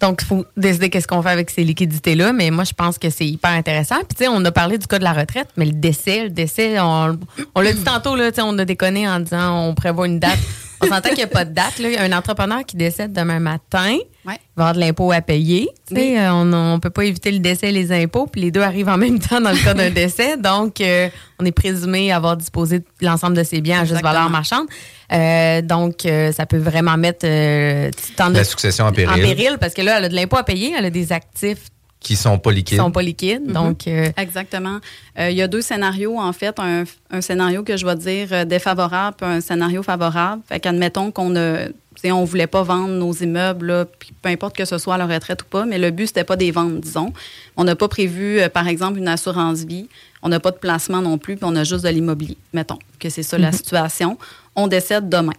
Donc, 0.00 0.20
il 0.22 0.26
faut 0.26 0.44
décider 0.56 0.90
qu'est-ce 0.90 1.06
qu'on 1.08 1.22
fait 1.22 1.30
avec 1.30 1.48
ces 1.48 1.64
liquidités-là, 1.64 2.32
mais 2.34 2.50
moi, 2.50 2.64
je 2.64 2.74
pense 2.74 2.98
que 2.98 3.08
c'est 3.08 3.26
hyper 3.26 3.52
intéressant. 3.52 3.96
Puis, 4.00 4.16
tu 4.16 4.24
sais, 4.24 4.28
on 4.28 4.44
a 4.44 4.52
parlé 4.52 4.76
du 4.76 4.86
cas 4.86 4.98
de 4.98 5.04
la 5.04 5.14
retraite, 5.14 5.48
mais 5.56 5.64
le 5.64 5.72
décès, 5.72 6.24
le 6.24 6.30
décès, 6.30 6.78
on, 6.80 7.18
on 7.54 7.60
l'a 7.62 7.72
dit 7.72 7.82
tantôt, 7.82 8.14
là, 8.14 8.30
tu 8.30 8.36
sais, 8.36 8.42
on 8.44 8.58
a 8.58 8.64
déconné 8.66 9.08
en 9.08 9.20
disant 9.20 9.68
on 9.68 9.74
prévoit 9.74 10.06
une 10.06 10.18
date. 10.18 10.38
On 10.80 10.86
s'entend 10.86 11.08
qu'il 11.10 11.18
n'y 11.18 11.22
a 11.24 11.26
pas 11.28 11.44
de 11.44 11.52
date. 11.54 11.78
Là. 11.78 11.88
Il 11.88 11.94
y 11.94 11.96
a 11.96 12.02
un 12.02 12.12
entrepreneur 12.12 12.64
qui 12.66 12.76
décède 12.76 13.12
demain 13.12 13.38
matin. 13.40 13.96
Ouais. 14.26 14.34
Il 14.34 14.56
va 14.56 14.64
avoir 14.68 14.74
de 14.74 14.80
l'impôt 14.80 15.12
à 15.12 15.20
payer. 15.20 15.68
Tu 15.88 15.94
sais, 15.94 16.00
Oui. 16.00 16.16
euh, 16.18 16.32
on 16.32 16.44
ne 16.44 16.78
peut 16.78 16.90
pas 16.90 17.04
éviter 17.04 17.30
le 17.32 17.38
décès 17.38 17.68
et 17.68 17.72
les 17.72 17.92
impôts, 17.92 18.26
puis 18.26 18.40
les 18.42 18.50
deux 18.50 18.60
arrivent 18.62 18.88
en 18.88 18.96
même 18.98 19.18
temps 19.18 19.40
dans 19.40 19.50
le 19.52 19.62
cas 19.62 19.74
d'un 19.74 19.90
décès. 20.02 20.36
Donc, 20.36 20.80
euh, 20.80 21.08
on 21.38 21.44
est 21.44 21.52
présumé 21.52 22.12
avoir 22.12 22.36
disposé 22.36 22.80
de 22.80 22.84
l'ensemble 23.00 23.36
de 23.36 23.42
ses 23.44 23.60
biens 23.60 23.80
à 23.80 23.84
juste 23.84 24.02
valeur 24.02 24.28
marchande. 24.30 24.66
Euh, 25.12 25.62
donc, 25.62 26.04
euh, 26.04 26.32
ça 26.32 26.46
peut 26.46 26.58
vraiment 26.58 26.96
mettre 26.96 27.24
euh, 27.24 27.90
tu 27.90 28.12
t'en 28.14 28.30
La 28.30 28.44
succession 28.44 28.86
en 28.86 28.92
péril, 28.92 29.10
en 29.10 29.14
péril, 29.14 29.56
parce 29.60 29.72
que 29.74 29.82
là, 29.82 29.98
elle 29.98 30.04
a 30.06 30.08
de 30.08 30.14
l'impôt 30.16 30.36
à 30.36 30.42
payer, 30.44 30.74
elle 30.76 30.84
a 30.84 30.90
des 30.90 31.12
actifs 31.12 31.68
qui 32.06 32.14
sont 32.14 32.38
pas 32.38 32.50
qui 32.50 32.56
liquides. 32.58 32.78
sont 32.78 32.92
pas 32.92 33.02
liquides. 33.02 33.50
Donc, 33.50 33.88
euh, 33.88 34.10
Exactement. 34.16 34.78
Euh, 35.18 35.28
il 35.28 35.36
y 35.36 35.42
a 35.42 35.48
deux 35.48 35.60
scénarios, 35.60 36.20
en 36.20 36.32
fait. 36.32 36.56
Un, 36.60 36.84
un 37.10 37.20
scénario 37.20 37.64
que 37.64 37.76
je 37.76 37.84
vais 37.84 37.96
dire 37.96 38.28
euh, 38.30 38.44
défavorable, 38.44 39.16
puis 39.16 39.26
un 39.26 39.40
scénario 39.40 39.82
favorable. 39.82 40.40
Fait 40.48 40.60
qu'admettons 40.60 41.10
qu'on 41.10 41.30
ne. 41.30 41.68
On 42.08 42.22
voulait 42.22 42.46
pas 42.46 42.62
vendre 42.62 42.94
nos 42.94 43.12
immeubles, 43.12 43.66
là, 43.66 43.84
puis 43.84 44.12
peu 44.22 44.28
importe 44.28 44.54
que 44.54 44.64
ce 44.64 44.78
soit 44.78 44.94
à 44.94 44.98
la 44.98 45.08
retraite 45.08 45.42
ou 45.42 45.46
pas, 45.46 45.64
mais 45.64 45.76
le 45.76 45.90
but, 45.90 46.06
c'était 46.06 46.22
pas 46.22 46.36
des 46.36 46.52
ventes, 46.52 46.78
disons. 46.78 47.12
On 47.56 47.64
n'a 47.64 47.74
pas 47.74 47.88
prévu, 47.88 48.38
euh, 48.38 48.48
par 48.48 48.68
exemple, 48.68 48.98
une 48.98 49.08
assurance 49.08 49.64
vie. 49.64 49.88
On 50.22 50.28
n'a 50.28 50.38
pas 50.38 50.52
de 50.52 50.58
placement 50.58 51.02
non 51.02 51.18
plus, 51.18 51.34
puis 51.34 51.44
on 51.44 51.56
a 51.56 51.64
juste 51.64 51.82
de 51.82 51.88
l'immobilier. 51.88 52.36
Mettons 52.52 52.78
que 53.00 53.08
c'est 53.08 53.24
ça 53.24 53.38
la 53.38 53.50
situation. 53.50 54.18
On 54.54 54.68
décède 54.68 55.08
demain. 55.08 55.32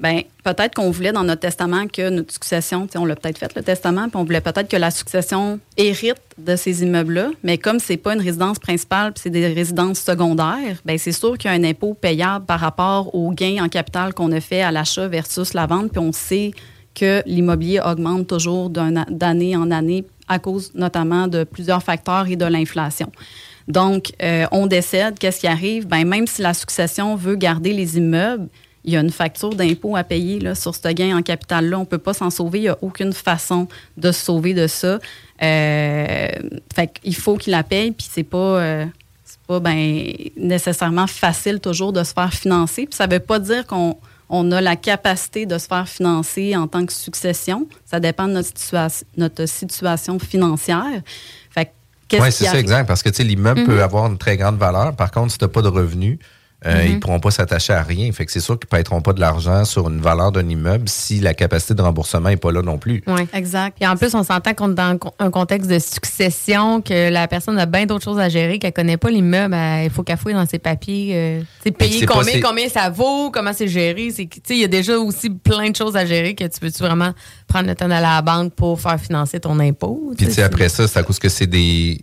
Ben, 0.00 0.22
peut-être 0.44 0.74
qu'on 0.74 0.90
voulait 0.90 1.12
dans 1.12 1.24
notre 1.24 1.42
testament 1.42 1.86
que 1.86 2.08
notre 2.08 2.32
succession, 2.32 2.88
on 2.96 3.04
l'a 3.04 3.16
peut-être 3.16 3.36
fait 3.36 3.54
le 3.54 3.62
testament, 3.62 4.08
puis 4.08 4.16
on 4.16 4.24
voulait 4.24 4.40
peut-être 4.40 4.68
que 4.68 4.76
la 4.78 4.90
succession 4.90 5.60
hérite 5.76 6.16
de 6.38 6.56
ces 6.56 6.82
immeubles-là, 6.82 7.30
mais 7.42 7.58
comme 7.58 7.78
c'est 7.78 7.98
pas 7.98 8.14
une 8.14 8.22
résidence 8.22 8.58
principale, 8.58 9.12
c'est 9.16 9.28
des 9.28 9.46
résidences 9.48 10.00
secondaires, 10.00 10.78
ben 10.86 10.96
c'est 10.96 11.12
sûr 11.12 11.36
qu'il 11.36 11.50
y 11.50 11.54
a 11.54 11.56
un 11.56 11.64
impôt 11.64 11.92
payable 11.92 12.46
par 12.46 12.60
rapport 12.60 13.14
au 13.14 13.30
gain 13.32 13.62
en 13.62 13.68
capital 13.68 14.14
qu'on 14.14 14.32
a 14.32 14.40
fait 14.40 14.62
à 14.62 14.72
l'achat 14.72 15.06
versus 15.06 15.52
la 15.52 15.66
vente, 15.66 15.90
puis 15.92 16.00
on 16.00 16.12
sait 16.12 16.52
que 16.94 17.22
l'immobilier 17.26 17.80
augmente 17.84 18.26
toujours 18.26 18.70
d'année 18.70 19.54
en 19.54 19.70
année 19.70 20.06
à 20.28 20.38
cause 20.38 20.72
notamment 20.74 21.28
de 21.28 21.44
plusieurs 21.44 21.82
facteurs 21.82 22.26
et 22.28 22.36
de 22.36 22.46
l'inflation. 22.46 23.12
Donc, 23.68 24.12
euh, 24.22 24.46
on 24.50 24.66
décède, 24.66 25.18
qu'est-ce 25.18 25.40
qui 25.40 25.46
arrive? 25.46 25.86
Ben, 25.86 26.06
même 26.06 26.26
si 26.26 26.40
la 26.40 26.54
succession 26.54 27.16
veut 27.16 27.36
garder 27.36 27.72
les 27.72 27.98
immeubles, 27.98 28.48
il 28.84 28.94
y 28.94 28.96
a 28.96 29.00
une 29.00 29.10
facture 29.10 29.54
d'impôt 29.54 29.96
à 29.96 30.04
payer 30.04 30.40
là, 30.40 30.54
sur 30.54 30.74
ce 30.74 30.88
gain 30.88 31.16
en 31.16 31.22
capital-là. 31.22 31.76
On 31.76 31.80
ne 31.80 31.86
peut 31.86 31.98
pas 31.98 32.14
s'en 32.14 32.30
sauver. 32.30 32.60
Il 32.60 32.62
n'y 32.62 32.68
a 32.68 32.78
aucune 32.80 33.12
façon 33.12 33.68
de 33.96 34.10
se 34.10 34.24
sauver 34.24 34.54
de 34.54 34.66
ça. 34.66 34.98
Euh, 35.42 36.28
fait 36.74 36.86
qu'il 37.02 37.14
faut 37.14 37.36
qu'il 37.36 37.50
la 37.52 37.62
paye, 37.62 37.90
puis 37.92 38.06
c'est 38.10 38.22
pas, 38.22 38.38
euh, 38.38 38.86
pas 39.46 39.60
ben, 39.60 40.12
nécessairement 40.36 41.06
facile 41.06 41.60
toujours 41.60 41.92
de 41.92 42.02
se 42.04 42.12
faire 42.12 42.32
financer. 42.32 42.86
Puis 42.86 42.96
ça 42.96 43.06
ne 43.06 43.12
veut 43.12 43.20
pas 43.20 43.38
dire 43.38 43.66
qu'on 43.66 43.96
on 44.30 44.50
a 44.52 44.60
la 44.60 44.76
capacité 44.76 45.44
de 45.44 45.58
se 45.58 45.66
faire 45.66 45.88
financer 45.88 46.56
en 46.56 46.66
tant 46.68 46.86
que 46.86 46.92
succession. 46.92 47.66
Ça 47.84 48.00
dépend 48.00 48.28
de 48.28 48.34
notre, 48.34 48.48
situa- 48.48 49.02
notre 49.16 49.46
situation 49.46 50.18
financière. 50.18 51.02
Fait 51.50 51.72
qu'est-ce 52.08 52.30
c'est 52.30 52.44
ça, 52.46 52.58
exact. 52.58 52.86
Parce 52.86 53.02
que 53.02 53.10
l'immeuble 53.22 53.64
peut 53.64 53.82
avoir 53.82 54.06
une 54.06 54.18
très 54.18 54.36
grande 54.36 54.56
valeur. 54.56 54.94
Par 54.94 55.10
contre, 55.10 55.32
si 55.32 55.38
tu 55.38 55.44
n'as 55.44 55.48
pas 55.48 55.62
de 55.62 55.68
revenus, 55.68 56.18
euh, 56.66 56.84
ils 56.84 56.94
ne 56.94 56.98
pourront 56.98 57.20
pas 57.20 57.30
s'attacher 57.30 57.72
à 57.72 57.82
rien. 57.82 58.12
Fait 58.12 58.26
que 58.26 58.32
c'est 58.32 58.40
sûr 58.40 58.58
qu'ils 58.58 58.68
ne 58.70 58.82
paieront 58.82 59.00
pas 59.00 59.14
de 59.14 59.20
l'argent 59.20 59.64
sur 59.64 59.88
une 59.88 60.00
valeur 60.00 60.30
d'un 60.30 60.46
immeuble 60.46 60.88
si 60.88 61.18
la 61.20 61.32
capacité 61.32 61.74
de 61.74 61.80
remboursement 61.80 62.28
n'est 62.28 62.36
pas 62.36 62.52
là 62.52 62.60
non 62.60 62.76
plus. 62.76 63.02
ouais. 63.06 63.26
Exact. 63.32 63.76
Puis 63.78 63.88
en 63.88 63.96
plus, 63.96 64.14
on 64.14 64.22
s'entend 64.22 64.52
qu'on 64.52 64.72
est 64.72 64.74
dans 64.74 64.98
un 65.18 65.30
contexte 65.30 65.70
de 65.70 65.78
succession, 65.78 66.82
que 66.82 67.10
la 67.10 67.28
personne 67.28 67.58
a 67.58 67.64
bien 67.64 67.86
d'autres 67.86 68.04
choses 68.04 68.18
à 68.18 68.28
gérer, 68.28 68.58
qu'elle 68.58 68.72
connaît 68.72 68.98
pas 68.98 69.10
l'immeuble, 69.10 69.56
il 69.84 69.90
faut 69.90 70.02
qu'elle 70.02 70.18
fouille 70.18 70.34
dans 70.34 70.46
ses 70.46 70.58
papiers. 70.58 71.12
Euh, 71.14 71.42
c'est 71.62 71.70
payer 71.70 72.04
pas 72.04 72.14
combien, 72.14 72.40
combien 72.40 72.68
ça 72.68 72.90
vaut, 72.90 73.30
comment 73.30 73.52
c'est 73.54 73.68
géré. 73.68 74.10
C'est, 74.10 74.28
il 74.50 74.58
y 74.58 74.64
a 74.64 74.68
déjà 74.68 74.98
aussi 74.98 75.30
plein 75.30 75.70
de 75.70 75.76
choses 75.76 75.96
à 75.96 76.04
gérer 76.04 76.34
que 76.34 76.44
tu 76.44 76.60
peux-tu 76.60 76.82
vraiment 76.82 77.12
prendre 77.46 77.68
le 77.68 77.74
temps 77.74 77.88
d'aller 77.88 78.06
à 78.06 78.16
la 78.16 78.22
banque 78.22 78.54
pour 78.54 78.78
faire 78.80 79.00
financer 79.00 79.40
ton 79.40 79.58
impôt. 79.60 80.12
Puis 80.16 80.26
tu 80.26 80.32
sais, 80.32 80.42
après 80.42 80.68
ça, 80.68 80.86
c'est 80.86 80.98
à 80.98 81.02
cause 81.02 81.18
que 81.18 81.28
c'est 81.28 81.46
des, 81.46 82.02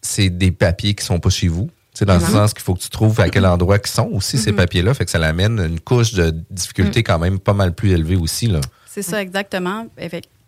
c'est 0.00 0.30
des 0.30 0.50
papiers 0.50 0.94
qui 0.94 1.04
sont 1.04 1.18
pas 1.20 1.30
chez 1.30 1.48
vous. 1.48 1.68
C'est 1.98 2.04
dans 2.04 2.14
le 2.14 2.20
sens 2.20 2.54
qu'il 2.54 2.62
faut 2.62 2.74
que 2.74 2.78
tu 2.78 2.90
trouves 2.90 3.18
à 3.18 3.28
quel 3.28 3.44
endroit 3.44 3.76
ils 3.84 3.90
sont 3.90 4.08
aussi 4.12 4.38
ces 4.38 4.52
papiers-là. 4.52 4.94
Fait 4.94 5.04
que 5.04 5.10
ça 5.10 5.18
l'amène 5.18 5.58
une 5.58 5.80
couche 5.80 6.14
de 6.14 6.32
difficulté 6.48 7.02
quand 7.02 7.18
même 7.18 7.40
pas 7.40 7.54
mal 7.54 7.74
plus 7.74 7.90
élevée 7.90 8.14
aussi. 8.14 8.46
Là. 8.46 8.60
C'est 8.86 9.02
ça, 9.02 9.20
exactement. 9.20 9.84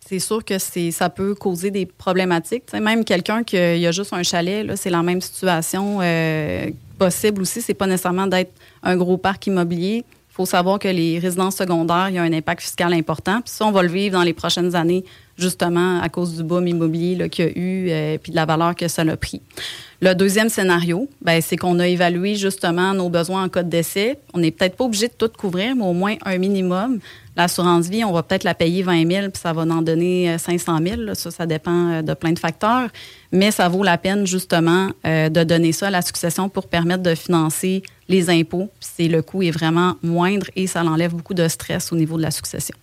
C'est 0.09 0.21
sûr 0.21 0.45
que 0.45 0.59
c'est, 0.61 0.93
ça 0.93 1.11
peut 1.11 1.35
causer 1.35 1.73
des 1.73 1.87
problématiques. 1.87 2.73
Même 2.73 3.05
quelqu'un 3.05 3.43
qui 3.43 3.57
a, 3.57 3.75
il 3.75 3.85
a 3.85 3.91
juste 3.91 4.13
un 4.13 4.23
chalet, 4.23 4.65
là, 4.65 4.77
c'est 4.77 4.91
la 4.91 5.03
même 5.03 5.21
situation 5.21 5.99
euh, 6.01 6.71
possible 6.99 7.43
aussi. 7.43 7.61
C'est 7.63 7.75
pas 7.75 7.89
nécessairement 7.89 8.29
d'être 8.29 8.53
un 8.85 8.97
gros 8.97 9.17
parc 9.17 9.49
immobilier. 9.49 10.05
Il 10.07 10.33
faut 10.33 10.47
savoir 10.47 10.79
que 10.79 10.87
les 10.87 11.19
résidences 11.19 11.57
secondaires, 11.57 12.11
il 12.11 12.15
y 12.15 12.19
a 12.19 12.23
un 12.23 12.33
impact 12.33 12.63
fiscal 12.63 12.93
important. 12.93 13.41
Puis 13.41 13.53
ça, 13.53 13.67
on 13.67 13.73
va 13.73 13.83
le 13.83 13.89
vivre 13.89 14.13
dans 14.13 14.23
les 14.23 14.35
prochaines 14.35 14.77
années, 14.77 15.05
justement, 15.37 16.01
à 16.01 16.09
cause 16.09 16.37
du 16.37 16.45
boom 16.45 16.69
immobilier 16.69 17.29
qu'il 17.29 17.45
y 17.45 17.49
a 17.49 17.59
eu, 17.59 17.89
et 17.89 18.19
puis 18.19 18.31
de 18.31 18.37
la 18.37 18.47
valeur 18.47 18.77
que 18.77 18.87
ça 18.87 19.03
a 19.03 19.17
pris. 19.17 19.43
Le 20.03 20.15
deuxième 20.15 20.49
scénario, 20.49 21.11
ben, 21.21 21.43
c'est 21.43 21.59
qu'on 21.59 21.79
a 21.79 21.87
évalué 21.87 22.35
justement 22.35 22.95
nos 22.95 23.11
besoins 23.11 23.45
en 23.45 23.49
cas 23.51 23.63
de 23.63 23.69
décès. 23.69 24.19
On 24.33 24.39
n'est 24.39 24.51
peut-être 24.51 24.75
pas 24.75 24.85
obligé 24.85 25.09
de 25.09 25.13
tout 25.13 25.31
couvrir, 25.37 25.77
mais 25.77 25.85
au 25.85 25.93
moins 25.93 26.15
un 26.25 26.39
minimum. 26.39 27.01
L'assurance 27.37 27.87
vie, 27.87 28.03
on 28.03 28.13
va 28.13 28.23
peut-être 28.23 28.45
la 28.45 28.55
payer 28.55 28.83
20 28.83 29.07
000, 29.07 29.31
puis 29.31 29.41
ça 29.43 29.53
va 29.53 29.61
en 29.63 29.83
donner 29.83 30.39
500 30.39 30.81
euh, 30.81 30.97
000. 31.05 31.15
Ça, 31.15 31.31
ça 31.31 31.45
dépend 31.45 31.91
euh, 31.91 32.03
de 32.03 32.15
plein 32.15 32.33
de 32.33 32.39
facteurs. 32.39 32.89
Mais 33.31 33.51
ça 33.51 33.69
vaut 33.69 33.83
la 33.83 33.99
peine 33.99 34.27
justement 34.27 34.89
euh, 35.07 35.29
de 35.29 35.45
donner 35.45 35.73
ça 35.73 35.89
à 35.89 35.91
la 35.91 36.01
succession 36.01 36.49
pour 36.49 36.69
permettre 36.69 37.03
de 37.03 37.15
financer 37.15 37.83
les 38.09 38.31
impôts. 38.31 38.71
C'est 38.81 39.07
le 39.07 39.21
coût 39.21 39.43
est 39.43 39.51
vraiment 39.51 39.97
moindre 40.03 40.47
et 40.57 40.67
ça 40.67 40.83
enlève 40.83 41.13
beaucoup 41.13 41.35
de 41.35 41.47
stress 41.47 41.93
au 41.93 41.97
niveau 41.97 42.17
de 42.17 42.23
la 42.23 42.31
succession. 42.31 42.77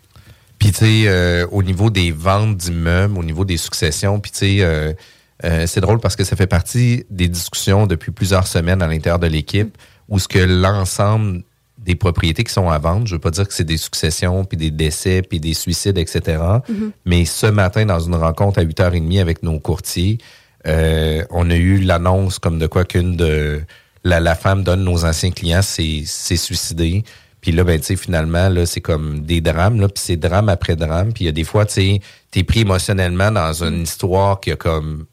Puis 0.60 0.72
tu 0.72 0.86
sais, 0.86 1.44
au 1.52 1.62
niveau 1.62 1.90
des 1.90 2.12
ventes 2.12 2.58
d'immeubles, 2.58 3.18
au 3.18 3.24
niveau 3.24 3.46
des 3.46 3.58
successions, 3.58 4.20
puis 4.20 4.32
tu 4.32 4.38
sais 4.38 4.96
c'est 5.44 5.82
drôle 5.82 6.00
parce 6.00 6.16
que 6.16 6.24
ça 6.24 6.36
fait 6.36 6.48
partie 6.48 7.06
des 7.10 7.28
discussions 7.28 7.86
depuis 7.86 8.12
plusieurs 8.12 8.48
semaines 8.48 8.82
à 8.82 8.88
l'intérieur 8.88 9.20
de 9.20 9.28
l'équipe 9.28 9.78
où 10.10 10.20
ce 10.20 10.28
que 10.28 10.40
l'ensemble 10.40 11.44
des 11.78 11.96
propriétés 11.96 12.44
qui 12.44 12.52
sont 12.52 12.70
à 12.70 12.80
vendre, 12.80 13.08
je 13.08 13.16
veux 13.16 13.22
pas 13.22 13.32
dire 13.32 13.48
que 13.48 13.54
c'est 13.54 13.64
des 13.64 13.78
successions, 13.78 14.44
puis 14.46 14.58
des 14.58 14.72
décès, 14.72 15.22
puis 15.22 15.40
des 15.40 15.54
suicides, 15.54 15.98
etc. 15.98 16.42
Mm-hmm. 16.70 16.92
Mais 17.06 17.26
ce 17.26 17.48
matin, 17.48 17.86
dans 17.86 18.00
une 18.00 18.16
rencontre 18.16 18.60
à 18.60 18.64
8h30 18.64 19.22
avec 19.22 19.44
nos 19.44 19.60
courtiers, 19.60 20.18
euh, 20.66 21.24
on 21.30 21.50
a 21.50 21.56
eu 21.56 21.80
l'annonce 21.80 22.40
comme 22.40 22.60
de 22.60 22.68
quoi 22.68 22.84
qu'une 22.84 23.16
de 23.16 23.62
la, 24.04 24.36
femme 24.36 24.64
donne 24.64 24.84
nos 24.84 25.06
anciens 25.06 25.32
clients 25.32 25.62
s'est 25.62 26.04
suicidée. 26.06 27.04
Puis 27.42 27.52
là, 27.52 27.64
ben, 27.64 27.80
tu 27.80 27.86
sais, 27.86 27.96
finalement, 27.96 28.50
là, 28.50 28.66
c'est 28.66 28.82
comme 28.82 29.22
des 29.22 29.42
drames, 29.42 29.80
là, 29.80 29.88
puis 29.88 30.04
c'est 30.04 30.18
drame 30.18 30.50
après 30.50 30.76
drame. 30.76 31.14
Puis 31.14 31.26
il 31.26 31.28
y 31.28 31.30
a 31.30 31.34
des 31.34 31.44
fois, 31.44 31.66
tu 31.66 31.74
sais, 31.74 32.00
t'es 32.32 32.44
pris 32.44 32.62
émotionnellement 32.62 33.32
dans 33.32 33.64
une 33.64 33.84
histoire 33.84 34.40
qui 34.40 34.52
a 34.52 34.56
comme 34.56 35.06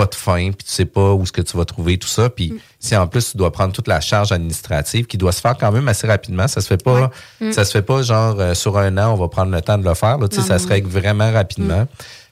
pas 0.00 0.06
de 0.06 0.14
fin, 0.14 0.50
puis 0.52 0.64
tu 0.66 0.72
sais 0.72 0.86
pas 0.86 1.12
où 1.12 1.22
est-ce 1.24 1.32
que 1.32 1.42
tu 1.42 1.56
vas 1.58 1.66
trouver 1.66 1.98
tout 1.98 2.08
ça. 2.08 2.30
Puis 2.30 2.52
mm. 2.52 2.58
si 2.78 2.96
en 2.96 3.06
plus 3.06 3.32
tu 3.32 3.36
dois 3.36 3.52
prendre 3.52 3.72
toute 3.74 3.86
la 3.86 4.00
charge 4.00 4.32
administrative 4.32 5.06
qui 5.06 5.18
doit 5.18 5.32
se 5.32 5.42
faire 5.42 5.56
quand 5.58 5.70
même 5.72 5.88
assez 5.88 6.06
rapidement, 6.06 6.48
ça 6.48 6.62
se 6.62 6.68
fait 6.68 6.82
pas, 6.82 7.10
mm. 7.40 7.52
ça 7.52 7.66
se 7.66 7.72
fait 7.72 7.82
pas 7.82 8.00
genre 8.00 8.36
euh, 8.40 8.54
sur 8.54 8.78
un 8.78 8.96
an, 8.96 9.12
on 9.12 9.16
va 9.16 9.28
prendre 9.28 9.52
le 9.52 9.60
temps 9.60 9.76
de 9.76 9.84
le 9.84 9.92
faire. 9.94 10.16
Là, 10.16 10.28
ça 10.30 10.58
se 10.58 10.66
règle 10.66 10.88
vraiment 10.88 11.30
rapidement. 11.30 11.82
Mm. 11.82 11.88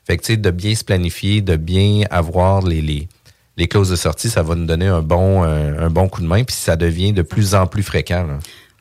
Fait 0.07 0.17
que 0.17 0.23
tu 0.23 0.33
sais, 0.33 0.37
de 0.39 0.51
bien 0.51 0.75
se 0.75 0.85
planifier, 0.85 1.43
de 1.43 1.57
bien 1.57 2.05
avoir 2.11 2.63
les, 2.63 2.81
les, 2.81 3.09
les 3.59 3.69
clauses 3.69 3.91
de 3.91 3.97
sortie, 3.97 4.31
ça 4.31 4.43
va 4.43 4.55
nous 4.55 4.65
donner 4.65 4.87
un 4.87 5.03
bon, 5.03 5.45
euh, 5.45 5.87
un, 5.87 5.91
bon 5.91 6.09
coup 6.09 6.23
de 6.23 6.27
main, 6.27 6.45
puis 6.45 6.57
ça 6.57 6.77
devient 6.77 7.13
de 7.13 7.21
plus 7.21 7.55
en 7.55 7.67
plus 7.67 7.83
fréquent. 7.83 8.27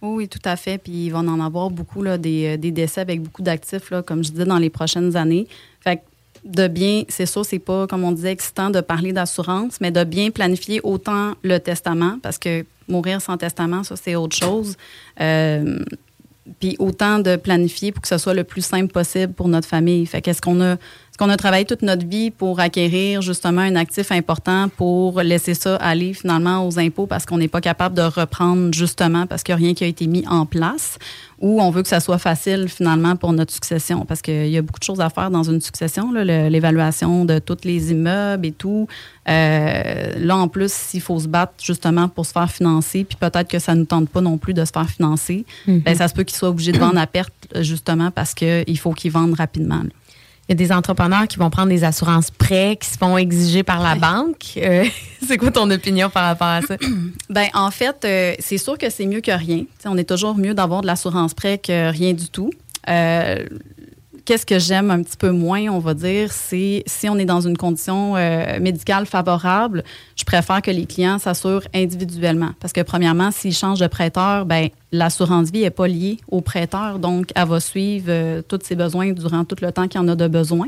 Oui, 0.01 0.29
tout 0.29 0.39
à 0.45 0.55
fait. 0.55 0.77
Puis 0.77 1.07
il 1.07 1.09
va 1.09 1.19
en 1.19 1.41
avoir 1.41 1.69
beaucoup 1.71 2.03
là, 2.03 2.17
des, 2.17 2.53
euh, 2.53 2.57
des 2.57 2.71
décès 2.71 3.01
avec 3.01 3.21
beaucoup 3.21 3.41
d'actifs, 3.41 3.91
comme 4.05 4.23
je 4.23 4.31
disais, 4.31 4.45
dans 4.45 4.59
les 4.59 4.69
prochaines 4.69 5.17
années. 5.17 5.47
Fait 5.81 5.97
que 5.97 6.01
de 6.43 6.67
bien, 6.67 7.03
c'est 7.09 7.25
ça, 7.25 7.43
c'est 7.43 7.59
pas, 7.59 7.87
comme 7.87 8.03
on 8.03 8.11
disait, 8.11 8.31
excitant 8.31 8.69
de 8.69 8.81
parler 8.81 9.13
d'assurance, 9.13 9.79
mais 9.81 9.91
de 9.91 10.03
bien 10.03 10.31
planifier 10.31 10.79
autant 10.83 11.33
le 11.43 11.59
testament, 11.59 12.17
parce 12.21 12.37
que 12.37 12.65
mourir 12.87 13.21
sans 13.21 13.37
testament, 13.37 13.83
ça, 13.83 13.95
c'est 13.95 14.15
autre 14.15 14.35
chose. 14.35 14.75
Euh, 15.19 15.79
puis 16.59 16.75
autant 16.79 17.19
de 17.19 17.35
planifier 17.35 17.91
pour 17.91 18.01
que 18.01 18.07
ce 18.07 18.17
soit 18.17 18.33
le 18.33 18.43
plus 18.43 18.65
simple 18.65 18.91
possible 18.91 19.33
pour 19.33 19.47
notre 19.49 19.67
famille. 19.67 20.05
Fait 20.05 20.21
qu'est-ce 20.21 20.41
qu'on 20.41 20.61
a 20.61 20.77
qu'on 21.17 21.29
a 21.29 21.37
travaillé 21.37 21.65
toute 21.65 21.81
notre 21.81 22.05
vie 22.05 22.29
pour 22.29 22.59
acquérir 22.59 23.21
justement 23.21 23.61
un 23.61 23.75
actif 23.75 24.11
important 24.11 24.69
pour 24.69 25.21
laisser 25.21 25.55
ça 25.55 25.75
aller 25.77 26.13
finalement 26.13 26.67
aux 26.67 26.79
impôts 26.79 27.07
parce 27.07 27.25
qu'on 27.25 27.39
n'est 27.39 27.47
pas 27.47 27.61
capable 27.61 27.95
de 27.95 28.03
reprendre 28.03 28.73
justement 28.73 29.25
parce 29.25 29.41
qu'il 29.41 29.55
n'y 29.55 29.61
a 29.61 29.65
rien 29.65 29.73
qui 29.73 29.83
a 29.83 29.87
été 29.87 30.05
mis 30.05 30.25
en 30.27 30.45
place 30.45 30.99
ou 31.39 31.61
on 31.61 31.69
veut 31.71 31.81
que 31.81 31.87
ça 31.87 31.99
soit 31.99 32.17
facile 32.17 32.67
finalement 32.67 33.15
pour 33.15 33.33
notre 33.33 33.51
succession 33.51 34.05
parce 34.05 34.21
qu'il 34.21 34.49
y 34.49 34.57
a 34.57 34.61
beaucoup 34.61 34.79
de 34.79 34.83
choses 34.83 35.01
à 35.01 35.09
faire 35.09 35.31
dans 35.31 35.43
une 35.43 35.61
succession, 35.61 36.11
l'évaluation 36.11 37.25
de 37.25 37.39
tous 37.39 37.57
les 37.63 37.91
immeubles 37.91 38.45
et 38.45 38.51
tout. 38.51 38.87
Euh, 39.29 40.13
là, 40.17 40.37
en 40.37 40.47
plus, 40.47 40.71
s'il 40.71 41.01
faut 41.01 41.19
se 41.19 41.27
battre 41.27 41.53
justement 41.61 42.09
pour 42.09 42.25
se 42.25 42.31
faire 42.31 42.49
financer, 42.49 43.03
puis 43.03 43.17
peut-être 43.19 43.49
que 43.49 43.59
ça 43.59 43.75
ne 43.75 43.81
nous 43.81 43.85
tente 43.85 44.09
pas 44.09 44.21
non 44.21 44.37
plus 44.37 44.53
de 44.53 44.65
se 44.65 44.71
faire 44.71 44.89
financer, 44.89 45.45
ben, 45.67 45.95
ça 45.95 46.07
se 46.07 46.13
peut 46.13 46.23
qu'ils 46.23 46.37
soient 46.37 46.49
obligés 46.49 46.71
de 46.71 46.79
vendre 46.79 46.99
à 46.99 47.07
perte 47.07 47.33
justement 47.61 48.09
parce 48.09 48.33
qu'il 48.33 48.79
faut 48.79 48.93
qu'ils 48.93 49.11
vendent 49.11 49.35
rapidement. 49.35 49.83
Il 50.47 50.53
y 50.53 50.53
a 50.53 50.55
des 50.55 50.71
entrepreneurs 50.71 51.27
qui 51.27 51.37
vont 51.37 51.49
prendre 51.49 51.69
des 51.69 51.83
assurances 51.83 52.31
prêts 52.31 52.77
qui 52.79 52.87
se 52.89 52.97
font 52.97 53.17
exiger 53.17 53.63
par 53.63 53.83
la 53.83 53.95
banque. 53.95 54.57
Euh, 54.57 54.85
c'est 55.27 55.37
quoi 55.37 55.51
ton 55.51 55.69
opinion 55.69 56.09
par 56.09 56.23
rapport 56.23 56.47
à 56.47 56.61
ça? 56.61 56.77
ben 57.29 57.47
en 57.53 57.69
fait, 57.69 58.05
euh, 58.05 58.33
c'est 58.39 58.57
sûr 58.57 58.77
que 58.77 58.89
c'est 58.89 59.05
mieux 59.05 59.19
que 59.19 59.31
rien. 59.31 59.65
on 59.85 59.97
est 59.97 60.07
toujours 60.07 60.37
mieux 60.37 60.53
d'avoir 60.53 60.81
de 60.81 60.87
l'assurance 60.87 61.33
prêt 61.33 61.57
que 61.57 61.91
rien 61.91 62.13
du 62.13 62.29
tout. 62.29 62.51
Euh, 62.89 63.45
qu'est-ce 64.27 64.45
que 64.45 64.59
j'aime 64.59 64.91
un 64.91 65.01
petit 65.01 65.15
peu 65.15 65.31
moins, 65.31 65.69
on 65.69 65.79
va 65.79 65.93
dire, 65.93 66.33
c'est 66.33 66.83
si 66.85 67.07
on 67.07 67.17
est 67.17 67.25
dans 67.25 67.39
une 67.39 67.55
condition 67.55 68.17
euh, 68.17 68.59
médicale 68.59 69.05
favorable, 69.05 69.85
je 70.17 70.25
préfère 70.25 70.61
que 70.61 70.69
les 70.69 70.85
clients 70.85 71.17
s'assurent 71.17 71.65
individuellement. 71.73 72.49
Parce 72.59 72.73
que 72.73 72.81
premièrement, 72.81 73.31
s'ils 73.31 73.55
changent 73.55 73.79
de 73.79 73.87
prêteur, 73.87 74.45
ben 74.45 74.67
l'assurance 74.91 75.49
vie 75.49 75.61
n'est 75.61 75.69
pas 75.69 75.87
liée 75.87 76.17
au 76.29 76.41
prêteur, 76.41 76.99
donc 76.99 77.31
elle 77.35 77.47
va 77.47 77.61
suivre 77.61 78.07
euh, 78.09 78.41
tous 78.41 78.59
ses 78.63 78.75
besoins 78.75 79.13
durant 79.13 79.45
tout 79.45 79.55
le 79.61 79.71
temps 79.71 79.87
qu'il 79.87 80.01
en 80.01 80.07
a 80.09 80.15
de 80.15 80.27
besoin. 80.27 80.67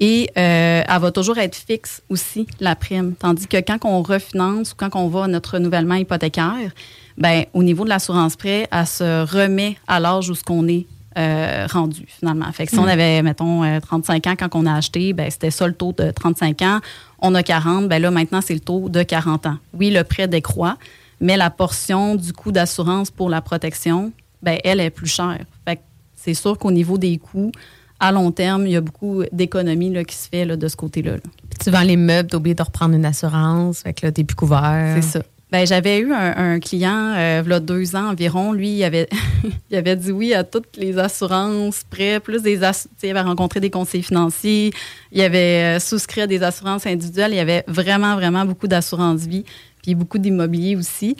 Et 0.00 0.28
euh, 0.36 0.82
elle 0.84 1.00
va 1.00 1.12
toujours 1.12 1.38
être 1.38 1.54
fixe 1.54 2.02
aussi, 2.08 2.48
la 2.58 2.74
prime. 2.74 3.14
Tandis 3.16 3.46
que 3.46 3.58
quand 3.58 3.78
on 3.84 4.02
refinance 4.02 4.72
ou 4.72 4.74
quand 4.76 4.90
on 4.96 5.06
va 5.06 5.24
à 5.24 5.28
notre 5.28 5.54
renouvellement 5.54 5.94
hypothécaire, 5.94 6.72
ben, 7.16 7.44
au 7.54 7.62
niveau 7.62 7.84
de 7.84 7.90
l'assurance 7.90 8.34
prêt, 8.34 8.66
elle 8.72 8.86
se 8.88 9.24
remet 9.24 9.76
à 9.86 10.00
l'âge 10.00 10.30
où 10.30 10.34
ce 10.34 10.42
qu'on 10.42 10.66
est 10.66 10.86
euh, 11.18 11.66
rendu 11.70 12.04
finalement. 12.06 12.50
Fait 12.52 12.66
que 12.66 12.72
si 12.72 12.78
on 12.78 12.84
mm. 12.84 12.88
avait, 12.88 13.22
mettons, 13.22 13.80
35 13.80 14.26
euh, 14.26 14.30
ans 14.30 14.34
quand 14.38 14.54
on 14.54 14.66
a 14.66 14.74
acheté, 14.74 15.12
ben, 15.12 15.30
c'était 15.30 15.50
ça 15.50 15.66
le 15.66 15.74
taux 15.74 15.92
de 15.92 16.10
35 16.10 16.62
ans. 16.62 16.80
On 17.18 17.34
a 17.34 17.42
40, 17.42 17.88
ben 17.88 18.00
là 18.00 18.10
maintenant 18.10 18.40
c'est 18.40 18.54
le 18.54 18.60
taux 18.60 18.88
de 18.88 19.02
40 19.02 19.46
ans. 19.46 19.56
Oui, 19.74 19.90
le 19.90 20.04
prêt 20.04 20.28
décroît, 20.28 20.76
mais 21.20 21.36
la 21.36 21.50
portion 21.50 22.14
du 22.14 22.32
coût 22.32 22.52
d'assurance 22.52 23.10
pour 23.10 23.30
la 23.30 23.40
protection, 23.40 24.12
ben, 24.42 24.58
elle 24.62 24.80
est 24.80 24.90
plus 24.90 25.08
chère. 25.08 25.40
Fait 25.66 25.76
que 25.76 25.80
c'est 26.14 26.34
sûr 26.34 26.56
qu'au 26.56 26.70
niveau 26.70 26.98
des 26.98 27.18
coûts, 27.18 27.52
à 28.00 28.12
long 28.12 28.30
terme, 28.30 28.66
il 28.66 28.72
y 28.72 28.76
a 28.76 28.80
beaucoup 28.80 29.24
d'économies 29.32 29.92
qui 30.04 30.14
se 30.14 30.28
fait 30.28 30.44
là, 30.44 30.56
de 30.56 30.68
ce 30.68 30.76
côté-là. 30.76 31.16
Tu 31.60 31.70
vends 31.70 31.82
les 31.82 31.96
meubles, 31.96 32.30
tu 32.30 32.36
oublié 32.36 32.54
de 32.54 32.62
reprendre 32.62 32.94
une 32.94 33.04
assurance, 33.04 33.80
fait 33.80 33.92
que 33.92 34.06
là, 34.06 34.12
tu 34.12 34.24
plus 34.24 34.36
couvert. 34.36 34.92
C'est 34.94 35.18
ça. 35.18 35.22
Ben, 35.50 35.66
j'avais 35.66 36.00
eu 36.00 36.12
un, 36.12 36.60
client, 36.60 37.14
euh, 37.16 37.42
il 37.42 37.60
deux 37.60 37.96
ans 37.96 38.10
environ. 38.10 38.52
Lui, 38.52 38.68
il 38.76 38.84
avait, 38.84 39.08
il 39.70 39.76
avait 39.76 39.96
dit 39.96 40.12
oui 40.12 40.34
à 40.34 40.44
toutes 40.44 40.76
les 40.76 40.98
assurances 40.98 41.84
prêts, 41.88 42.20
plus 42.20 42.42
des 42.42 42.60
il 43.02 43.10
avait 43.10 43.20
rencontré 43.22 43.58
des 43.58 43.70
conseillers 43.70 44.02
financiers, 44.02 44.72
il 45.10 45.22
avait 45.22 45.76
euh, 45.76 45.80
souscrit 45.80 46.20
à 46.20 46.26
des 46.26 46.42
assurances 46.42 46.86
individuelles, 46.86 47.32
il 47.32 47.36
y 47.36 47.40
avait 47.40 47.64
vraiment, 47.66 48.14
vraiment 48.14 48.44
beaucoup 48.44 48.68
d'assurances 48.68 49.22
vie, 49.22 49.44
puis 49.82 49.94
beaucoup 49.94 50.18
d'immobilier 50.18 50.76
aussi. 50.76 51.16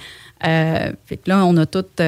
Euh, 0.47 0.93
fait 1.07 1.17
que 1.17 1.31
là, 1.31 1.47
on 1.47 1.57
a 1.57 1.65
toutes 1.65 2.03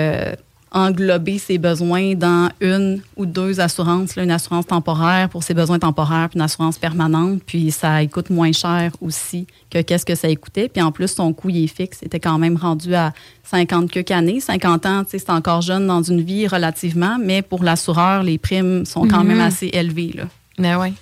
englober 0.73 1.39
ses 1.39 1.59
besoins 1.59 2.15
dans 2.15 2.51
une 2.61 3.03
ou 3.17 3.27
deux 3.27 3.61
assurances, 3.61 4.17
une 4.17 4.31
assurance 4.31 4.67
temporaire 4.67 5.29
pour 5.29 5.43
ses 5.43 5.55
besoins 5.55 5.79
temporaires, 5.79 6.29
puis 6.29 6.39
une 6.39 6.45
assurance 6.45 6.79
permanente, 6.79 7.43
puis 7.45 7.71
ça 7.71 8.05
coûte 8.07 8.31
moins 8.31 8.53
cher 8.53 8.93
aussi 9.01 9.47
que 9.71 9.83
qu'est-ce 9.83 10.07
que 10.07 10.15
ça 10.15 10.35
coûtait. 10.37 10.69
Puis 10.69 10.83
en 10.83 10.93
plus, 10.93 11.09
son 11.09 11.33
coût 11.33 11.51
il 11.51 11.65
est 11.65 11.67
fixe, 11.67 12.03
était 12.03 12.21
quand 12.21 12.39
même 12.39 12.57
rendu 12.57 12.95
à 12.95 13.13
50 13.45 13.91
quelques 13.91 14.11
années. 14.13 14.41
50 14.41 14.87
ans, 14.87 15.03
c'est 15.09 15.31
encore 15.31 15.61
jeune 15.61 15.87
dans 15.87 16.03
une 16.03 16.21
vie 16.21 16.47
relativement, 16.47 17.19
mais 17.21 17.43
pour 17.43 17.65
l'assureur, 17.65 18.23
les 18.23 18.39
primes 18.39 18.85
sont 18.85 19.09
quand 19.09 19.25
même 19.25 19.39
mhm. 19.39 19.45
assez 19.45 19.71
élevées. 19.73 20.13
Là. 20.15 20.25
Ben 20.59 20.79
ouais. 20.79 20.93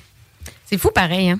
C'est 0.64 0.78
fou 0.78 0.90
pareil, 0.94 1.30
hein? 1.30 1.38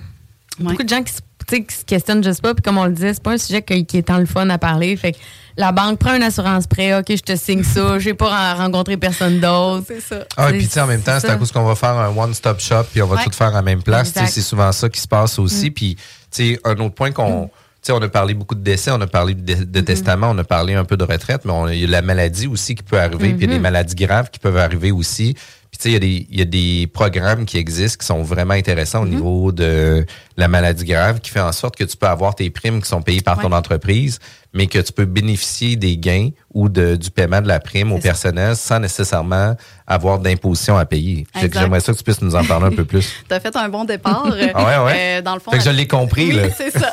Beaucoup 0.59 0.83
de 0.83 0.89
gens 0.89 1.01
qui 1.01 1.13
se, 1.13 1.21
qui 1.57 1.75
se 1.75 1.85
questionnent 1.85 2.23
juste 2.23 2.41
pas, 2.41 2.53
puis 2.53 2.61
comme 2.61 2.77
on 2.77 2.85
le 2.85 2.91
disait, 2.91 3.13
c'est 3.13 3.23
pas 3.23 3.31
un 3.31 3.37
sujet 3.37 3.61
qui, 3.61 3.85
qui 3.85 3.97
est 3.97 4.03
tant 4.03 4.17
le 4.17 4.25
fun 4.25 4.49
à 4.49 4.57
parler. 4.57 4.95
Fait 4.95 5.13
que 5.13 5.17
la 5.57 5.71
banque 5.71 5.99
prend 5.99 6.15
une 6.15 6.23
assurance 6.23 6.67
prêt, 6.67 6.97
OK, 6.97 7.05
je 7.09 7.21
te 7.21 7.35
signe 7.35 7.63
ça, 7.63 7.99
j'ai 7.99 8.13
pas 8.13 8.53
rencontré 8.55 8.97
personne 8.97 9.39
d'autre. 9.39 9.85
C'est 9.87 10.01
ça. 10.01 10.25
Ah, 10.37 10.47
puis 10.47 10.65
tu 10.65 10.69
sais, 10.69 10.81
en 10.81 10.87
même 10.87 11.01
temps, 11.01 11.19
c'est 11.19 11.29
à 11.29 11.35
cause 11.35 11.51
qu'on 11.51 11.65
va 11.65 11.75
faire 11.75 11.97
un 11.97 12.15
one-stop 12.15 12.59
shop, 12.59 12.83
puis 12.91 13.01
on 13.01 13.07
va 13.07 13.23
tout 13.23 13.31
faire 13.31 13.47
à 13.47 13.53
la 13.53 13.61
même 13.61 13.83
place. 13.83 14.13
C'est 14.13 14.41
souvent 14.41 14.71
ça 14.71 14.89
qui 14.89 15.01
se 15.01 15.07
passe 15.07 15.37
aussi. 15.37 15.69
Mm. 15.69 15.73
Puis, 15.73 15.95
tu 15.95 16.01
sais, 16.31 16.59
un 16.63 16.77
autre 16.77 16.95
point 16.95 17.11
qu'on. 17.11 17.45
Mm. 17.45 17.49
sais, 17.81 17.91
on 17.91 18.01
a 18.01 18.07
parlé 18.07 18.33
beaucoup 18.33 18.55
de 18.55 18.63
décès, 18.63 18.91
on 18.91 19.01
a 19.01 19.07
parlé 19.07 19.33
de, 19.33 19.53
mm-hmm. 19.53 19.83
testament, 19.83 20.29
on 20.31 20.37
a 20.37 20.43
parlé 20.43 20.75
un 20.75 20.85
peu 20.85 20.95
de 20.95 21.03
retraite, 21.03 21.41
mais 21.43 21.77
il 21.77 21.81
y 21.81 21.83
a 21.85 21.87
la 21.87 22.01
maladie 22.01 22.47
aussi 22.47 22.75
qui 22.75 22.83
peut 22.83 22.99
arriver, 22.99 23.33
puis 23.33 23.37
il 23.37 23.41
y 23.41 23.43
a 23.43 23.47
des 23.47 23.59
mm-hmm. 23.59 23.61
maladies 23.61 23.95
graves 23.95 24.29
qui 24.29 24.39
peuvent 24.39 24.57
arriver 24.57 24.91
aussi. 24.91 25.35
Puis 25.71 25.77
tu 25.77 25.91
sais, 25.91 25.97
il 25.97 26.37
y, 26.37 26.41
a 26.41 26.45
des 26.45 26.87
programmes 26.87 27.45
qui 27.45 27.57
existent 27.57 27.99
qui 27.99 28.05
sont 28.05 28.23
vraiment 28.23 28.55
intéressants 28.55 29.03
au 29.03 29.05
mm-hmm. 29.05 29.09
niveau 29.09 29.51
de 29.51 30.05
la 30.35 30.47
maladie 30.47 30.85
grave, 30.85 31.19
qui 31.19 31.29
fait 31.29 31.41
en 31.41 31.51
sorte 31.51 31.75
que 31.75 31.83
tu 31.83 31.95
peux 31.95 32.07
avoir 32.07 32.33
tes 32.33 32.49
primes 32.49 32.81
qui 32.81 32.87
sont 32.87 33.01
payées 33.01 33.21
par 33.21 33.39
ton 33.39 33.51
entreprise, 33.51 34.19
mais 34.53 34.67
que 34.67 34.79
tu 34.79 34.91
peux 34.91 35.05
bénéficier 35.05 35.75
des 35.75 35.97
gains 35.97 36.29
ou 36.53 36.69
de, 36.69 36.95
du 36.95 37.11
paiement 37.11 37.41
de 37.41 37.47
la 37.47 37.59
prime 37.59 37.91
au 37.91 37.99
personnel 37.99 38.55
sans 38.55 38.79
nécessairement 38.79 39.55
avoir 39.85 40.19
d'imposition 40.19 40.77
à 40.77 40.85
payer. 40.85 41.27
J'aimerais 41.35 41.81
ça 41.81 41.91
que 41.91 41.97
tu 41.97 42.03
puisses 42.03 42.21
nous 42.21 42.35
en 42.35 42.43
parler 42.43 42.67
un 42.67 42.75
peu 42.75 42.85
plus. 42.85 43.11
tu 43.27 43.33
as 43.33 43.39
fait 43.39 43.55
un 43.55 43.69
bon 43.69 43.85
départ. 43.85 44.25
ah 44.25 44.29
ouais, 44.83 44.85
ouais. 44.85 44.93
Euh, 44.97 45.21
dans 45.21 45.33
le 45.33 45.39
fond, 45.39 45.51
fait 45.51 45.57
que 45.57 45.63
je 45.63 45.69
l'ai 45.69 45.87
compris. 45.87 46.31
Oui, 46.31 46.49
c'est 46.57 46.71
ça. 46.71 46.89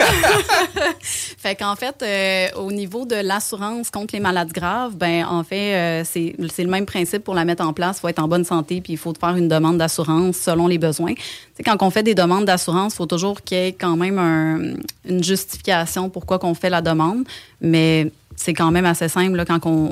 fait 1.38 1.54
qu'en 1.54 1.76
fait, 1.76 2.02
euh, 2.02 2.60
au 2.60 2.72
niveau 2.72 3.06
de 3.06 3.16
l'assurance 3.16 3.90
contre 3.90 4.14
les 4.14 4.20
maladies 4.20 4.52
graves, 4.52 4.96
ben 4.96 5.24
en 5.24 5.44
fait, 5.44 5.74
euh, 5.74 6.04
c'est 6.04 6.34
le 6.38 6.70
même 6.70 6.86
principe 6.86 7.24
pour 7.24 7.34
la 7.34 7.44
mettre 7.44 7.64
en 7.64 7.72
place. 7.72 7.98
Il 7.98 8.00
faut 8.00 8.08
être 8.08 8.22
en 8.22 8.28
bonne 8.28 8.44
santé, 8.44 8.65
puis 8.66 8.92
il 8.92 8.96
faut 8.96 9.12
faire 9.18 9.36
une 9.36 9.48
demande 9.48 9.78
d'assurance 9.78 10.36
selon 10.36 10.66
les 10.66 10.78
besoins. 10.78 11.14
quand 11.64 11.82
on 11.82 11.90
fait 11.90 12.02
des 12.02 12.14
demandes 12.14 12.44
d'assurance, 12.44 12.94
il 12.94 12.96
faut 12.96 13.06
toujours 13.06 13.42
qu'il 13.42 13.58
y 13.58 13.60
ait 13.60 13.72
quand 13.72 13.96
même 13.96 14.76
une 15.08 15.24
justification 15.24 16.10
pourquoi 16.10 16.38
qu'on 16.38 16.54
fait 16.54 16.70
la 16.70 16.82
demande. 16.82 17.24
Mais 17.60 18.10
c'est 18.36 18.52
quand 18.52 18.70
même 18.70 18.84
assez 18.84 19.08
simple 19.08 19.42
quand 19.46 19.66
on, 19.66 19.90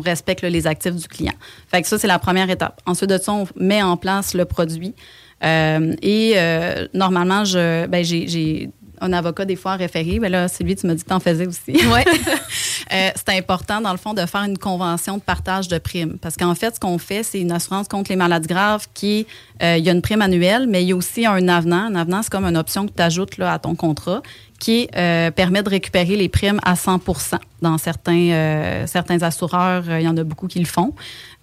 respecte 0.00 0.42
les 0.42 0.66
actifs 0.66 0.96
du 0.96 1.06
client. 1.06 1.32
Fait 1.68 1.80
que 1.80 1.88
ça, 1.88 1.98
c'est 1.98 2.08
la 2.08 2.18
première 2.18 2.50
étape. 2.50 2.80
Ensuite 2.84 3.10
de 3.10 3.18
ça, 3.18 3.32
on 3.32 3.46
met 3.56 3.82
en 3.82 3.96
place 3.96 4.34
le 4.34 4.44
produit. 4.44 4.92
Euh, 5.44 5.94
et 6.02 6.32
euh, 6.36 6.88
normalement, 6.94 7.44
je, 7.44 7.86
ben, 7.86 8.04
j'ai 8.04 8.70
un 9.04 9.12
avocat 9.12 9.44
des 9.44 9.56
fois 9.56 9.76
référer. 9.76 10.18
Mais 10.18 10.28
là, 10.28 10.48
Sylvie, 10.48 10.76
tu 10.76 10.86
m'as 10.86 10.94
dit 10.94 11.02
que 11.02 11.08
tu 11.08 11.14
en 11.14 11.20
faisais 11.20 11.46
aussi. 11.46 11.60
Oui. 11.94 12.00
euh, 12.92 13.10
c'est 13.14 13.36
important, 13.36 13.80
dans 13.80 13.92
le 13.92 13.98
fond, 13.98 14.14
de 14.14 14.24
faire 14.26 14.42
une 14.42 14.58
convention 14.58 15.18
de 15.18 15.22
partage 15.22 15.68
de 15.68 15.78
primes. 15.78 16.18
Parce 16.20 16.36
qu'en 16.36 16.54
fait, 16.54 16.74
ce 16.74 16.80
qu'on 16.80 16.98
fait, 16.98 17.22
c'est 17.22 17.40
une 17.40 17.52
assurance 17.52 17.88
contre 17.88 18.10
les 18.10 18.16
maladies 18.16 18.48
graves 18.48 18.86
qui, 18.94 19.26
euh, 19.62 19.76
il 19.76 19.84
y 19.84 19.90
a 19.90 19.92
une 19.92 20.02
prime 20.02 20.22
annuelle, 20.22 20.66
mais 20.66 20.82
il 20.82 20.88
y 20.88 20.92
a 20.92 20.96
aussi 20.96 21.26
un 21.26 21.46
avenant. 21.48 21.84
Un 21.84 21.94
avenant, 21.94 22.22
c'est 22.22 22.30
comme 22.30 22.46
une 22.46 22.56
option 22.56 22.86
que 22.86 22.92
tu 22.92 23.02
ajoutes 23.02 23.36
là, 23.36 23.52
à 23.52 23.58
ton 23.58 23.74
contrat 23.74 24.22
qui 24.58 24.88
euh, 24.96 25.30
permet 25.30 25.62
de 25.62 25.68
récupérer 25.68 26.16
les 26.16 26.28
primes 26.28 26.60
à 26.64 26.76
100 26.76 27.00
Dans 27.60 27.78
certains, 27.78 28.30
euh, 28.30 28.86
certains 28.86 29.22
assureurs, 29.22 29.84
il 29.88 30.02
y 30.02 30.08
en 30.08 30.16
a 30.16 30.24
beaucoup 30.24 30.46
qui 30.46 30.58
le 30.58 30.64
font. 30.66 30.94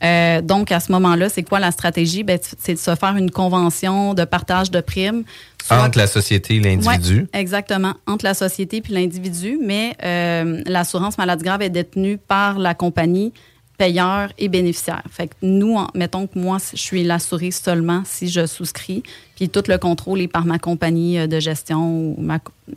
Euh, 0.03 0.41
donc, 0.41 0.71
à 0.71 0.79
ce 0.79 0.91
moment-là, 0.93 1.29
c'est 1.29 1.43
quoi 1.43 1.59
la 1.59 1.71
stratégie? 1.71 2.23
Ben, 2.23 2.39
c'est 2.41 2.73
de 2.73 2.79
se 2.79 2.95
faire 2.95 3.15
une 3.15 3.29
convention 3.29 4.13
de 4.13 4.23
partage 4.23 4.71
de 4.71 4.81
primes. 4.81 5.23
entre 5.69 5.97
la 5.97 6.07
société 6.07 6.55
et 6.55 6.59
l'individu. 6.59 7.27
exactement, 7.33 7.93
entre 8.07 8.25
la 8.25 8.33
société 8.33 8.81
puis 8.81 8.93
l'individu, 8.93 9.59
mais 9.61 9.95
euh, 10.03 10.61
l'assurance 10.65 11.17
maladie 11.17 11.43
grave 11.43 11.61
est 11.61 11.69
détenue 11.69 12.17
par 12.17 12.57
la 12.57 12.73
compagnie 12.73 13.31
payeur 13.77 14.29
et 14.37 14.47
bénéficiaire. 14.47 15.01
Fait 15.09 15.27
que 15.27 15.33
nous, 15.41 15.75
mettons 15.95 16.27
que 16.27 16.37
moi, 16.37 16.57
je 16.71 16.79
suis 16.79 17.03
l'assuré 17.03 17.49
seulement 17.49 18.03
si 18.05 18.29
je 18.29 18.45
souscris, 18.45 19.01
puis 19.35 19.49
tout 19.49 19.63
le 19.67 19.77
contrôle 19.79 20.21
est 20.21 20.27
par 20.27 20.45
ma 20.45 20.59
compagnie 20.59 21.17
euh, 21.17 21.25
de 21.25 21.39
gestion 21.39 22.15
ou 22.15 22.17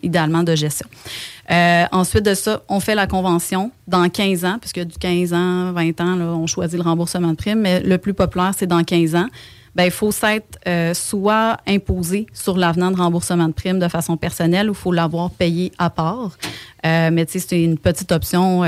idéalement 0.03 0.43
de 0.43 0.55
gestion. 0.55 0.87
Euh, 1.51 1.85
ensuite 1.93 2.25
de 2.25 2.33
ça, 2.33 2.63
on 2.69 2.81
fait 2.81 2.95
la 2.95 3.07
convention 3.07 3.71
dans 3.87 4.09
15 4.09 4.45
ans, 4.47 4.57
puisque 4.59 4.81
du 4.81 4.97
15 4.99 5.35
ans, 5.35 5.73
20 5.73 6.01
ans, 6.01 6.19
on 6.21 6.47
choisit 6.47 6.79
le 6.79 6.85
remboursement 6.85 7.33
de 7.33 7.37
prime, 7.37 7.61
mais 7.61 7.81
le 7.81 7.99
plus 7.99 8.15
populaire, 8.15 8.53
c'est 8.57 8.67
dans 8.67 8.83
15 8.83 9.15
ans. 9.15 9.27
Ben, 9.75 9.85
il 9.85 9.91
faut 9.91 10.13
s'être 10.13 10.59
euh, 10.67 10.95
soit 10.95 11.59
imposé 11.67 12.27
sur 12.33 12.57
l'avenant 12.57 12.93
de 12.93 12.97
remboursement 12.97 13.49
de 13.49 13.53
prime 13.53 13.79
de 13.79 13.89
façon 13.89 14.17
personnelle 14.17 14.71
ou 14.71 14.73
il 14.73 14.79
faut 14.79 14.93
l'avoir 14.93 15.31
payé 15.31 15.73
à 15.79 15.91
part. 15.91 16.39
mais 16.83 17.27
tu 17.27 17.33
sais, 17.33 17.47
c'est 17.47 17.63
une 17.63 17.77
petite 17.77 18.13
option 18.13 18.63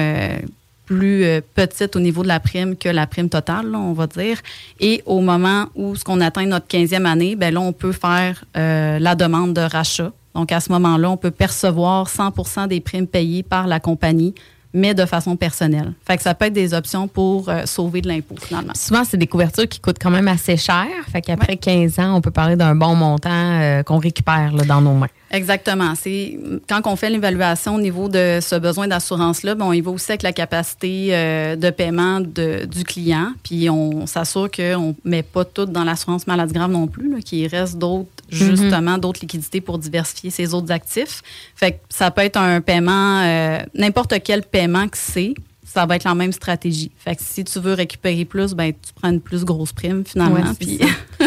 plus 0.87 1.25
euh, 1.25 1.41
petite 1.55 1.97
au 1.97 2.01
niveau 2.01 2.23
de 2.23 2.29
la 2.29 2.41
prime 2.41 2.77
que 2.77 2.89
la 2.89 3.07
prime 3.07 3.29
totale, 3.29 3.75
on 3.75 3.93
va 3.93 4.07
dire. 4.07 4.39
Et 4.81 5.03
au 5.05 5.21
moment 5.21 5.67
où 5.75 5.95
ce 5.97 6.05
qu'on 6.05 6.21
atteint 6.23 6.47
notre 6.47 6.67
15e 6.69 7.05
année, 7.05 7.37
ben 7.37 7.53
là, 7.53 7.61
on 7.61 7.73
peut 7.73 7.93
faire 7.93 8.45
euh, 8.57 8.99
la 8.99 9.15
demande 9.15 9.53
de 9.53 9.61
rachat. 9.61 10.13
Donc, 10.35 10.53
à 10.53 10.61
ce 10.61 10.71
moment-là, 10.73 11.11
on 11.11 11.17
peut 11.17 11.31
percevoir 11.31 12.09
100% 12.09 12.69
des 12.69 12.81
primes 12.81 13.07
payées 13.07 13.43
par 13.43 13.67
la 13.67 13.81
compagnie 13.81 14.35
mais 14.75 14.93
de 14.93 15.07
façon 15.07 15.37
personnelle. 15.37 15.95
Fait 16.07 16.19
que 16.19 16.23
ça 16.23 16.35
peut 16.35 16.47
être 16.47 16.53
des 16.53 16.75
options 16.75 17.09
pour 17.09 17.49
euh, 17.49 17.65
sauver 17.65 18.03
de 18.03 18.09
l'impôt, 18.09 18.35
finalement. 18.39 18.75
Souvent, 18.75 19.05
c'est 19.05 19.17
des 19.17 19.27
couvertures 19.27 19.67
qui 19.67 19.81
coûtent 19.81 19.97
quand 19.99 20.11
même 20.11 20.29
assez 20.29 20.59
cher. 20.59 20.87
Fait 21.11 21.23
qu'après 21.23 21.57
15 21.57 21.99
ans, 21.99 22.15
on 22.17 22.21
peut 22.21 22.31
parler 22.31 22.57
d'un 22.57 22.75
bon 22.75 22.95
montant 22.95 23.83
qu'on 23.87 23.97
récupère 23.97 24.53
là, 24.53 24.65
dans 24.65 24.83
nos 24.83 24.93
mains. 24.93 25.09
Exactement. 25.31 25.95
C'est 25.97 26.39
quand 26.69 26.81
on 26.87 26.97
fait 26.97 27.11
l'évaluation 27.11 27.75
au 27.75 27.81
niveau 27.81 28.09
de 28.09 28.39
ce 28.41 28.57
besoin 28.57 28.87
d'assurance-là, 28.87 29.55
bon, 29.55 29.73
il 29.73 29.83
va 29.83 29.91
aussi 29.91 30.13
avec 30.13 30.23
la 30.23 30.33
capacité 30.33 31.09
euh, 31.11 31.57
de 31.57 31.71
paiement 31.71 32.21
du 32.21 32.85
client, 32.85 33.33
puis 33.43 33.69
on 33.69 34.07
s'assure 34.07 34.51
qu'on 34.51 34.95
ne 35.05 35.11
met 35.11 35.23
pas 35.23 35.45
tout 35.45 35.67
dans 35.67 35.85
l'assurance 35.85 36.27
maladie 36.27 36.53
grave 36.53 36.71
non 36.71 36.87
plus, 36.87 37.21
qu'il 37.25 37.47
reste 37.49 37.77
d'autres 37.77 38.09
mm-hmm. 38.31 38.57
justement 38.57 38.99
d'autres 38.99 39.21
liquidités 39.21 39.61
pour 39.61 39.79
diversifier 39.79 40.31
ses 40.31 40.55
autres 40.55 40.71
actifs. 40.71 41.23
Fait 41.57 41.73
que 41.73 41.79
ça 41.89 42.11
peut 42.11 42.23
être 42.23 42.39
un 42.39 42.61
paiement, 42.61 43.21
euh, 43.23 43.59
n'importe 43.75 44.15
quel 44.23 44.43
paiement 44.43 44.87
que 44.87 44.97
c'est, 44.97 45.35
ça 45.77 45.85
va 45.85 45.97
être 45.97 46.05
la 46.05 46.15
même 46.15 46.33
stratégie. 46.33 46.91
Fait 46.97 47.15
que 47.15 47.23
si 47.23 47.45
tu 47.45 47.61
veux 47.61 47.75
récupérer 47.75 48.25
plus, 48.25 48.55
ben 48.55 48.73
tu 48.73 48.95
prends 48.95 49.11
une 49.11 49.21
plus 49.21 49.45
grosse 49.45 49.75
prime 49.75 50.05
finalement. 50.07 50.55
puis 50.59 50.81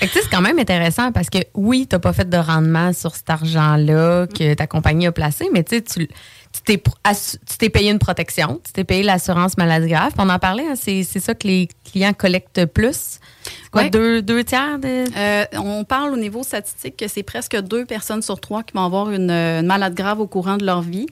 c'est 0.00 0.30
quand 0.30 0.42
même 0.42 0.58
intéressant 0.58 1.10
parce 1.10 1.30
que 1.30 1.38
oui, 1.54 1.86
tu 1.88 1.96
n'as 1.96 2.00
pas 2.00 2.12
fait 2.12 2.28
de 2.28 2.36
rendement 2.36 2.92
sur 2.92 3.14
cet 3.14 3.30
argent-là 3.30 4.26
que 4.26 4.52
ta 4.52 4.66
compagnie 4.66 5.06
a 5.06 5.12
placé, 5.12 5.48
mais 5.54 5.64
tu 5.64 5.82
tu 5.82 6.78
t'es 7.58 7.70
payé 7.70 7.90
une 7.90 7.98
protection, 7.98 8.60
tu 8.62 8.72
t'es 8.72 8.84
payé 8.84 9.02
l'assurance 9.02 9.56
maladie 9.56 9.88
grave. 9.88 10.12
On 10.18 10.28
en 10.28 10.38
parlait, 10.38 10.66
hein, 10.68 10.74
c'est 10.76 11.02
ça 11.02 11.34
que 11.34 11.48
les 11.48 11.68
clients 11.90 12.12
collectent 12.12 12.66
plus. 12.66 13.20
Quoi, 13.72 13.88
deux, 13.88 14.22
deux, 14.22 14.44
tiers 14.44 14.78
de... 14.78 15.04
Euh, 15.16 15.44
on 15.54 15.84
parle 15.84 16.12
au 16.12 16.16
niveau 16.16 16.42
statistique 16.42 16.96
que 16.96 17.08
c'est 17.08 17.24
presque 17.24 17.58
deux 17.60 17.86
personnes 17.86 18.22
sur 18.22 18.38
trois 18.38 18.62
qui 18.62 18.74
vont 18.74 18.84
avoir 18.84 19.10
une, 19.10 19.30
une 19.30 19.66
maladie 19.66 19.96
grave 19.96 20.20
au 20.20 20.26
courant 20.26 20.56
de 20.58 20.64
leur 20.64 20.82
vie. 20.82 21.06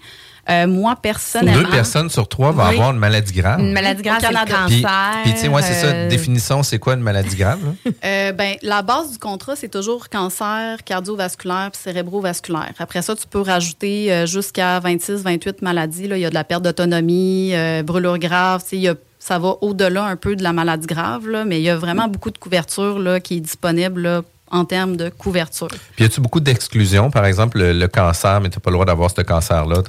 Euh, 0.50 0.66
moi, 0.66 0.96
personnellement. 1.00 1.62
Deux 1.62 1.70
personnes 1.70 2.10
sur 2.10 2.28
trois 2.28 2.50
vont 2.50 2.64
avoir 2.64 2.90
une 2.90 2.98
maladie 2.98 3.32
grave. 3.32 3.60
Une 3.60 3.72
maladie 3.72 4.02
grave, 4.02 4.18
c'est 4.20 4.30
le 4.30 4.50
cancer. 4.50 5.20
Puis, 5.22 5.32
tu 5.34 5.38
sais, 5.38 5.48
ouais, 5.48 5.62
c'est 5.62 5.74
ça. 5.74 5.86
Euh, 5.86 6.08
définition, 6.08 6.62
c'est 6.64 6.80
quoi 6.80 6.94
une 6.94 7.00
maladie 7.00 7.36
grave? 7.36 7.60
euh, 8.04 8.32
ben, 8.32 8.56
la 8.62 8.82
base 8.82 9.12
du 9.12 9.18
contrat, 9.18 9.54
c'est 9.54 9.68
toujours 9.68 10.08
cancer 10.08 10.82
cardiovasculaire 10.84 11.70
puis 11.72 11.80
cérébrovasculaire. 11.80 12.72
Après 12.78 13.02
ça, 13.02 13.14
tu 13.14 13.26
peux 13.28 13.40
rajouter 13.40 14.12
euh, 14.12 14.26
jusqu'à 14.26 14.80
26, 14.80 15.22
28 15.22 15.62
maladies. 15.62 16.08
Là. 16.08 16.16
Il 16.16 16.20
y 16.20 16.26
a 16.26 16.30
de 16.30 16.34
la 16.34 16.44
perte 16.44 16.62
d'autonomie, 16.62 17.54
brûlure 17.84 18.18
grave. 18.18 18.62
Il 18.72 18.80
y 18.80 18.88
a 18.88 18.94
ça 19.22 19.38
va 19.38 19.54
au-delà 19.60 20.02
un 20.02 20.16
peu 20.16 20.34
de 20.34 20.42
la 20.42 20.52
maladie 20.52 20.88
grave, 20.88 21.28
là, 21.28 21.44
mais 21.44 21.60
il 21.60 21.62
y 21.62 21.70
a 21.70 21.76
vraiment 21.76 22.08
beaucoup 22.08 22.32
de 22.32 22.38
couverture 22.38 22.98
là, 22.98 23.20
qui 23.20 23.36
est 23.36 23.40
disponible 23.40 24.00
là, 24.00 24.22
en 24.52 24.64
termes 24.64 24.96
de 24.96 25.08
couverture. 25.08 25.68
Puis 25.96 26.04
y 26.04 26.06
a-tu 26.06 26.20
beaucoup 26.20 26.40
d'exclusions, 26.40 27.10
par 27.10 27.24
exemple 27.24 27.58
le, 27.58 27.86
cancer, 27.88 28.40
mais 28.40 28.50
tu 28.50 28.58
n'as 28.58 28.60
pas 28.60 28.70
le 28.70 28.74
droit 28.74 28.86
d'avoir 28.86 29.10
ce 29.10 29.22
cancer-là? 29.22 29.82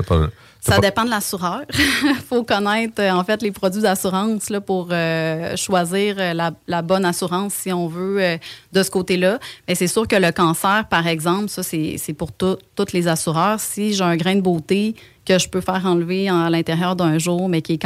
Ça 0.61 0.79
dépend 0.79 1.03
de 1.03 1.09
l'assureur. 1.09 1.63
Il 2.03 2.15
faut 2.27 2.43
connaître 2.43 3.01
euh, 3.01 3.11
en 3.11 3.25
fait 3.25 3.41
les 3.41 3.51
produits 3.51 3.81
d'assurance 3.81 4.49
là, 4.49 4.61
pour 4.61 4.87
euh, 4.91 5.57
choisir 5.57 6.15
euh, 6.17 6.33
la, 6.67 6.81
bonne 6.81 7.03
assurance 7.03 7.53
si 7.53 7.73
on 7.73 7.87
veut 7.87 8.39
de 8.71 8.83
ce 8.83 8.89
côté-là. 8.89 9.39
Mais 9.67 9.75
c'est 9.75 9.87
sûr 9.87 10.07
que 10.07 10.15
le 10.15 10.31
cancer, 10.31 10.85
par 10.89 11.05
exemple, 11.07 11.49
ça 11.49 11.63
c'est 11.63 12.15
pour 12.17 12.31
tous 12.31 12.57
les 12.93 13.09
assureurs. 13.09 13.59
Si 13.59 13.93
j'ai 13.93 14.03
un 14.05 14.15
grain 14.15 14.35
de 14.35 14.41
beauté 14.41 14.95
que 15.25 15.37
je 15.37 15.49
peux 15.49 15.61
faire 15.61 15.85
enlever 15.85 16.29
à 16.29 16.49
l'intérieur 16.49 16.95
d'un 16.95 17.17
jour, 17.17 17.49
mais 17.49 17.61
qui 17.61 17.73
est 17.73 17.81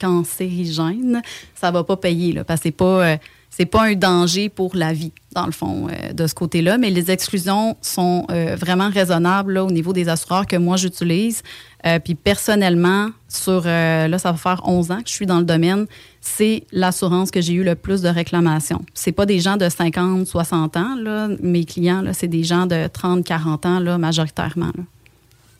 cancérigène, 0.00 1.22
ça 1.54 1.70
va 1.70 1.84
pas 1.84 1.96
payer 1.96 2.32
là, 2.32 2.42
parce 2.44 2.60
que 2.60 2.64
c'est 2.64 2.72
pas 2.72 3.18
c'est 3.56 3.66
pas 3.66 3.84
un 3.84 3.94
danger 3.94 4.48
pour 4.48 4.74
la 4.74 4.92
vie, 4.92 5.12
dans 5.32 5.46
le 5.46 5.52
fond, 5.52 5.86
euh, 5.88 6.12
de 6.12 6.26
ce 6.26 6.34
côté-là. 6.34 6.76
Mais 6.76 6.90
les 6.90 7.12
exclusions 7.12 7.76
sont 7.82 8.26
euh, 8.32 8.56
vraiment 8.58 8.90
raisonnables 8.90 9.58
au 9.58 9.70
niveau 9.70 9.92
des 9.92 10.08
assureurs 10.08 10.48
que 10.48 10.56
moi 10.56 10.76
j'utilise. 10.76 11.44
Euh, 11.86 12.00
puis 12.00 12.16
personnellement, 12.16 13.10
sur 13.28 13.62
là, 13.64 14.18
ça 14.18 14.32
va 14.32 14.38
faire 14.38 14.62
11 14.64 14.90
ans 14.90 15.02
que 15.02 15.08
je 15.08 15.12
suis 15.12 15.26
dans 15.26 15.38
le 15.38 15.44
domaine, 15.44 15.86
c'est 16.20 16.64
l'assurance 16.72 17.30
que 17.30 17.40
j'ai 17.40 17.52
eu 17.52 17.62
le 17.62 17.76
plus 17.76 18.02
de 18.02 18.08
réclamations. 18.08 18.84
C'est 18.92 19.12
pas 19.12 19.26
des 19.26 19.38
gens 19.38 19.56
de 19.56 19.68
50, 19.68 20.26
60 20.26 20.76
ans, 20.76 20.96
là, 20.96 21.28
mes 21.40 21.64
clients, 21.64 22.02
là, 22.02 22.12
c'est 22.12 22.28
des 22.28 22.42
gens 22.42 22.66
de 22.66 22.88
30, 22.88 23.24
40 23.24 23.66
ans, 23.66 23.78
là, 23.78 23.98
majoritairement. 23.98 24.72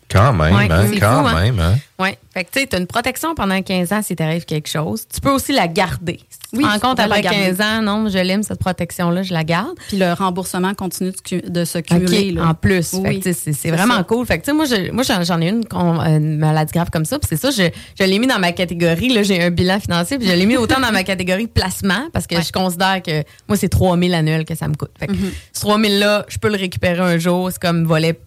Quand 0.09 0.33
même, 0.33 0.53
hein, 0.53 0.87
quand 0.99 1.25
hein. 1.25 1.41
même. 1.41 1.59
Hein? 1.59 1.75
Oui. 1.97 2.09
Fait 2.33 2.43
que 2.43 2.51
tu 2.51 2.59
sais, 2.59 2.67
tu 2.67 2.75
as 2.75 2.79
une 2.79 2.87
protection 2.87 3.33
pendant 3.33 3.59
15 3.61 3.93
ans 3.93 4.01
si 4.03 4.15
t'arrive 4.15 4.45
quelque 4.45 4.69
chose. 4.69 5.07
Tu 5.11 5.19
peux 5.19 5.31
aussi 5.31 5.51
la 5.51 5.67
garder. 5.67 6.19
oui, 6.53 6.65
en 6.65 6.77
compte 6.79 6.99
après 6.99 7.21
15 7.21 7.61
ans, 7.61 7.81
non, 7.81 8.09
je 8.09 8.19
l'aime, 8.19 8.43
cette 8.43 8.59
protection-là, 8.59 9.23
je 9.23 9.33
la 9.33 9.43
garde. 9.43 9.75
Puis 9.87 9.97
le 9.97 10.13
remboursement 10.13 10.73
continue 10.73 11.11
de, 11.47 11.65
se 11.65 11.79
cumuler. 11.79 12.35
En 12.39 12.53
plus. 12.53 12.93
Oui, 12.93 13.21
c'est 13.23 13.71
vraiment 13.71 14.03
cool. 14.03 14.25
Fait 14.25 14.39
que 14.39 14.51
moi, 14.51 14.65
moi 14.91 15.03
j'en 15.03 15.41
ai 15.41 15.49
une, 15.49 15.63
une, 15.73 16.37
maladie 16.37 16.73
grave 16.73 16.89
comme 16.91 17.05
ça. 17.05 17.17
Puis 17.17 17.29
c'est 17.29 17.37
ça, 17.37 17.49
je, 17.49 17.69
je 17.99 18.05
l'ai 18.05 18.19
mis 18.19 18.27
dans 18.27 18.39
ma 18.39 18.51
catégorie. 18.51 19.09
Là, 19.09 19.23
j'ai 19.23 19.41
un 19.41 19.49
bilan 19.49 19.79
financier. 19.79 20.19
Puis 20.19 20.27
je 20.27 20.33
l'ai 20.33 20.45
mis 20.45 20.57
autant 20.57 20.79
dans 20.79 20.91
ma 20.91 21.03
catégorie 21.03 21.47
placement 21.47 22.09
parce 22.13 22.27
que 22.27 22.41
je 22.41 22.51
considère 22.51 23.01
que 23.01 23.23
moi, 23.47 23.57
c'est 23.57 23.69
3000 23.69 24.13
annuels 24.13 24.45
que 24.45 24.55
ça 24.55 24.67
me 24.67 24.75
coûte. 24.75 24.91
Fait 24.99 25.07
que 25.07 25.13
mm-hmm. 25.13 25.33
ce 25.53 25.61
3000 25.61 25.99
là, 25.99 26.25
je 26.27 26.37
peux 26.37 26.49
le 26.49 26.57
récupérer 26.57 26.99
un 26.99 27.17
jour. 27.17 27.49
C'est 27.51 27.61
comme 27.61 27.85
volet 27.85 28.19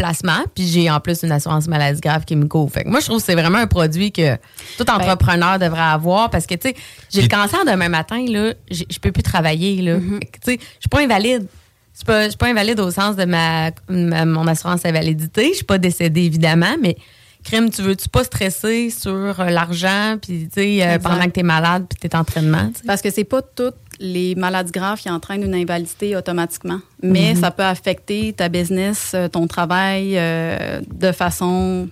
placement, 0.00 0.44
puis 0.54 0.66
j'ai 0.66 0.90
en 0.90 0.98
plus 0.98 1.22
une 1.22 1.32
assurance 1.32 1.68
maladie 1.68 2.00
grave 2.00 2.24
qui 2.24 2.34
me 2.34 2.46
couvre. 2.46 2.72
Fait 2.72 2.86
moi, 2.86 3.00
je 3.00 3.06
trouve 3.06 3.18
que 3.18 3.24
c'est 3.24 3.34
vraiment 3.34 3.58
un 3.58 3.66
produit 3.66 4.12
que 4.12 4.36
tout 4.78 4.84
ben, 4.86 4.94
entrepreneur 4.94 5.58
devrait 5.58 5.80
avoir 5.80 6.30
parce 6.30 6.46
que, 6.46 6.54
tu 6.54 6.68
sais, 6.68 6.76
j'ai 7.10 7.20
le 7.20 7.28
cancer 7.28 7.64
demain 7.66 7.90
matin, 7.90 8.24
là, 8.26 8.54
je 8.70 8.98
peux 8.98 9.12
plus 9.12 9.22
travailler, 9.22 9.82
là. 9.82 9.98
Mm-hmm. 9.98 10.20
Tu 10.20 10.28
sais, 10.42 10.58
je 10.58 10.80
suis 10.80 10.88
pas 10.90 11.02
invalide. 11.02 11.46
Je 11.92 12.28
suis 12.28 12.36
pas, 12.38 12.46
invalide 12.46 12.80
au 12.80 12.90
sens 12.90 13.14
de 13.16 13.26
ma, 13.26 13.72
mon 13.90 14.46
assurance 14.46 14.86
invalidité. 14.86 15.48
Je 15.50 15.56
suis 15.56 15.64
pas 15.64 15.76
décédée, 15.76 16.22
évidemment, 16.22 16.76
mais 16.80 16.96
crime, 17.44 17.68
tu 17.70 17.82
veux-tu 17.82 18.08
pas 18.08 18.24
stresser 18.24 18.88
sur 18.88 19.10
euh, 19.40 19.50
l'argent, 19.50 20.16
puis 20.20 20.48
tu 20.48 20.60
sais, 20.60 20.86
euh, 20.86 20.98
pendant 20.98 21.24
que 21.24 21.30
t'es 21.30 21.42
malade, 21.42 21.84
puis 21.88 21.98
t'es 21.98 22.16
en 22.16 22.20
entraînement. 22.20 22.68
tu 22.68 22.80
sais? 22.80 22.86
Parce 22.86 23.02
que 23.02 23.10
c'est 23.10 23.24
pas 23.24 23.42
toutes 23.42 23.76
les 24.00 24.34
maladies 24.34 24.72
graves 24.72 24.98
qui 25.00 25.10
entraînent 25.10 25.42
une 25.44 25.54
invalidité 25.54 26.16
automatiquement, 26.16 26.80
mais 27.02 27.34
Mhm. 27.34 27.40
ça 27.40 27.50
peut 27.50 27.62
affecter 27.62 28.32
ta 28.32 28.48
business, 28.48 29.12
euh, 29.14 29.28
ton 29.28 29.46
travail 29.46 30.14
euh, 30.16 30.80
de 30.92 31.12
façon 31.12 31.88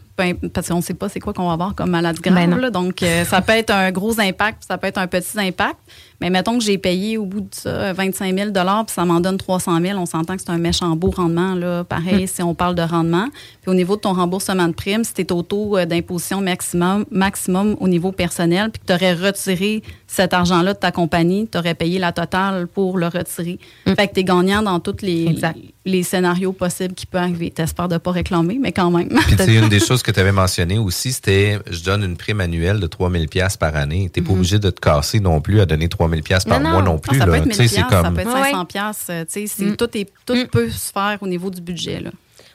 parce 0.53 0.69
qu'on 0.69 0.77
ne 0.77 0.83
sait 0.83 0.95
pas 0.95 1.09
c'est 1.09 1.21
quoi 1.21 1.33
qu'on 1.33 1.47
va 1.47 1.53
avoir 1.53 1.75
comme 1.75 1.91
maladie 1.91 2.21
grave. 2.21 2.35
Ben 2.35 2.59
là. 2.59 2.71
donc 2.71 3.03
euh, 3.03 3.25
ça 3.25 3.41
peut 3.41 3.53
être 3.53 3.71
un 3.71 3.91
gros 3.93 4.21
impact, 4.21 4.65
ça 4.67 4.79
peut 4.79 4.87
être 4.87 4.99
un 4.99 5.07
petit 5.07 5.39
impact. 5.39 5.79
Mais 6.21 6.31
mettons 6.31 6.59
que 6.59 6.65
j'ai 6.65 6.79
payé 6.79 7.17
au 7.17 7.27
bout 7.27 7.43
de 7.43 7.49
ça 7.53 7.93
25 7.93 8.37
000 8.37 8.51
puis 8.51 8.63
ça 8.89 9.05
m'en 9.05 9.21
donne 9.21 9.37
300 9.37 9.81
000 9.81 9.99
On 9.99 10.07
s'entend 10.07 10.35
que 10.35 10.43
c'est 10.43 10.51
un 10.51 10.59
méchant 10.59 10.97
beau 10.97 11.11
rendement. 11.11 11.55
Là. 11.55 11.85
Pareil, 11.85 12.27
si 12.27 12.43
on 12.43 12.55
parle 12.55 12.75
de 12.75 12.83
rendement. 12.83 13.29
Puis 13.63 13.71
au 13.71 13.75
niveau 13.75 13.95
de 13.95 14.01
ton 14.01 14.15
remboursement 14.15 14.67
de 14.67 14.73
prime, 14.73 15.05
si 15.05 15.15
tu 15.15 15.21
es 15.23 15.33
au 15.33 15.43
taux 15.43 15.77
euh, 15.77 15.87
d'imposition 15.87 16.41
maximum, 16.41 17.05
maximum 17.11 17.77
au 17.79 17.87
niveau 17.87 18.11
personnel, 18.11 18.71
puis 18.71 18.81
que 18.81 18.87
tu 18.87 18.93
aurais 18.93 19.15
retiré 19.15 19.83
cet 20.09 20.35
argent-là 20.35 20.75
de 20.75 20.79
ta 20.79 20.91
compagnie, 20.91 21.47
tu 21.47 21.57
aurais 21.57 21.75
payé 21.75 22.01
la 22.01 22.11
totale 22.11 22.67
pour 22.67 22.99
le 22.99 23.07
retirer. 23.07 23.59
Fait 23.85 24.09
que 24.09 24.15
tu 24.15 24.21
es 24.21 24.25
gagnant 24.25 24.63
dans 24.63 24.81
tous 24.81 25.03
les, 25.03 25.27
Exact. 25.27 25.57
Les 25.89 26.03
scénarios 26.03 26.53
possibles 26.53 26.95
qui 26.95 27.07
peuvent 27.07 27.23
arriver. 27.23 27.51
T'espères 27.51 27.89
de 27.89 27.97
pas 27.99 28.11
réclamer, 28.13 28.59
mais 28.61 28.73
quand 28.73 28.91
même. 28.91 29.09
Puis, 29.09 29.37
tu 29.37 29.43
sais, 29.45 29.55
une 29.59 29.69
des 29.69 29.81
choses 29.81 30.03
que 30.03 30.11
tu 30.13 30.21
avais 30.21 30.33
mentionné 30.33 30.79
aussi, 30.79 31.13
c'était 31.13 31.59
je 31.71 31.83
donne 31.83 32.05
une 32.05 32.17
prime 32.17 32.41
annuelle 32.41 32.79
de 32.79 32.87
3000 32.87 33.29
pièces 33.29 33.57
par 33.57 33.75
année. 33.75 34.11
Tu 34.13 34.21
n'es 34.21 34.27
pas 34.27 34.33
obligé 34.35 34.59
de 34.59 34.71
te 34.71 34.81
casser 34.81 35.21
non 35.21 35.41
plus 35.41 35.61
à 35.61 35.67
donner 35.67 35.89
3000 35.89 36.23
pièces 36.23 36.45
par 36.45 36.61
Non, 36.61 36.71
mois 36.71 36.83
non 36.83 36.93
Non, 36.93 36.99
plus. 36.99 37.19
ça 37.19 37.25
peut 37.25 37.31
là. 37.33 37.37
être 37.39 37.43
Tu 37.45 37.49
1000 37.49 37.57
sais, 37.57 37.69
c'est 37.69 37.75
piastres, 37.77 37.93
ça 37.93 38.03
comme- 38.03 38.15
peut 38.15 38.21
être 38.21 38.35
Ouais. 38.35 38.43
500 38.51 38.65
piastres, 38.67 39.05
euh, 39.11 39.25
tu 39.25 39.33
sais, 39.33 39.47
c'est- 39.47 39.65
Mm. 39.65 39.77
Tout, 39.77 39.97
est, 39.99 40.09
tout 40.27 40.35
Mm. 40.37 40.47
peut 40.47 40.71
se 40.71 40.93
faire 40.93 41.19
au 41.21 41.27
niveau 41.27 41.51
du 41.51 41.61
budget. 41.61 42.01
Là. 42.01 42.11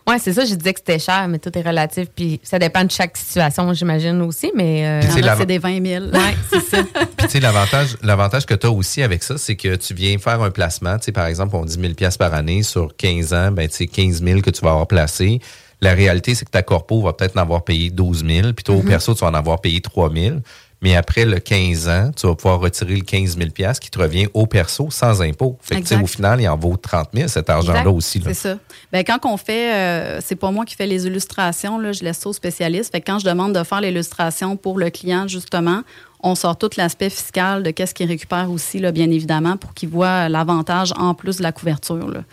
Ouais, 0.07 0.19
c'est 0.19 0.33
ça, 0.33 0.43
je 0.43 0.53
disais 0.55 0.73
que 0.73 0.79
c'était 0.79 0.99
cher, 0.99 1.27
mais 1.29 1.39
tout 1.39 1.57
est 1.57 1.61
relatif, 1.61 2.07
puis 2.13 2.39
ça 2.43 2.59
dépend 2.59 2.83
de 2.83 2.91
chaque 2.91 3.15
situation, 3.15 3.71
j'imagine 3.73 4.21
aussi, 4.21 4.51
mais. 4.53 4.85
euh, 4.85 4.99
Puis, 4.99 5.07
tu 5.07 5.13
sais, 5.13 5.19
Il 5.19 5.25
y 5.25 5.29
en 5.29 5.31
a, 5.31 5.35
la- 5.35 5.37
c'est 5.39 5.45
des 5.45 5.57
20 5.59 5.85
000. 5.85 6.05
ouais, 6.07 6.19
c'est 6.51 6.59
ça. 6.59 6.83
Puis, 7.17 7.27
tu 7.27 7.29
sais, 7.29 7.39
l'avantage, 7.39 7.95
l'avantage 8.03 8.45
que 8.45 8.53
tu 8.53 8.67
as 8.67 8.71
aussi 8.71 9.01
avec 9.01 9.23
ça, 9.23 9.37
c'est 9.37 9.55
que 9.55 9.75
tu 9.75 9.93
viens 9.93 10.17
faire 10.17 10.41
un 10.41 10.51
placement. 10.51 10.97
Tu 10.97 11.05
sais, 11.05 11.11
par 11.13 11.25
exemple, 11.27 11.55
on 11.55 11.63
dit 11.63 11.77
1000 11.79 11.95
pièces 11.95 12.17
par 12.17 12.33
année 12.33 12.63
sur 12.63 12.95
15 12.97 13.33
ans, 13.33 13.51
ben, 13.51 13.67
tu 13.69 13.75
sais, 13.77 13.87
15 13.87 14.21
000 14.21 14.41
que 14.41 14.49
tu 14.49 14.61
vas 14.61 14.71
avoir 14.71 14.87
placé. 14.87 15.39
La 15.79 15.93
réalité, 15.93 16.33
c'est 16.35 16.45
que 16.45 16.51
ta 16.51 16.63
corpo 16.63 17.01
va 17.01 17.11
peut-être 17.13 17.37
en 17.37 17.41
avoir 17.41 17.63
payé 17.63 17.89
12 17.89 18.25
000, 18.25 18.53
puis 18.53 18.63
toi, 18.63 18.75
au 18.75 18.81
perso, 18.83 19.13
tu 19.13 19.21
vas 19.21 19.27
en 19.31 19.33
avoir 19.33 19.59
payé 19.61 19.81
3 19.81 20.11
000. 20.13 20.37
Mais 20.83 20.95
après 20.97 21.23
le 21.23 21.39
15 21.39 21.87
ans, 21.87 22.11
tu 22.15 22.27
vas 22.27 22.35
pouvoir 22.35 22.59
retirer 22.59 22.95
le 22.95 23.03
15 23.03 23.37
000 23.37 23.49
pièces 23.51 23.79
qui 23.79 23.89
te 23.89 23.97
revient 23.97 24.27
au 24.33 24.45
perso 24.45 24.89
sans 24.91 25.21
impôt. 25.21 25.57
Fait 25.61 25.75
que, 25.75 25.79
tu 25.79 25.87
sais, 25.87 25.93
Exact. 25.95 26.03
au 26.03 26.07
final, 26.07 26.41
il 26.41 26.47
en 26.49 26.57
vaut 26.57 26.75
30 26.75 27.09
000, 27.13 27.27
cet 27.29 27.49
argent-là 27.49 27.89
aussi. 27.89 28.21
C'est 28.23 28.33
ça. 28.33 28.57
Ben, 28.91 29.03
quand 29.05 29.19
on 29.25 29.37
fait, 29.37 29.73
euh, 29.73 30.19
c'est 30.21 30.35
pas 30.35 30.51
moi 30.51 30.65
qui 30.65 30.75
fais 30.75 30.85
les 30.85 31.07
illustrations, 31.07 31.79
là, 31.79 31.93
je 31.93 32.03
laisse 32.03 32.17
ça 32.17 32.29
aux 32.29 32.33
spécialistes. 32.33 32.91
Fait 32.91 32.99
que 32.99 33.09
quand 33.09 33.19
je 33.19 33.25
demande 33.25 33.55
de 33.57 33.63
faire 33.63 33.79
l'illustration 33.79 34.57
pour 34.57 34.77
le 34.77 34.89
client, 34.89 35.27
justement, 35.27 35.83
on 36.21 36.35
sort 36.35 36.57
tout 36.57 36.69
l'aspect 36.77 37.09
fiscal 37.09 37.63
de 37.63 37.71
qu'est-ce 37.71 37.93
qu'il 37.93 38.07
récupère 38.07 38.51
aussi, 38.51 38.79
là, 38.79 38.91
bien 38.91 39.09
évidemment, 39.09 39.57
pour 39.57 39.73
qu'il 39.73 39.89
voit 39.89 40.29
l'avantage 40.29 40.93
en 40.97 41.13
plus 41.13 41.37
de 41.37 41.43
la 41.43 41.51
couverture. 41.51 42.09
Là. 42.09 42.23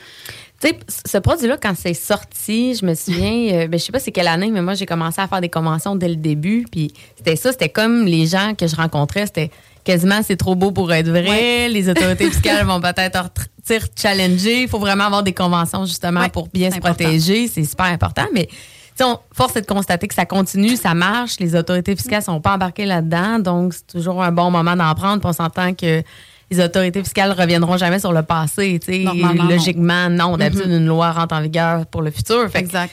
Tu 0.60 0.68
sais, 0.68 0.78
ce 1.06 1.18
produit-là, 1.18 1.56
quand 1.56 1.74
c'est 1.74 1.94
sorti, 1.94 2.74
je 2.74 2.84
me 2.84 2.94
souviens, 2.94 3.54
euh, 3.54 3.68
ben, 3.68 3.78
je 3.80 3.84
sais 3.84 3.92
pas 3.92 3.98
c'est 3.98 4.12
quelle 4.12 4.28
année, 4.28 4.50
mais 4.50 4.60
moi, 4.60 4.74
j'ai 4.74 4.84
commencé 4.84 5.20
à 5.20 5.26
faire 5.26 5.40
des 5.40 5.48
conventions 5.48 5.96
dès 5.96 6.08
le 6.08 6.16
début. 6.16 6.66
Puis 6.70 6.92
c'était 7.16 7.36
ça, 7.36 7.52
c'était 7.52 7.70
comme 7.70 8.04
les 8.04 8.26
gens 8.26 8.54
que 8.54 8.66
je 8.66 8.76
rencontrais, 8.76 9.26
c'était 9.26 9.50
quasiment 9.84 10.20
c'est 10.22 10.36
trop 10.36 10.54
beau 10.54 10.70
pour 10.70 10.92
être 10.92 11.08
vrai. 11.08 11.68
Les 11.70 11.88
autorités 11.88 12.30
fiscales 12.30 12.66
vont 12.66 12.80
peut-être 12.80 13.30
challenger. 13.96 14.62
Il 14.62 14.68
faut 14.68 14.78
vraiment 14.78 15.04
avoir 15.04 15.22
des 15.22 15.32
conventions, 15.32 15.86
justement, 15.86 16.20
Ouais, 16.20 16.28
pour 16.28 16.48
bien 16.48 16.70
se 16.70 16.76
important. 16.76 17.04
protéger. 17.04 17.48
C'est 17.48 17.64
super 17.64 17.86
important. 17.86 18.26
Mais 18.34 18.48
on, 19.02 19.18
force 19.32 19.56
est 19.56 19.62
de 19.62 19.66
constater 19.66 20.08
que 20.08 20.14
ça 20.14 20.26
continue, 20.26 20.76
ça 20.76 20.94
marche. 20.94 21.38
Les 21.40 21.54
autorités 21.54 21.96
fiscales 21.96 22.22
sont 22.22 22.40
pas 22.40 22.54
embarquées 22.54 22.86
là-dedans. 22.86 23.38
Donc, 23.38 23.74
c'est 23.74 23.86
toujours 23.86 24.22
un 24.22 24.32
bon 24.32 24.50
moment 24.50 24.76
d'en 24.76 24.94
prendre. 24.94 25.20
Puis 25.20 25.28
on 25.28 25.32
s'entend 25.32 25.72
que 25.74 26.02
les 26.50 26.60
autorités 26.64 27.00
fiscales 27.02 27.32
reviendront 27.32 27.76
jamais 27.76 27.98
sur 28.00 28.12
le 28.12 28.22
passé. 28.22 28.80
non. 29.04 29.44
Logiquement, 29.48 30.08
non. 30.10 30.36
D'habitude, 30.36 30.66
une 30.70 30.86
loi 30.86 31.12
rentre 31.12 31.34
en 31.34 31.40
vigueur 31.40 31.86
pour 31.86 32.02
le 32.02 32.10
futur. 32.10 32.48
Fait 32.50 32.58
Exact. 32.58 32.92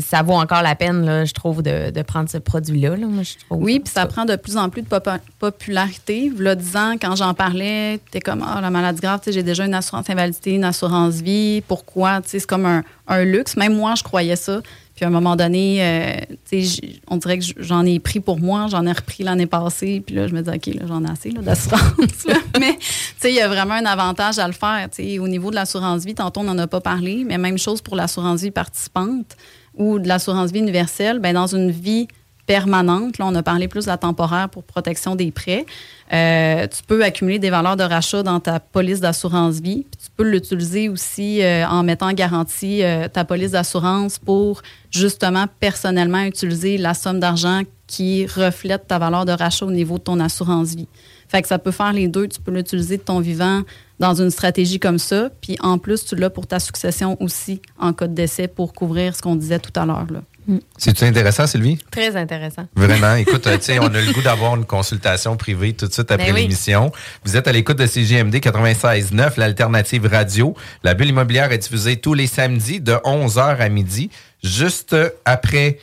ça 0.00 0.22
vaut 0.22 0.34
encore 0.34 0.60
la 0.62 0.74
peine, 0.74 1.04
là, 1.06 1.24
je 1.24 1.32
trouve, 1.32 1.62
de, 1.62 1.90
de 1.90 2.02
prendre 2.02 2.28
ce 2.28 2.36
produit-là. 2.38 2.96
là. 2.96 3.06
Oui, 3.50 3.80
puis 3.80 3.90
ça 3.92 4.04
prend 4.06 4.24
de 4.26 4.36
plus 4.36 4.56
en 4.58 4.68
plus 4.68 4.82
de 4.82 4.88
popa- 4.88 5.20
popularité. 5.38 6.30
Là, 6.38 6.54
10 6.54 6.76
ans, 6.76 6.92
quand 7.00 7.16
j'en 7.16 7.32
parlais, 7.34 7.98
t'es 8.10 8.20
comme, 8.20 8.44
ah, 8.46 8.60
la 8.60 8.70
maladie 8.70 9.00
grave, 9.00 9.20
j'ai 9.26 9.42
déjà 9.42 9.64
une 9.64 9.74
assurance 9.74 10.10
invalidité, 10.10 10.52
une 10.52 10.64
assurance 10.64 11.14
vie. 11.16 11.62
Pourquoi? 11.66 12.20
C'est 12.24 12.44
comme 12.46 12.66
un, 12.66 12.82
un 13.08 13.24
luxe. 13.24 13.56
Même 13.56 13.74
moi, 13.76 13.94
je 13.96 14.02
croyais 14.02 14.36
ça. 14.36 14.60
Puis 14.94 15.04
à 15.04 15.08
un 15.08 15.10
moment 15.10 15.34
donné, 15.34 15.78
euh, 15.80 16.60
on 17.08 17.16
dirait 17.16 17.38
que 17.38 17.44
j'en 17.58 17.84
ai 17.84 17.98
pris 17.98 18.20
pour 18.20 18.38
moi, 18.38 18.68
j'en 18.70 18.86
ai 18.86 18.92
repris 18.92 19.24
l'année 19.24 19.46
passée. 19.46 20.00
Puis 20.06 20.14
là, 20.14 20.28
je 20.28 20.34
me 20.34 20.42
dis, 20.42 20.50
OK, 20.50 20.66
là, 20.66 20.86
j'en 20.86 21.04
ai 21.04 21.10
assez 21.10 21.30
d'assurance. 21.30 22.26
mais, 22.60 22.76
tu 22.78 22.86
sais, 23.18 23.30
il 23.30 23.34
y 23.34 23.40
a 23.40 23.48
vraiment 23.48 23.74
un 23.74 23.86
avantage 23.86 24.38
à 24.38 24.46
le 24.46 24.52
faire. 24.52 24.88
Au 25.20 25.28
niveau 25.28 25.50
de 25.50 25.56
l'assurance 25.56 26.04
vie, 26.04 26.14
tantôt, 26.14 26.40
on 26.40 26.44
n'en 26.44 26.58
a 26.58 26.68
pas 26.68 26.80
parlé, 26.80 27.24
mais 27.26 27.38
même 27.38 27.58
chose 27.58 27.82
pour 27.82 27.96
l'assurance 27.96 28.42
vie 28.42 28.52
participante 28.52 29.36
ou 29.76 29.98
de 29.98 30.06
l'assurance 30.06 30.52
vie 30.52 30.60
universelle. 30.60 31.18
Ben, 31.18 31.34
dans 31.34 31.52
une 31.52 31.72
vie 31.72 32.06
permanente. 32.46 33.18
Là, 33.18 33.26
on 33.26 33.34
a 33.34 33.42
parlé 33.42 33.68
plus 33.68 33.84
de 33.84 33.90
la 33.90 33.96
temporaire 33.96 34.48
pour 34.48 34.64
protection 34.64 35.16
des 35.16 35.30
prêts. 35.30 35.64
Euh, 36.12 36.66
tu 36.66 36.82
peux 36.86 37.02
accumuler 37.02 37.38
des 37.38 37.50
valeurs 37.50 37.76
de 37.76 37.82
rachat 37.82 38.22
dans 38.22 38.40
ta 38.40 38.60
police 38.60 39.00
d'assurance 39.00 39.60
vie. 39.60 39.86
Puis 39.90 40.00
tu 40.04 40.10
peux 40.16 40.28
l'utiliser 40.28 40.88
aussi 40.88 41.42
euh, 41.42 41.66
en 41.66 41.82
mettant 41.82 42.08
en 42.08 42.12
garantie 42.12 42.82
euh, 42.82 43.08
ta 43.08 43.24
police 43.24 43.52
d'assurance 43.52 44.18
pour 44.18 44.62
justement 44.90 45.46
personnellement 45.60 46.22
utiliser 46.22 46.76
la 46.76 46.94
somme 46.94 47.20
d'argent 47.20 47.62
qui 47.86 48.26
reflète 48.26 48.86
ta 48.86 48.98
valeur 48.98 49.24
de 49.24 49.32
rachat 49.32 49.66
au 49.66 49.70
niveau 49.70 49.98
de 49.98 50.04
ton 50.04 50.20
assurance 50.20 50.74
vie. 50.74 50.88
Fait 51.28 51.42
que 51.42 51.48
ça 51.48 51.58
peut 51.58 51.70
faire 51.70 51.92
les 51.92 52.08
deux. 52.08 52.28
Tu 52.28 52.40
peux 52.40 52.52
l'utiliser 52.52 52.96
de 52.98 53.02
ton 53.02 53.20
vivant 53.20 53.62
dans 53.98 54.14
une 54.14 54.30
stratégie 54.30 54.78
comme 54.78 54.98
ça. 54.98 55.30
Puis 55.40 55.56
en 55.60 55.78
plus, 55.78 56.04
tu 56.04 56.16
l'as 56.16 56.30
pour 56.30 56.46
ta 56.46 56.60
succession 56.60 57.16
aussi 57.20 57.60
en 57.78 57.92
cas 57.92 58.06
de 58.06 58.14
décès 58.14 58.48
pour 58.48 58.72
couvrir 58.72 59.16
ce 59.16 59.22
qu'on 59.22 59.36
disait 59.36 59.58
tout 59.58 59.72
à 59.74 59.86
l'heure. 59.86 60.06
Là. 60.48 60.56
C'est-tu 60.76 61.04
intéressant, 61.04 61.46
Sylvie? 61.46 61.78
Très 61.90 62.16
intéressant. 62.16 62.66
Vraiment, 62.74 63.14
écoute, 63.16 63.46
euh, 63.46 63.58
on 63.80 63.86
a 63.94 64.00
le 64.00 64.12
goût 64.12 64.22
d'avoir 64.22 64.56
une 64.56 64.64
consultation 64.64 65.36
privée 65.36 65.72
tout 65.72 65.86
de 65.86 65.92
suite 65.92 66.10
après 66.10 66.26
Ben 66.28 66.34
oui. 66.34 66.42
l'émission. 66.42 66.92
Vous 67.24 67.36
êtes 67.36 67.48
à 67.48 67.52
l'écoute 67.52 67.78
de 67.78 67.86
CGMD 67.86 68.34
96.9, 68.36 69.38
l'alternative 69.38 70.06
radio. 70.06 70.54
La 70.82 70.94
bulle 70.94 71.08
immobilière 71.08 71.52
est 71.52 71.58
diffusée 71.58 71.96
tous 71.96 72.14
les 72.14 72.26
samedis 72.26 72.80
de 72.80 72.92
11h 72.92 73.58
à 73.58 73.68
midi, 73.68 74.10
juste 74.42 74.96
après 75.24 75.78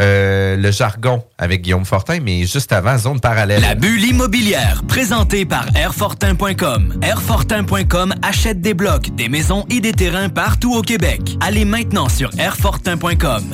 euh, 0.00 0.56
le 0.56 0.70
jargon 0.70 1.22
avec 1.38 1.62
Guillaume 1.62 1.84
Fortin, 1.84 2.18
mais 2.20 2.46
juste 2.46 2.72
avant, 2.72 2.96
zone 2.96 3.20
parallèle. 3.20 3.60
La 3.60 3.74
bulle 3.74 4.04
immobilière, 4.04 4.82
présentée 4.88 5.44
par 5.44 5.66
Airfortin.com. 5.76 6.98
Airfortin.com 7.02 8.14
achète 8.22 8.60
des 8.60 8.74
blocs, 8.74 9.14
des 9.14 9.28
maisons 9.28 9.66
et 9.68 9.80
des 9.80 9.92
terrains 9.92 10.28
partout 10.28 10.74
au 10.74 10.82
Québec. 10.82 11.36
Allez 11.40 11.64
maintenant 11.64 12.08
sur 12.08 12.30
Airfortin.com. 12.38 13.44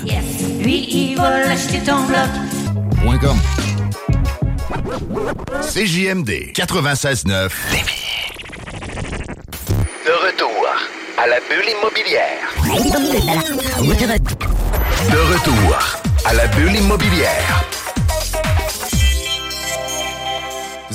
Lui, 0.60 0.88
il 0.90 1.16
va 1.16 1.40
l'acheter 1.40 1.80
ton 1.80 2.04
bloc. 2.06 2.28
Point 3.02 3.18
com. 3.18 3.36
CJMD 5.62 6.52
96.9. 6.54 7.50
De 10.06 10.12
retour 10.26 10.66
à 11.16 11.26
la 11.26 11.40
bulle 11.48 11.68
immobilière. 11.68 12.54
De 15.10 15.18
retour 15.32 16.07
à 16.24 16.34
la 16.34 16.46
bulle 16.48 16.76
immobilière. 16.76 17.77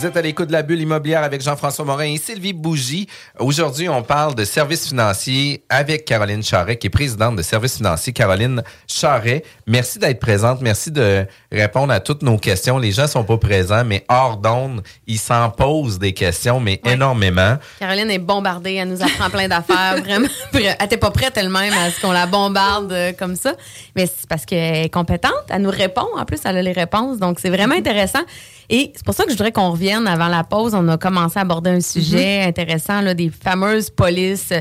Vous 0.04 0.10
êtes 0.10 0.18
à 0.18 0.22
l'écoute 0.22 0.47
de 0.47 0.51
la 0.51 0.64
bulle 0.64 0.82
immobilière 0.82 1.24
avec 1.24 1.41
Jean-François 1.41 1.86
Morin 1.86 2.04
et 2.04 2.18
Sylvie 2.18 2.51
Bougie. 2.51 3.08
Aujourd'hui, 3.39 3.88
on 3.88 4.04
parle 4.04 4.36
de 4.36 4.43
services 4.43 4.89
financiers 4.89 5.64
avec 5.70 6.04
Caroline 6.04 6.43
Charret, 6.43 6.76
qui 6.76 6.88
est 6.88 6.89
présidente 6.89 7.38
de 7.38 7.41
services 7.41 7.78
financiers. 7.78 8.12
Caroline 8.12 8.62
Charret, 8.86 9.45
merci 9.66 9.99
d'être 9.99 10.20
présente. 10.20 10.60
Merci 10.60 10.91
de 10.91 11.26
répondre 11.49 11.93
à 11.93 12.01
toutes 12.01 12.22
nos 12.22 12.38
questions. 12.38 12.78
Les 12.80 12.91
gens 12.91 13.08
sont 13.08 13.24
pas 13.24 13.38
présents, 13.38 13.86
mais 13.86 14.04
hors 14.10 14.36
d'onde, 14.36 14.84
ils 15.08 15.18
s'en 15.18 15.49
posent 15.49 15.99
des 15.99 16.12
questions, 16.12 16.60
mais 16.60 16.82
énormément. 16.84 17.56
Caroline 17.80 18.12
est 18.12 18.20
bombardée, 18.20 18.74
elle 18.74 18.89
nous 18.89 19.01
apprend 19.01 19.30
plein 19.30 19.47
d'affaires, 19.47 19.95
vraiment. 20.04 20.28
Elle 20.51 20.76
n'était 20.82 20.97
pas 20.97 21.12
prête 21.12 21.38
elle-même 21.38 21.72
à 21.72 21.91
ce 21.91 22.01
qu'on 22.01 22.12
la 22.12 22.26
bombarde 22.26 22.91
euh, 22.91 23.14
comme 23.18 23.38
ça. 23.38 23.54
Mais 23.95 24.06
c'est 24.08 24.28
parce 24.28 24.45
qu'elle 24.45 24.84
est 24.84 24.93
compétente, 24.93 25.32
elle 25.47 25.62
nous 25.62 25.70
répond. 25.72 26.08
En 26.18 26.26
plus, 26.26 26.39
elle 26.43 26.58
a 26.58 26.62
les 26.62 26.74
réponses. 26.74 27.20
Donc, 27.20 27.39
c'est 27.39 27.49
vraiment 27.49 27.76
intéressant. 27.76 28.24
Et 28.70 28.91
c'est 28.95 29.06
pour 29.06 29.14
ça 29.14 29.24
que 29.24 29.30
je 29.30 29.36
voudrais 29.36 29.51
qu'on 29.51 29.72
revienne 29.72 29.93
avant 29.96 30.28
la 30.28 30.44
pause. 30.44 30.74
On 30.76 30.88
a 30.88 30.98
commencé 30.98 31.39
à 31.39 31.41
aborder 31.41 31.70
un 31.72 31.82
sujet 31.82 32.41
intéressant, 32.44 33.02
là, 33.02 33.14
des 33.14 33.30
fameuses 33.30 33.89
polices 33.89 34.54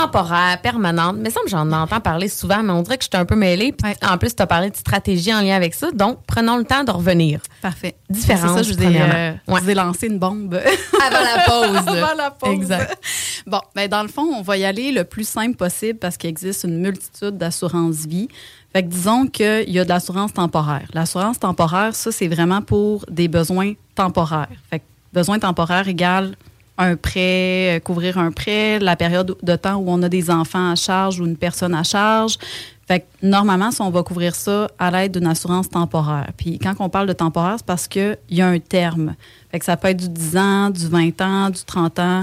temporaires, 0.00 0.60
permanentes. 0.60 1.16
Mais 1.18 1.30
ça, 1.30 1.40
j'en 1.46 1.70
entends 1.72 2.00
parler 2.00 2.28
souvent, 2.28 2.62
mais 2.62 2.72
on 2.72 2.82
dirait 2.82 2.98
que 2.98 3.04
je 3.04 3.08
suis 3.12 3.20
un 3.20 3.24
peu 3.24 3.36
mêlée. 3.36 3.72
Puis 3.72 3.92
En 4.08 4.18
plus, 4.18 4.34
tu 4.34 4.42
as 4.42 4.46
parlé 4.46 4.70
de 4.70 4.76
stratégie 4.76 5.32
en 5.34 5.40
lien 5.40 5.56
avec 5.56 5.74
ça. 5.74 5.90
Donc, 5.92 6.18
prenons 6.26 6.56
le 6.56 6.64
temps 6.64 6.84
de 6.84 6.90
revenir. 6.90 7.40
Parfait. 7.62 7.96
Différence, 8.10 8.58
C'est 8.58 8.64
ça, 8.64 8.70
je 8.70 8.74
vous 8.74 8.82
ai, 8.82 9.00
euh, 9.00 9.32
je 9.48 9.52
vous 9.52 9.70
ai 9.70 9.74
lancé 9.74 10.06
une 10.06 10.18
bombe. 10.18 10.54
Avant 11.06 11.24
la 11.24 11.44
pause. 11.44 11.76
Avant 11.88 12.14
la 12.16 12.30
pause. 12.30 12.52
Exact. 12.52 12.96
Bon, 13.46 13.60
ben 13.74 13.88
dans 13.88 14.02
le 14.02 14.08
fond, 14.08 14.28
on 14.34 14.42
va 14.42 14.56
y 14.56 14.64
aller 14.64 14.92
le 14.92 15.04
plus 15.04 15.26
simple 15.26 15.56
possible 15.56 15.98
parce 15.98 16.16
qu'il 16.16 16.30
existe 16.30 16.64
une 16.64 16.78
multitude 16.80 17.38
d'assurances 17.38 18.06
vie. 18.06 18.28
Fait 18.72 18.82
que 18.82 18.88
disons 18.88 19.26
qu'il 19.26 19.70
y 19.70 19.78
a 19.78 19.84
de 19.84 19.88
l'assurance 19.88 20.34
temporaire. 20.34 20.86
L'assurance 20.92 21.38
temporaire, 21.38 21.94
ça, 21.94 22.12
c'est 22.12 22.28
vraiment 22.28 22.60
pour 22.60 23.04
des 23.10 23.28
besoins 23.28 23.72
temporaires. 23.94 24.48
Fait 24.70 24.80
que 24.80 24.84
besoin 25.12 25.38
temporaire 25.38 25.88
égale 25.88 26.36
un 26.78 26.96
prêt, 26.96 27.76
euh, 27.76 27.80
couvrir 27.80 28.18
un 28.18 28.30
prêt, 28.32 28.78
la 28.78 28.96
période 28.96 29.36
de 29.42 29.56
temps 29.56 29.76
où 29.76 29.84
on 29.88 30.02
a 30.02 30.08
des 30.08 30.30
enfants 30.30 30.70
à 30.70 30.74
charge 30.74 31.20
ou 31.20 31.26
une 31.26 31.36
personne 31.36 31.74
à 31.74 31.82
charge. 31.82 32.36
Fait 32.88 33.00
que 33.00 33.04
normalement, 33.22 33.70
si 33.72 33.80
on 33.82 33.90
va 33.90 34.02
couvrir 34.04 34.34
ça 34.36 34.68
à 34.78 34.90
l'aide 34.90 35.12
d'une 35.18 35.26
assurance 35.26 35.68
temporaire. 35.68 36.30
Puis 36.36 36.58
quand 36.58 36.74
on 36.78 36.88
parle 36.88 37.08
de 37.08 37.12
temporaire, 37.14 37.54
c'est 37.58 37.66
parce 37.66 37.88
qu'il 37.88 38.16
y 38.30 38.40
a 38.42 38.46
un 38.48 38.58
terme. 38.60 39.14
Fait 39.50 39.58
que 39.58 39.64
ça 39.64 39.76
peut 39.76 39.88
être 39.88 39.96
du 39.96 40.08
10 40.08 40.36
ans, 40.36 40.70
du 40.70 40.86
20 40.86 41.20
ans, 41.20 41.50
du 41.50 41.64
30 41.64 41.98
ans. 41.98 42.20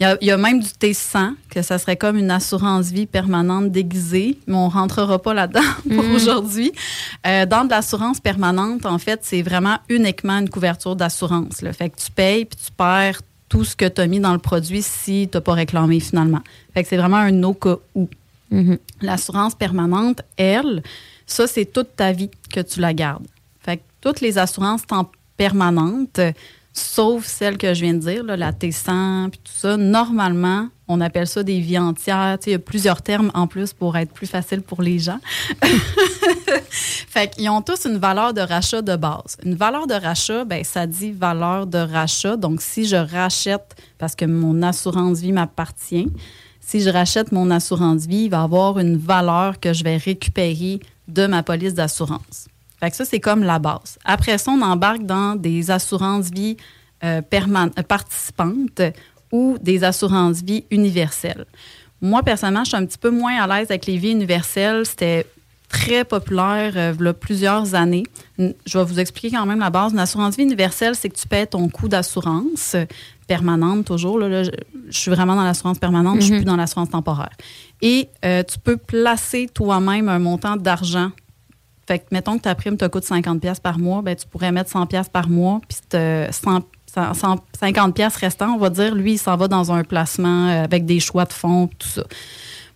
Il 0.00 0.04
y, 0.04 0.06
a, 0.06 0.16
il 0.20 0.28
y 0.28 0.30
a 0.30 0.36
même 0.36 0.60
du 0.60 0.68
T100, 0.68 1.32
que 1.50 1.60
ça 1.60 1.76
serait 1.76 1.96
comme 1.96 2.16
une 2.16 2.30
assurance 2.30 2.86
vie 2.92 3.06
permanente 3.06 3.72
déguisée, 3.72 4.38
mais 4.46 4.54
on 4.54 4.68
rentrera 4.68 5.18
pas 5.18 5.34
là-dedans 5.34 5.60
pour 5.92 6.04
Mhm. 6.04 6.14
aujourd'hui. 6.14 6.72
Euh, 7.26 7.46
dans 7.46 7.64
de 7.64 7.70
l'assurance 7.70 8.20
permanente, 8.20 8.86
en 8.86 8.98
fait, 8.98 9.18
c'est 9.24 9.42
vraiment 9.42 9.78
uniquement 9.88 10.38
une 10.38 10.48
couverture 10.48 10.94
d'assurance. 10.94 11.64
Fait 11.76 11.90
que 11.90 11.96
tu 11.96 12.12
payes 12.12 12.44
puis 12.44 12.56
tu 12.64 12.70
perds 12.70 13.22
tout 13.48 13.64
ce 13.64 13.74
que 13.74 13.86
tu 13.86 14.00
as 14.00 14.06
mis 14.06 14.20
dans 14.20 14.32
le 14.32 14.38
produit 14.38 14.82
si 14.82 15.28
tu 15.30 15.36
n'as 15.36 15.40
pas 15.40 15.54
réclamé 15.54 16.00
finalement. 16.00 16.40
Fait 16.74 16.82
que 16.82 16.88
c'est 16.88 16.96
vraiment 16.96 17.16
un 17.16 17.42
au 17.42 17.54
cas 17.54 17.76
où. 17.94 18.08
L'assurance 19.02 19.54
permanente, 19.54 20.22
elle, 20.38 20.82
ça, 21.26 21.46
c'est 21.46 21.66
toute 21.66 21.94
ta 21.96 22.12
vie 22.12 22.30
que 22.50 22.60
tu 22.60 22.80
la 22.80 22.94
gardes. 22.94 23.26
Fait 23.60 23.76
que 23.76 23.82
toutes 24.00 24.22
les 24.22 24.38
assurances 24.38 24.82
permanentes, 25.36 26.20
sauf 26.78 27.26
celle 27.26 27.58
que 27.58 27.74
je 27.74 27.82
viens 27.82 27.94
de 27.94 27.98
dire, 27.98 28.24
là, 28.24 28.36
la 28.36 28.52
T100 28.52 29.30
puis 29.30 29.40
tout 29.42 29.52
ça, 29.54 29.76
normalement, 29.76 30.68
on 30.88 31.00
appelle 31.00 31.26
ça 31.26 31.42
des 31.42 31.60
vies 31.60 31.78
entières. 31.78 32.38
Il 32.46 32.52
y 32.52 32.54
a 32.54 32.58
plusieurs 32.58 33.02
termes 33.02 33.30
en 33.34 33.46
plus 33.46 33.72
pour 33.72 33.96
être 33.96 34.12
plus 34.12 34.26
facile 34.26 34.62
pour 34.62 34.80
les 34.80 34.98
gens. 34.98 35.18
fait 36.70 37.28
qu'ils 37.28 37.50
ont 37.50 37.60
tous 37.60 37.86
une 37.86 37.98
valeur 37.98 38.32
de 38.32 38.40
rachat 38.40 38.80
de 38.80 38.96
base. 38.96 39.36
Une 39.44 39.54
valeur 39.54 39.86
de 39.86 39.94
rachat, 39.94 40.44
ben, 40.44 40.64
ça 40.64 40.86
dit 40.86 41.12
valeur 41.12 41.66
de 41.66 41.78
rachat. 41.78 42.36
Donc, 42.36 42.62
si 42.62 42.86
je 42.86 42.96
rachète 42.96 43.76
parce 43.98 44.14
que 44.14 44.24
mon 44.24 44.62
assurance 44.62 45.20
vie 45.20 45.32
m'appartient, 45.32 46.10
si 46.60 46.80
je 46.80 46.90
rachète 46.90 47.32
mon 47.32 47.50
assurance 47.50 48.06
vie, 48.06 48.24
il 48.24 48.30
va 48.30 48.42
avoir 48.42 48.78
une 48.78 48.96
valeur 48.96 49.60
que 49.60 49.72
je 49.72 49.84
vais 49.84 49.96
récupérer 49.96 50.80
de 51.06 51.26
ma 51.26 51.42
police 51.42 51.74
d'assurance. 51.74 52.48
Fait 52.80 52.90
que 52.90 52.96
ça, 52.96 53.04
c'est 53.04 53.20
comme 53.20 53.42
la 53.42 53.58
base. 53.58 53.98
Après 54.04 54.38
ça, 54.38 54.50
on 54.52 54.62
embarque 54.62 55.02
dans 55.04 55.34
des 55.36 55.70
assurances 55.70 56.30
vie 56.30 56.56
euh, 57.04 57.20
euh, 57.22 57.82
participantes 57.82 58.82
ou 59.32 59.56
des 59.60 59.84
assurances 59.84 60.42
vie 60.42 60.64
universelles. 60.70 61.44
Moi, 62.00 62.22
personnellement, 62.22 62.64
je 62.64 62.68
suis 62.70 62.76
un 62.76 62.86
petit 62.86 62.98
peu 62.98 63.10
moins 63.10 63.36
à 63.42 63.46
l'aise 63.46 63.70
avec 63.70 63.86
les 63.86 63.96
vies 63.98 64.12
universelles. 64.12 64.86
C'était 64.86 65.26
très 65.68 66.04
populaire 66.04 66.72
euh, 66.76 66.94
il 66.98 67.04
y 67.04 67.08
a 67.08 67.12
plusieurs 67.12 67.74
années. 67.74 68.04
Je 68.38 68.78
vais 68.78 68.84
vous 68.84 69.00
expliquer 69.00 69.36
quand 69.36 69.46
même 69.46 69.58
la 69.58 69.70
base. 69.70 69.92
Une 69.92 69.98
assurance 69.98 70.36
vie 70.36 70.44
universelle, 70.44 70.94
c'est 70.94 71.08
que 71.08 71.16
tu 71.16 71.26
paies 71.28 71.46
ton 71.46 71.68
coût 71.68 71.88
d'assurance 71.88 72.76
permanente 73.26 73.84
toujours. 73.84 74.18
Là, 74.18 74.28
là, 74.28 74.42
je, 74.44 74.50
je 74.88 74.96
suis 74.98 75.10
vraiment 75.10 75.34
dans 75.36 75.44
l'assurance 75.44 75.78
permanente, 75.78 76.16
je 76.16 76.22
suis 76.22 76.32
Mhm. 76.32 76.38
plus 76.38 76.46
dans 76.46 76.56
l'assurance 76.56 76.88
temporaire. 76.90 77.36
Et 77.82 78.08
euh, 78.24 78.42
tu 78.44 78.58
peux 78.58 78.76
placer 78.78 79.48
toi-même 79.52 80.08
un 80.08 80.18
montant 80.18 80.56
d'argent. 80.56 81.10
Fait 81.88 82.00
que, 82.00 82.04
mettons 82.12 82.36
que 82.36 82.42
ta 82.42 82.54
prime 82.54 82.76
te 82.76 82.84
coûte 82.84 83.04
50$ 83.04 83.40
pièces 83.40 83.60
par 83.60 83.78
mois, 83.78 84.02
ben, 84.02 84.14
tu 84.14 84.26
pourrais 84.26 84.52
mettre 84.52 84.70
100$ 84.70 84.88
pièces 84.88 85.08
par 85.08 85.30
mois, 85.30 85.62
puis 85.66 85.78
te- 85.88 86.28
100 86.30 86.60
100 87.14 87.36
150$ 87.62 87.92
pièces 87.94 88.16
restants, 88.16 88.50
on 88.50 88.58
va 88.58 88.68
dire, 88.68 88.94
lui, 88.94 89.14
il 89.14 89.18
s'en 89.18 89.36
va 89.38 89.48
dans 89.48 89.72
un 89.72 89.84
placement 89.84 90.48
euh, 90.48 90.64
avec 90.64 90.84
des 90.84 91.00
choix 91.00 91.24
de 91.24 91.32
fonds, 91.32 91.70
tout 91.78 91.88
ça. 91.88 92.04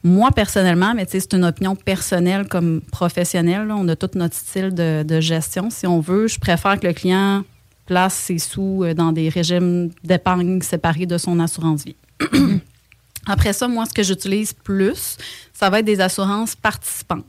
Moi, 0.02 0.30
personnellement, 0.30 0.94
mais 0.94 1.04
c'est 1.06 1.34
une 1.34 1.44
opinion 1.44 1.76
personnelle 1.76 2.48
comme 2.48 2.80
professionnelle. 2.90 3.70
On 3.70 3.86
a 3.88 3.96
tout 3.96 4.08
notre 4.14 4.34
style 4.34 4.74
de, 4.74 5.02
de 5.02 5.20
gestion. 5.20 5.68
Si 5.68 5.86
on 5.86 6.00
veut, 6.00 6.26
je 6.26 6.40
préfère 6.40 6.80
que 6.80 6.86
le 6.86 6.94
client 6.94 7.44
place 7.84 8.14
ses 8.14 8.38
sous 8.38 8.82
euh, 8.82 8.94
dans 8.94 9.12
des 9.12 9.28
régimes 9.28 9.90
d'épargne 10.04 10.62
séparés 10.62 11.04
de 11.04 11.18
son 11.18 11.38
assurance 11.38 11.84
vie. 11.84 11.96
Après 13.26 13.52
ça, 13.52 13.68
moi, 13.68 13.84
ce 13.84 13.92
que 13.92 14.02
j'utilise 14.02 14.54
plus, 14.54 15.18
ça 15.52 15.68
va 15.68 15.80
être 15.80 15.84
des 15.84 16.00
assurances 16.00 16.56
participantes. 16.56 17.26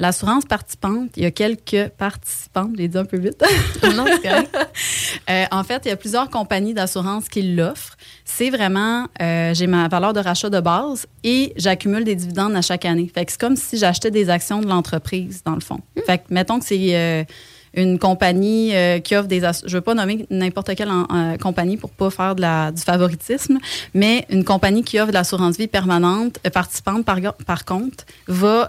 L'assurance 0.00 0.46
participante, 0.46 1.10
il 1.16 1.24
y 1.24 1.26
a 1.26 1.30
quelques 1.30 1.90
participants, 1.90 2.70
je 2.72 2.78
l'ai 2.78 2.88
dit 2.88 2.96
un 2.96 3.04
peu 3.04 3.18
vite. 3.18 3.44
non. 3.94 4.06
Euh, 5.28 5.44
en 5.52 5.62
fait, 5.62 5.82
il 5.84 5.88
y 5.88 5.92
a 5.92 5.96
plusieurs 5.96 6.28
compagnies 6.30 6.74
d'assurance 6.74 7.28
qui 7.28 7.42
l'offrent. 7.42 7.96
C'est 8.24 8.50
vraiment, 8.50 9.06
euh, 9.20 9.54
j'ai 9.54 9.66
ma 9.66 9.86
valeur 9.86 10.12
de 10.12 10.20
rachat 10.20 10.50
de 10.50 10.58
base 10.58 11.06
et 11.22 11.52
j'accumule 11.56 12.04
des 12.04 12.16
dividendes 12.16 12.56
à 12.56 12.62
chaque 12.62 12.84
année. 12.84 13.10
Fait 13.12 13.24
que 13.24 13.32
c'est 13.32 13.40
comme 13.40 13.56
si 13.56 13.76
j'achetais 13.76 14.10
des 14.10 14.30
actions 14.30 14.60
de 14.60 14.66
l'entreprise, 14.66 15.42
dans 15.44 15.54
le 15.54 15.60
fond. 15.60 15.80
Fait 16.06 16.18
que, 16.18 16.24
mettons 16.30 16.58
que 16.58 16.64
c'est 16.64 16.96
euh, 16.96 17.24
une 17.74 17.98
compagnie 17.98 18.74
euh, 18.74 18.98
qui 18.98 19.14
offre 19.14 19.28
des. 19.28 19.40
Je 19.40 19.76
veux 19.76 19.80
pas 19.80 19.94
nommer 19.94 20.26
n'importe 20.30 20.74
quelle 20.74 20.90
euh, 20.90 21.36
compagnie 21.36 21.76
pour 21.76 21.90
pas 21.90 22.10
faire 22.10 22.34
du 22.34 22.82
favoritisme, 22.82 23.58
mais 23.94 24.26
une 24.30 24.44
compagnie 24.44 24.82
qui 24.82 24.98
offre 24.98 25.08
de 25.08 25.14
l'assurance 25.14 25.56
vie 25.56 25.68
permanente, 25.68 26.38
euh, 26.46 26.50
participante 26.50 27.04
par, 27.04 27.18
par 27.46 27.64
contre, 27.64 28.04
va 28.26 28.68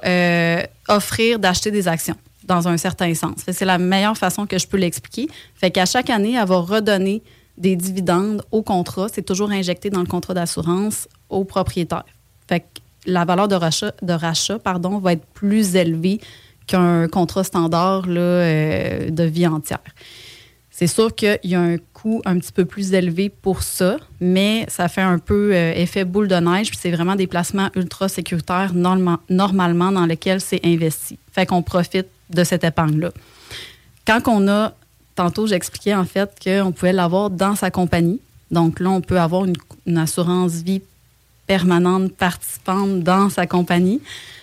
offrir 0.88 1.40
d'acheter 1.40 1.72
des 1.72 1.88
actions 1.88 2.16
dans 2.44 2.68
un 2.68 2.78
certain 2.78 3.14
sens. 3.14 3.36
C'est 3.48 3.66
la 3.66 3.78
meilleure 3.78 4.18
façon 4.18 4.46
que 4.46 4.58
je 4.58 4.68
peux 4.68 4.78
l'expliquer. 4.78 5.28
Fait 5.56 5.72
qu'à 5.72 5.86
chaque 5.86 6.10
année, 6.10 6.36
elle 6.40 6.48
va 6.48 6.58
redonner 6.58 7.22
des 7.58 7.76
dividendes 7.76 8.44
au 8.52 8.62
contrat. 8.62 9.08
C'est 9.14 9.22
toujours 9.22 9.52
injecté 9.52 9.90
dans 9.90 10.00
le 10.00 10.08
contrat 10.08 10.34
d'assurance 10.34 11.08
au 11.30 11.44
propriétaire. 11.44 12.06
Fait 12.48 12.62
que 12.62 12.66
la 13.06 13.26
valeur 13.26 13.48
de 13.48 13.56
rachat, 13.56 13.94
de 14.02 14.14
rachat 14.14 14.60
pardon, 14.60 15.00
va 15.00 15.14
être 15.14 15.26
plus 15.34 15.76
élevée 15.76 16.20
qu'un 16.72 17.08
contrat 17.08 17.44
standard 17.44 18.08
là, 18.08 18.22
euh, 18.22 19.10
de 19.10 19.24
vie 19.24 19.46
entière. 19.46 19.80
C'est 20.70 20.88
sûr 20.88 21.14
qu'il 21.14 21.40
y 21.44 21.54
a 21.54 21.62
un 21.62 21.78
coût 21.94 22.22
un 22.26 22.40
petit 22.40 22.52
peu 22.52 22.66
plus 22.66 22.94
élevé 22.94 23.30
pour 23.30 23.62
ça, 23.62 23.98
mais 24.20 24.66
ça 24.68 24.88
fait 24.88 25.02
un 25.02 25.20
peu 25.20 25.52
euh, 25.54 25.74
effet 25.76 26.06
boule 26.06 26.28
de 26.28 26.36
neige, 26.36 26.70
puis 26.70 26.80
c'est 26.82 26.92
vraiment 26.92 27.16
des 27.16 27.28
placements 27.28 27.70
ultra 27.76 28.08
sécuritaires 28.08 28.74
norma- 28.74 29.20
normalement 29.30 29.92
dans 29.92 30.06
lesquels 30.06 30.42
c'est 30.42 30.62
investi. 30.66 31.20
Fait 31.34 31.46
qu'on 31.46 31.62
profite 31.62 32.08
de 32.30 32.44
cette 32.44 32.64
épargne-là. 32.64 33.12
Quand 34.08 34.28
on 34.28 34.48
a, 34.48 34.74
tantôt 35.16 35.46
j'expliquais 35.46 35.94
en 35.94 36.06
fait 36.06 36.32
qu'on 36.44 36.72
pouvait 36.72 36.94
l'avoir 36.94 37.30
dans 37.30 37.56
sa 37.56 37.70
compagnie. 37.70 38.20
Donc 38.50 38.80
là, 38.80 38.90
on 38.90 39.02
peut 39.02 39.20
avoir 39.20 39.46
une 39.46 39.98
assurance 39.98 40.54
vie 40.54 40.82
permanente 41.46 42.14
participante 42.14 43.02
dans 43.02 43.30
sa 43.30 43.46
compagnie. 43.46 44.02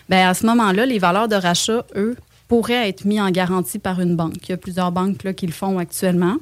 Bien, 0.08 0.28
à 0.28 0.34
ce 0.34 0.46
moment-là, 0.46 0.86
les 0.86 0.98
valeurs 0.98 1.28
de 1.28 1.34
rachat, 1.36 1.84
eux, 1.96 2.16
pourraient 2.48 2.88
être 2.88 3.04
mis 3.04 3.20
en 3.20 3.30
garantie 3.30 3.78
par 3.78 4.00
une 4.00 4.16
banque. 4.16 4.36
Il 4.44 4.50
y 4.50 4.52
a 4.52 4.56
plusieurs 4.56 4.90
banques 4.90 5.22
là, 5.24 5.34
qui 5.34 5.46
le 5.46 5.52
font 5.52 5.78
actuellement. 5.78 6.36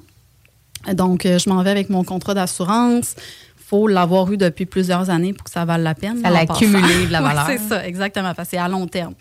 Donc, 0.93 1.27
euh, 1.27 1.39
je 1.39 1.49
m'en 1.49 1.63
vais 1.63 1.71
avec 1.71 1.91
mon 1.91 2.05
contrat 2.05 2.35
d'assurance. 2.35 3.17
Il 3.59 3.65
faut 3.69 3.89
l'avoir 3.89 4.31
eu 4.31 4.37
depuis 4.37 4.67
plusieurs 4.67 5.11
années 5.11 5.33
pour 5.33 5.43
que 5.45 5.51
ça 5.51 5.65
vale 5.65 5.83
la 5.83 5.95
peine. 5.97 6.21
Ça 6.23 6.31
l'a 6.31 6.41
accumulé 6.41 7.07
de 7.07 7.13
la 7.13 7.21
Ouais, 7.21 7.29
valeur. 7.35 7.47
c'est 7.49 7.59
ça, 7.59 7.85
exactement. 7.87 8.33
C'est 8.49 8.57
à 8.59 8.69
long 8.69 8.87
terme. 8.87 9.15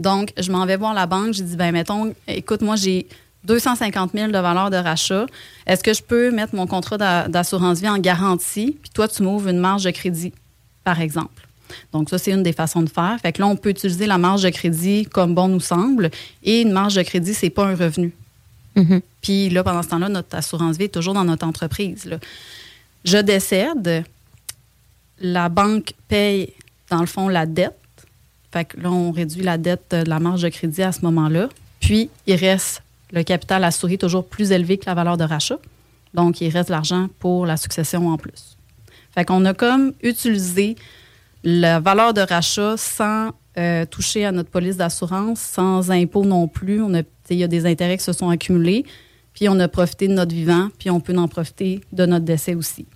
Donc, 0.00 0.32
je 0.36 0.50
m'en 0.50 0.66
vais 0.66 0.76
voir 0.76 0.94
la 0.94 1.06
banque. 1.06 1.34
J'ai 1.34 1.44
dit, 1.44 1.56
ben 1.56 1.70
mettons, 1.70 2.12
écoute, 2.26 2.62
moi, 2.62 2.74
j'ai 2.74 3.06
250 3.44 4.10
000 4.12 4.26
de 4.32 4.38
valeur 4.38 4.70
de 4.70 4.76
rachat. 4.76 5.26
Est-ce 5.66 5.84
que 5.84 5.94
je 5.94 6.02
peux 6.02 6.32
mettre 6.32 6.56
mon 6.56 6.66
contrat 6.66 6.98
d'a- 6.98 7.28
d'assurance 7.28 7.78
vie 7.80 7.88
en 7.88 7.98
garantie? 7.98 8.76
Puis 8.82 8.90
toi, 8.92 9.06
tu 9.06 9.22
m'ouvres 9.22 9.48
une 9.48 9.58
marge 9.58 9.84
de 9.84 9.90
crédit, 9.92 10.32
par 10.82 11.00
exemple. 11.00 11.46
Donc, 11.92 12.10
ça, 12.10 12.18
c'est 12.18 12.32
une 12.32 12.42
des 12.42 12.52
façons 12.52 12.82
de 12.82 12.88
faire. 12.88 13.18
Fait 13.20 13.32
que 13.32 13.40
là, 13.40 13.46
on 13.46 13.56
peut 13.56 13.70
utiliser 13.70 14.06
la 14.06 14.18
marge 14.18 14.42
de 14.42 14.50
crédit 14.50 15.06
comme 15.06 15.34
bon 15.34 15.48
nous 15.48 15.60
semble. 15.60 16.10
Et 16.42 16.62
une 16.62 16.72
marge 16.72 16.94
de 16.94 17.02
crédit, 17.02 17.34
c'est 17.34 17.50
pas 17.50 17.66
un 17.66 17.74
revenu. 17.74 18.12
Puis 19.20 19.50
là, 19.50 19.62
pendant 19.62 19.82
ce 19.82 19.88
temps-là, 19.88 20.08
notre 20.08 20.34
assurance 20.34 20.78
vie 20.78 20.84
est 20.84 20.94
toujours 20.94 21.14
dans 21.14 21.24
notre 21.24 21.46
entreprise. 21.46 22.06
là. 22.06 22.18
Je 23.04 23.18
décède, 23.18 24.04
la 25.18 25.48
banque 25.48 25.92
paye, 26.08 26.52
dans 26.90 27.00
le 27.00 27.06
fond, 27.06 27.28
la 27.28 27.46
dette. 27.46 27.76
Fait 28.52 28.64
que 28.64 28.80
là, 28.80 28.90
on 28.90 29.12
réduit 29.12 29.42
la 29.42 29.58
dette 29.58 29.90
de 29.90 30.08
la 30.08 30.18
marge 30.18 30.42
de 30.42 30.48
crédit 30.48 30.82
à 30.82 30.92
ce 30.92 31.00
moment-là. 31.02 31.48
Puis, 31.80 32.10
il 32.26 32.36
reste 32.36 32.82
le 33.12 33.22
capital 33.22 33.64
assuré 33.64 33.98
toujours 33.98 34.26
plus 34.26 34.52
élevé 34.52 34.78
que 34.78 34.86
la 34.86 34.94
valeur 34.94 35.16
de 35.16 35.24
rachat. 35.24 35.58
Donc, 36.14 36.40
il 36.40 36.50
reste 36.50 36.70
l'argent 36.70 37.08
pour 37.18 37.46
la 37.46 37.56
succession 37.56 38.08
en 38.08 38.16
plus. 38.16 38.56
Fait 39.14 39.24
qu'on 39.24 39.44
a 39.44 39.54
comme 39.54 39.92
utilisé 40.02 40.76
la 41.44 41.80
valeur 41.80 42.14
de 42.14 42.20
rachat 42.20 42.76
sans 42.76 43.30
euh, 43.58 43.84
toucher 43.84 44.24
à 44.24 44.32
notre 44.32 44.48
police 44.50 44.76
d'assurance, 44.76 45.40
sans 45.40 45.90
impôt 45.90 46.24
non 46.24 46.48
plus. 46.48 46.80
On 46.82 46.94
a- 46.94 47.02
Il 47.30 47.36
y 47.38 47.44
a 47.44 47.48
des 47.48 47.66
intérêts 47.66 47.96
qui 47.98 48.04
se 48.04 48.12
sont 48.12 48.28
accumulés, 48.30 48.84
puis 49.34 49.48
on 49.48 49.58
a 49.60 49.68
profité 49.68 50.08
de 50.08 50.12
notre 50.14 50.34
vivant, 50.34 50.68
puis 50.78 50.90
on 50.90 51.00
peut 51.00 51.16
en 51.16 51.28
profiter 51.28 51.80
de 51.92 52.04
notre 52.06 52.24
décès 52.24 52.54
aussi. 52.54 52.86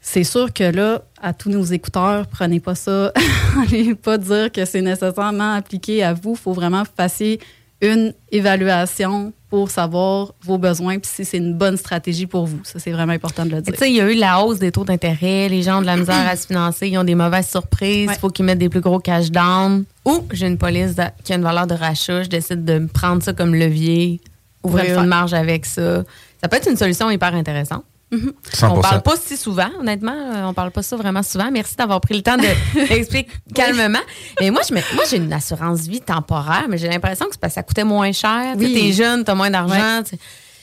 C'est 0.00 0.24
sûr 0.24 0.52
que 0.52 0.64
là, 0.64 1.02
à 1.20 1.32
tous 1.32 1.48
nos 1.50 1.62
écouteurs, 1.64 2.26
prenez 2.26 2.58
pas 2.60 2.74
ça, 2.74 3.12
allez 3.62 3.94
pas 3.94 4.18
dire 4.18 4.50
que 4.50 4.64
c'est 4.64 4.82
nécessairement 4.82 5.54
appliqué 5.54 6.02
à 6.02 6.12
vous. 6.12 6.32
Il 6.32 6.38
faut 6.38 6.52
vraiment 6.52 6.82
que 6.82 6.88
vous 6.88 6.94
fassiez 6.96 7.40
une 7.82 8.14
évaluation 8.30 9.32
pour 9.50 9.70
savoir 9.70 10.32
vos 10.42 10.56
besoins 10.56 10.98
puis 10.98 11.10
si 11.12 11.24
c'est 11.26 11.36
une 11.36 11.52
bonne 11.54 11.76
stratégie 11.76 12.26
pour 12.26 12.46
vous. 12.46 12.60
Ça, 12.64 12.78
c'est 12.78 12.90
vraiment 12.92 13.12
important 13.12 13.44
de 13.44 13.50
le 13.50 13.60
dire. 13.60 13.72
Tu 13.74 13.78
sais, 13.78 13.90
il 13.90 13.96
y 13.96 14.00
a 14.00 14.10
eu 14.10 14.14
la 14.14 14.40
hausse 14.42 14.58
des 14.58 14.72
taux 14.72 14.84
d'intérêt, 14.84 15.48
les 15.50 15.62
gens 15.62 15.78
ont 15.78 15.82
de 15.82 15.86
la 15.86 15.96
misère 15.96 16.26
à 16.26 16.36
se 16.36 16.46
financer, 16.46 16.88
ils 16.88 16.96
ont 16.96 17.04
des 17.04 17.14
mauvaises 17.14 17.48
surprises, 17.50 18.08
il 18.14 18.18
faut 18.18 18.30
qu'ils 18.30 18.44
mettent 18.46 18.58
des 18.60 18.68
plus 18.70 18.80
gros 18.80 18.98
cash 18.98 19.30
down. 19.30 19.84
Ou 20.06 20.20
j'ai 20.32 20.46
une 20.46 20.56
police 20.58 20.94
de- 20.94 21.02
qui 21.24 21.32
a 21.32 21.36
une 21.36 21.42
valeur 21.42 21.66
de 21.66 21.74
rachat, 21.74 22.22
je 22.22 22.28
décide 22.28 22.64
de 22.64 22.86
prendre 22.86 23.22
ça 23.22 23.32
comme 23.34 23.54
levier, 23.54 24.20
ouvrir 24.62 24.84
une 25.02 25.08
marge 25.08 25.34
avec 25.34 25.66
ça. 25.66 26.04
Ça 26.40 26.48
peut 26.48 26.56
être 26.56 26.70
une 26.70 26.76
solution 26.76 27.10
hyper 27.10 27.34
intéressante. 27.34 27.84
Mhm. 28.12 28.32
100%. 28.52 28.68
On 28.78 28.80
parle 28.82 29.02
pas 29.02 29.16
si 29.16 29.36
souvent, 29.36 29.70
honnêtement. 29.80 30.12
euh, 30.14 30.44
On 30.44 30.54
parle 30.54 30.70
pas 30.70 30.82
ça 30.82 30.96
vraiment 30.96 31.22
souvent. 31.22 31.50
Merci 31.50 31.76
d'avoir 31.76 32.00
pris 32.00 32.14
le 32.14 32.22
temps 32.22 32.36
de 32.36 32.42
d'expliquer 32.88 33.30
calmement. 33.54 33.98
Et 34.40 34.50
moi, 34.50 34.60
je 34.68 34.74
me- 34.74 34.94
moi, 34.94 35.04
j'ai 35.10 35.16
une 35.16 35.32
assurance 35.32 35.80
vie 35.88 36.00
temporaire, 36.02 36.66
mais 36.68 36.76
j'ai 36.78 36.88
l'impression 36.88 37.24
que 37.26 37.32
c'est 37.32 37.40
parce 37.40 37.52
que 37.52 37.56
ça 37.56 37.62
coûtait 37.62 37.84
moins 37.84 38.12
cher. 38.12 38.54
Oui. 38.58 38.72
T'es 38.74 38.92
jeune, 38.92 39.24
t'as 39.24 39.34
moins 39.34 39.50
d'argent. 39.50 40.02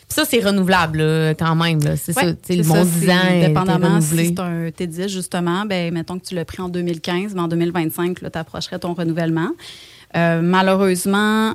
ça, 0.07 0.25
c'est 0.25 0.39
renouvelable 0.43 0.99
là, 1.01 1.33
quand 1.35 1.55
même. 1.55 1.79
C'est 1.97 2.15
Ouais, 2.17 2.23
ça. 2.23 2.53
Le 2.55 2.63
ça, 2.63 2.83
10 2.83 2.99
c'est 3.05 3.11
ans 3.11 3.27
est 3.31 3.47
Dépendamment 3.47 3.99
si 4.01 4.15
c'est 4.27 4.39
un 4.39 4.69
T10, 4.69 5.07
justement, 5.07 5.65
ben, 5.65 5.93
mettons 5.93 6.17
que 6.19 6.25
tu 6.25 6.35
l'as 6.35 6.45
pris 6.45 6.61
en 6.61 6.69
2015, 6.69 7.33
mais 7.35 7.41
en 7.41 7.47
2025, 7.47 8.19
tu 8.19 8.25
approcherais 8.37 8.79
ton 8.79 8.93
renouvellement. 8.93 9.49
Euh, 10.15 10.41
malheureusement, 10.43 11.53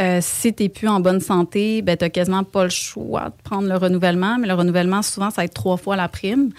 euh, 0.00 0.18
si 0.22 0.54
tu 0.54 0.62
n'es 0.64 0.68
plus 0.68 0.88
en 0.88 0.98
bonne 1.00 1.20
santé, 1.20 1.82
ben, 1.82 1.96
tu 1.96 2.04
n'as 2.04 2.08
quasiment 2.10 2.44
pas 2.44 2.64
le 2.64 2.70
choix 2.70 3.26
de 3.26 3.42
prendre 3.44 3.68
le 3.68 3.76
renouvellement. 3.76 4.38
Mais 4.38 4.46
le 4.48 4.54
renouvellement, 4.54 5.02
souvent, 5.02 5.30
ça 5.30 5.36
va 5.42 5.44
être 5.44 5.54
trois 5.54 5.76
fois 5.76 5.94
la 5.96 6.08
prime. 6.08 6.50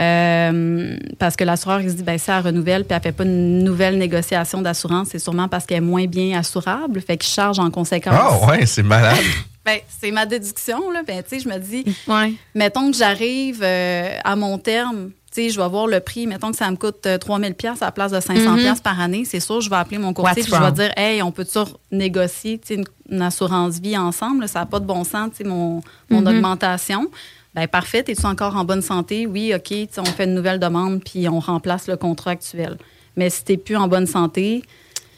Euh, 0.00 0.96
parce 1.18 1.36
que 1.36 1.44
l'assureur, 1.44 1.80
il 1.80 1.90
se 1.90 1.94
dit, 1.96 2.02
ben, 2.02 2.18
si 2.18 2.30
elle 2.30 2.40
renouvelle 2.42 2.84
puis 2.84 2.96
elle 2.96 3.02
fait 3.02 3.12
pas 3.12 3.24
une 3.24 3.62
nouvelle 3.62 3.96
négociation 3.98 4.60
d'assurance, 4.62 5.08
c'est 5.12 5.18
sûrement 5.18 5.48
parce 5.48 5.66
qu'elle 5.66 5.78
est 5.78 5.80
moins 5.80 6.06
bien 6.06 6.38
assurable. 6.38 7.00
Fait 7.00 7.16
qu'il 7.16 7.28
charge 7.30 7.58
en 7.58 7.70
conséquence. 7.70 8.14
Ah 8.16 8.46
ouais, 8.46 8.66
c'est 8.66 8.82
malade. 8.82 9.16
Ben, 9.66 9.78
c'est 9.88 10.10
ma 10.10 10.26
déduction, 10.26 10.90
là. 10.90 11.00
Ben, 11.06 11.22
tu 11.26 11.38
sais, 11.38 11.42
je 11.42 11.48
me 11.48 11.56
dis, 11.58 11.84
Ouais. 12.06 12.34
mettons 12.54 12.90
que 12.90 12.96
j'arrive 12.98 13.60
euh, 13.62 14.10
à 14.22 14.36
mon 14.36 14.58
terme, 14.58 15.08
sais, 15.34 15.50
je 15.50 15.60
vais 15.60 15.68
voir 15.68 15.86
le 15.86 16.00
prix. 16.00 16.26
Mettons 16.26 16.50
que 16.50 16.56
ça 16.56 16.70
me 16.70 16.76
coûte 16.76 17.06
euh, 17.06 17.18
3000 17.18 17.54
pièces 17.54 17.82
à 17.82 17.86
la 17.86 17.92
place 17.92 18.12
de 18.12 18.20
500 18.20 18.56
pièces 18.56 18.80
par 18.80 19.00
année. 19.00 19.24
C'est 19.24 19.40
sûr, 19.40 19.60
je 19.60 19.70
vais 19.70 19.76
appeler 19.76 19.98
mon 19.98 20.12
courtier 20.12 20.42
puis 20.42 20.52
je 20.52 20.62
vais 20.62 20.72
dire, 20.72 20.92
hey, 20.96 21.22
on 21.22 21.32
peut-tu 21.32 21.58
négocier 21.90 22.58
tu 22.58 22.68
sais, 22.68 22.74
une, 22.74 22.84
une 23.10 23.22
assurance 23.22 23.80
vie 23.80 23.96
ensemble? 23.96 24.42
là? 24.42 24.48
Ça 24.48 24.60
n'a 24.60 24.66
pas 24.66 24.80
de 24.80 24.86
bon 24.86 25.04
sens, 25.04 25.30
tu 25.30 25.38
sais, 25.38 25.44
mon, 25.44 25.82
mon 26.10 26.24
augmentation. 26.26 27.10
Ben 27.54 27.68
parfait, 27.68 28.04
es-tu 28.08 28.26
encore 28.26 28.56
en 28.56 28.64
bonne 28.64 28.82
santé? 28.82 29.26
Oui, 29.26 29.54
OK, 29.54 29.72
on 29.98 30.04
fait 30.04 30.24
une 30.24 30.34
nouvelle 30.34 30.58
demande 30.58 31.02
puis 31.04 31.28
on 31.28 31.38
remplace 31.38 31.86
le 31.86 31.96
contrat 31.96 32.32
actuel. 32.32 32.76
Mais 33.16 33.30
si 33.30 33.44
tu 33.44 33.56
plus 33.58 33.76
en 33.76 33.86
bonne 33.86 34.06
santé, 34.06 34.64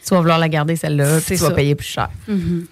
Tu 0.06 0.14
vas 0.14 0.20
vouloir 0.20 0.38
la 0.38 0.48
garder, 0.48 0.76
celle-là, 0.76 1.16
puis 1.16 1.22
C'est 1.26 1.34
tu 1.36 1.42
vas 1.42 1.50
payer 1.50 1.74
plus 1.74 1.86
cher. 1.88 2.08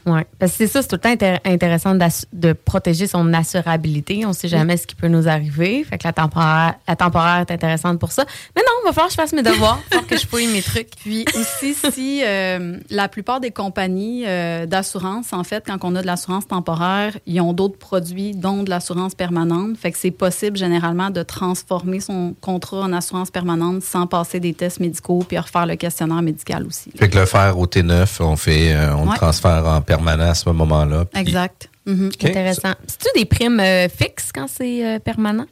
Ouais. 0.07 0.27
Parce 0.39 0.53
que 0.53 0.59
c'est 0.59 0.67
ça, 0.69 0.83
c'est 0.83 0.89
tout 0.89 0.95
le 0.97 1.01
temps 1.01 1.13
intér- 1.15 1.41
intéressant 1.45 1.97
de 2.33 2.53
protéger 2.53 3.07
son 3.07 3.33
assurabilité. 3.35 4.25
On 4.25 4.29
ne 4.29 4.33
sait 4.35 4.49
jamais 4.49 4.77
ce 4.77 4.87
qui 4.87 4.95
peut 4.95 5.09
nous 5.09 5.29
arriver. 5.29 5.85
Fait 5.85 5.99
que 5.99 6.07
la 6.07 6.13
temporaire, 6.13 6.75
la 6.87 6.97
temporaire 6.97 7.41
est 7.41 7.51
intéressante 7.53 7.99
pour 7.99 8.13
ça. 8.13 8.25
Mais 8.55 8.63
non, 8.63 8.73
il 8.83 8.87
va 8.87 8.93
falloir 8.93 9.07
que 9.09 9.13
je 9.13 9.17
fasse 9.17 9.33
mes 9.33 9.43
devoirs. 9.43 9.81
Falloir 9.91 10.07
que 10.07 10.17
je 10.17 10.27
fouille 10.27 10.47
mes 10.47 10.63
trucs. 10.63 10.91
Puis 11.01 11.25
aussi, 11.35 11.75
si 11.93 12.23
euh, 12.25 12.79
la 12.91 13.09
plupart 13.09 13.41
des 13.41 13.51
compagnies 13.51 14.25
euh, 14.27 14.67
d'assurance, 14.67 15.33
en 15.33 15.43
fait, 15.45 15.65
quand 15.67 15.79
on 15.83 15.95
a 15.97 16.03
de 16.03 16.07
l'assurance 16.07 16.47
temporaire, 16.47 17.17
ils 17.27 17.41
ont 17.41 17.53
d'autres 17.53 17.79
produits, 17.79 18.33
dont 18.33 18.63
de 18.63 18.71
l'assurance 18.71 19.15
permanente. 19.15 19.77
Fait 19.77 19.91
que 19.93 19.99
c'est 19.99 20.11
possible 20.11 20.57
généralement 20.57 21.11
de 21.11 21.23
transformer 21.23 22.01
son 22.01 22.35
contrat 22.41 22.81
en 22.83 22.93
assurance 22.93 23.31
permanente 23.31 23.83
sans 23.83 24.07
passer 24.07 24.41
des 24.41 24.55
tests 24.55 24.81
médicaux 24.81 25.25
puis 25.27 25.39
refaire 25.39 25.67
le 25.67 25.77
questionnaire 25.77 26.23
médical 26.23 26.67
aussi. 26.67 26.91
Fait 26.97 27.09
que 27.09 27.24
le 27.25 27.31
faire 27.31 27.59
au 27.59 27.67
T9, 27.67 28.21
on 28.23 28.37
fait, 28.37 28.73
euh, 28.75 28.95
on 28.97 29.05
le 29.05 29.11
Ouais. 29.11 29.17
transfère 29.17 29.67
en 29.67 29.81
permanent 29.81 30.31
à 30.31 30.35
ce 30.35 30.49
moment-là. 30.51 31.05
puis- 31.07 31.21
Exact. 31.21 31.69
Mhm. 31.87 32.11
Intéressant. 32.23 32.73
C'est-tu 32.87 33.09
des 33.19 33.25
primes 33.25 33.61
euh, 33.61 33.89
fixes 33.89 34.31
quand 34.33 34.47
c'est 34.49 34.85
euh, 34.87 34.99
permanent? 34.99 35.47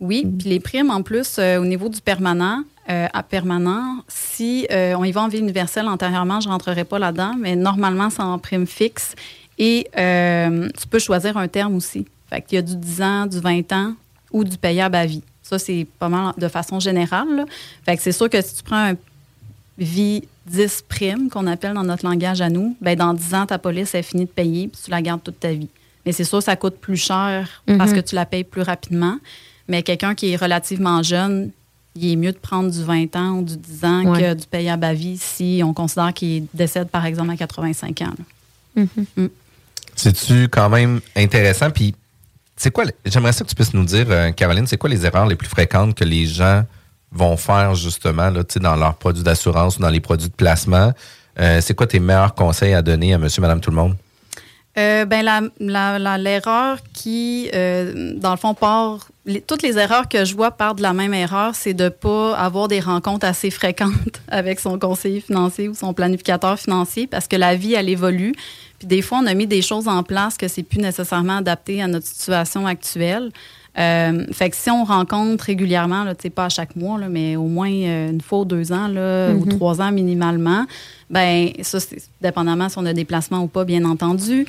Oui, 0.00 0.26
puis 0.38 0.48
les 0.48 0.60
primes, 0.60 0.90
en 0.90 1.02
plus, 1.02 1.36
euh, 1.38 1.58
au 1.60 1.64
niveau 1.64 1.88
du 1.88 2.00
permanent, 2.00 2.62
euh, 2.90 3.06
à 3.12 3.22
permanent, 3.22 3.96
si 4.08 4.66
euh, 4.72 4.94
on 4.98 5.04
y 5.04 5.12
va 5.12 5.22
en 5.22 5.28
vie 5.28 5.38
universelle 5.38 5.86
antérieurement, 5.88 6.40
je 6.40 6.48
ne 6.48 6.52
rentrerai 6.52 6.84
pas 6.84 6.98
là-dedans, 6.98 7.34
mais 7.38 7.54
normalement, 7.56 8.10
c'est 8.10 8.22
en 8.22 8.38
prime 8.38 8.66
fixe. 8.66 9.14
Et 9.58 9.86
euh, 9.98 10.68
tu 10.80 10.88
peux 10.88 10.98
choisir 10.98 11.36
un 11.36 11.46
terme 11.48 11.76
aussi. 11.76 12.06
Fait 12.30 12.40
qu'il 12.42 12.56
y 12.56 12.58
a 12.58 12.62
du 12.62 12.74
10 12.76 13.02
ans, 13.02 13.26
du 13.26 13.38
20 13.38 13.70
ans 13.72 13.92
ou 14.32 14.42
du 14.44 14.56
payable 14.56 14.96
à 14.96 15.06
vie. 15.06 15.22
Ça, 15.42 15.58
c'est 15.58 15.86
pas 15.98 16.08
mal 16.08 16.32
de 16.38 16.48
façon 16.48 16.80
générale. 16.80 17.28
là. 17.36 17.44
Fait 17.84 17.96
que 17.96 18.02
c'est 18.02 18.12
sûr 18.12 18.28
que 18.30 18.40
si 18.40 18.56
tu 18.56 18.62
prends 18.62 18.90
un 18.90 18.94
vie 19.78 20.22
10 20.46 20.84
primes, 20.88 21.28
qu'on 21.30 21.46
appelle 21.46 21.74
dans 21.74 21.84
notre 21.84 22.04
langage 22.04 22.40
à 22.40 22.50
nous, 22.50 22.76
ben 22.80 22.96
dans 22.96 23.14
10 23.14 23.34
ans, 23.34 23.46
ta 23.46 23.58
police 23.58 23.94
est 23.94 24.02
finie 24.02 24.24
de 24.24 24.30
payer, 24.30 24.68
puis 24.68 24.80
tu 24.84 24.90
la 24.90 25.00
gardes 25.02 25.22
toute 25.22 25.40
ta 25.40 25.52
vie. 25.52 25.68
Mais 26.04 26.12
c'est 26.12 26.24
sûr, 26.24 26.42
ça 26.42 26.56
coûte 26.56 26.76
plus 26.80 26.96
cher 26.96 27.62
parce 27.78 27.92
que 27.92 28.00
tu 28.00 28.14
la 28.16 28.26
payes 28.26 28.44
plus 28.44 28.62
rapidement. 28.62 29.18
Mais 29.68 29.82
quelqu'un 29.84 30.14
qui 30.16 30.32
est 30.32 30.36
relativement 30.36 31.02
jeune, 31.02 31.50
il 31.94 32.10
est 32.12 32.16
mieux 32.16 32.32
de 32.32 32.38
prendre 32.38 32.70
du 32.70 32.82
20 32.82 33.14
ans 33.16 33.30
ou 33.38 33.42
du 33.44 33.56
10 33.56 33.84
ans 33.84 34.04
Ouais. 34.06 34.20
que 34.20 34.34
du 34.34 34.46
payable 34.46 34.84
à 34.84 34.94
vie 34.94 35.16
si 35.18 35.62
on 35.64 35.72
considère 35.72 36.12
qu'il 36.12 36.46
décède, 36.54 36.88
par 36.88 37.06
exemple, 37.06 37.30
à 37.30 37.36
85 37.36 38.02
ans. 38.02 38.14
là. 38.76 38.84
C'est-tu 39.94 40.48
quand 40.48 40.68
même 40.70 41.00
intéressant? 41.14 41.70
Puis, 41.70 41.94
c'est 42.56 42.70
quoi, 42.70 42.84
j'aimerais 43.04 43.32
ça 43.32 43.44
que 43.44 43.48
tu 43.50 43.54
puisses 43.54 43.74
nous 43.74 43.84
dire, 43.84 44.06
euh, 44.08 44.30
Caroline, 44.32 44.66
c'est 44.66 44.78
quoi 44.78 44.88
les 44.90 45.04
erreurs 45.04 45.26
les 45.26 45.36
plus 45.36 45.48
fréquentes 45.48 45.94
que 45.94 46.04
les 46.04 46.26
gens 46.26 46.64
vont 47.12 47.36
faire 47.36 47.74
justement 47.74 48.30
là, 48.30 48.42
dans 48.56 48.76
leurs 48.76 48.94
produits 48.94 49.22
d'assurance 49.22 49.76
ou 49.76 49.80
dans 49.80 49.90
les 49.90 50.00
produits 50.00 50.28
de 50.28 50.34
placement? 50.34 50.92
Euh, 51.40 51.60
c'est 51.60 51.74
quoi 51.74 51.86
tes 51.86 52.00
meilleurs 52.00 52.34
conseils 52.34 52.74
à 52.74 52.82
donner 52.82 53.14
à 53.14 53.18
monsieur, 53.18 53.40
madame, 53.40 53.60
tout 53.60 53.70
le 53.70 53.76
monde? 53.76 53.96
Euh, 54.78 55.04
ben 55.04 55.50
l'erreur 55.60 56.78
qui, 56.94 57.50
euh, 57.54 58.14
dans 58.16 58.30
le 58.30 58.38
fond, 58.38 58.54
part. 58.54 59.06
toutes 59.46 59.62
les 59.62 59.76
erreurs 59.76 60.08
que 60.08 60.24
je 60.24 60.34
vois 60.34 60.50
partent 60.50 60.78
de 60.78 60.82
la 60.82 60.94
même 60.94 61.12
erreur, 61.12 61.54
c'est 61.54 61.74
de 61.74 61.90
pas 61.90 62.34
avoir 62.36 62.68
des 62.68 62.80
rencontres 62.80 63.26
assez 63.26 63.50
fréquentes 63.50 63.92
avec 64.28 64.60
son 64.60 64.78
conseiller 64.78 65.20
financier 65.20 65.68
ou 65.68 65.74
son 65.74 65.92
planificateur 65.92 66.58
financier 66.58 67.06
parce 67.06 67.28
que 67.28 67.36
la 67.36 67.54
vie, 67.54 67.74
elle 67.74 67.90
évolue. 67.90 68.32
Puis 68.78 68.88
des 68.88 69.02
fois, 69.02 69.18
on 69.22 69.26
a 69.26 69.34
mis 69.34 69.46
des 69.46 69.60
choses 69.60 69.88
en 69.88 70.02
place 70.02 70.38
que 70.38 70.48
c'est 70.48 70.62
plus 70.62 70.80
nécessairement 70.80 71.36
adapté 71.36 71.82
à 71.82 71.86
notre 71.86 72.06
situation 72.06 72.66
actuelle. 72.66 73.30
Euh, 73.78 74.26
fait 74.32 74.50
que 74.50 74.56
si 74.56 74.70
on 74.70 74.84
rencontre 74.84 75.44
régulièrement, 75.44 76.04
là, 76.04 76.14
tu 76.14 76.22
sais, 76.22 76.30
pas 76.30 76.46
à 76.46 76.48
chaque 76.48 76.76
mois, 76.76 76.98
là, 76.98 77.08
mais 77.08 77.36
au 77.36 77.46
moins 77.46 77.72
euh, 77.72 78.10
une 78.10 78.20
fois 78.20 78.40
ou 78.40 78.44
deux 78.44 78.70
ans, 78.72 78.86
là, 78.88 79.32
ou 79.32 79.46
trois 79.46 79.80
ans 79.80 79.90
minimalement, 79.90 80.66
ben 81.08 81.50
ça, 81.62 81.80
c'est 81.80 82.02
dépendamment 82.20 82.68
si 82.68 82.78
on 82.78 82.86
a 82.86 82.92
des 82.92 83.04
placements 83.04 83.42
ou 83.42 83.46
pas, 83.46 83.64
bien 83.64 83.84
entendu. 83.84 84.46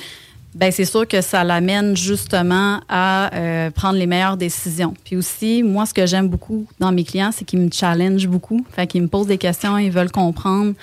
Ben 0.55 0.71
c'est 0.71 0.85
sûr 0.85 1.07
que 1.07 1.21
ça 1.21 1.43
l'amène 1.43 1.97
justement 1.97 2.79
à 2.87 3.33
euh, 3.33 3.71
prendre 3.71 3.97
les 3.97 4.05
meilleures 4.05 4.37
décisions. 4.37 4.93
Puis 5.03 5.15
aussi, 5.15 5.63
moi, 5.63 5.85
ce 5.85 5.93
que 5.93 6.05
j'aime 6.05 6.27
beaucoup 6.27 6.67
dans 6.79 6.91
mes 6.91 7.03
clients, 7.03 7.31
c'est 7.31 7.43
qu'ils 7.43 7.59
me 7.59 7.71
challengent 7.71 8.27
beaucoup. 8.27 8.63
Fait 8.71 8.85
qu'ils 8.85 9.01
me 9.01 9.07
posent 9.07 9.27
des 9.27 9.39
questions, 9.39 9.77
ils 9.77 9.91
veulent 9.91 10.11
comprendre. 10.11 10.73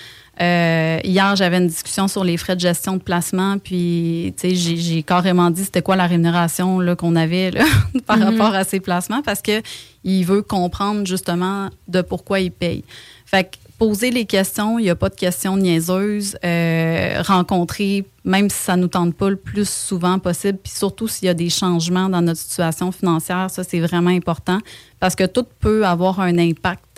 Euh, 0.41 0.99
hier, 1.05 1.37
j'avais 1.37 1.59
une 1.59 1.67
discussion 1.67 2.09
sur 2.09 2.25
les 2.25 2.37
frais 2.37 2.57
de 2.57 2.61
gestion 2.61 2.97
de 2.97 3.03
placement, 3.03 3.59
puis 3.59 4.35
j'ai, 4.43 5.03
carrément 5.03 5.51
dit 5.51 5.65
c'était 5.65 5.83
quoi 5.83 5.97
la 5.97 6.07
rémunération 6.07 6.81
qu'on 6.97 7.15
avait 7.15 7.51
là, 7.51 7.65
par 8.07 8.19
rapport 8.19 8.55
à 8.55 8.65
ces 8.65 8.81
placements, 8.81 9.23
parce 9.23 9.43
que 9.43 9.61
il 10.03 10.25
veut 10.25 10.41
comprendre 10.41 11.07
justement 11.07 11.69
de 11.89 12.01
pourquoi 12.01 12.41
il 12.41 12.53
paye. 12.53 12.85
Fait 13.27 13.45
que 13.45 13.57
poser 13.81 14.11
les 14.11 14.25
questions, 14.25 14.79
il 14.79 14.83
n'y 14.83 14.91
a 14.91 14.95
pas 14.95 15.09
de 15.09 15.15
questions 15.15 15.57
niaiseuses. 15.57 16.37
Euh, 16.45 17.23
rencontrer, 17.27 18.05
même 18.25 18.51
si 18.51 18.59
ça 18.59 18.77
ne 18.77 18.83
nous 18.83 18.89
tente 18.89 19.15
pas 19.15 19.31
le 19.31 19.37
plus 19.37 19.69
souvent 19.69 20.19
possible, 20.19 20.59
puis 20.63 20.73
surtout 20.73 21.09
s'il 21.09 21.27
y 21.27 21.29
a 21.29 21.35
des 21.35 21.49
changements 21.49 22.09
dans 22.09 22.21
notre 22.21 22.41
situation 22.41 22.93
financière, 22.93 23.51
ça 23.51 23.65
c'est 23.65 23.81
vraiment 23.81 24.11
important 24.11 24.59
parce 25.01 25.17
que 25.17 25.25
tout 25.25 25.47
peut 25.61 25.87
avoir 25.87 26.21
un 26.21 26.39
impact 26.39 26.90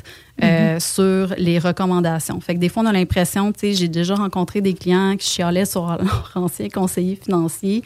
euh, 0.42 0.80
sur 0.80 1.34
les 1.36 1.58
recommandations. 1.58 2.40
Fait 2.40 2.54
que 2.54 2.60
des 2.60 2.68
fois, 2.68 2.82
on 2.82 2.86
a 2.86 2.92
l'impression, 2.92 3.52
tu 3.52 3.60
sais, 3.60 3.72
j'ai 3.74 3.88
déjà 3.88 4.14
rencontré 4.14 4.60
des 4.60 4.74
clients 4.74 5.16
qui 5.16 5.28
chialaient 5.28 5.64
sur 5.64 5.86
leur 5.86 6.32
ancien 6.34 6.68
conseiller 6.68 7.16
financier, 7.22 7.82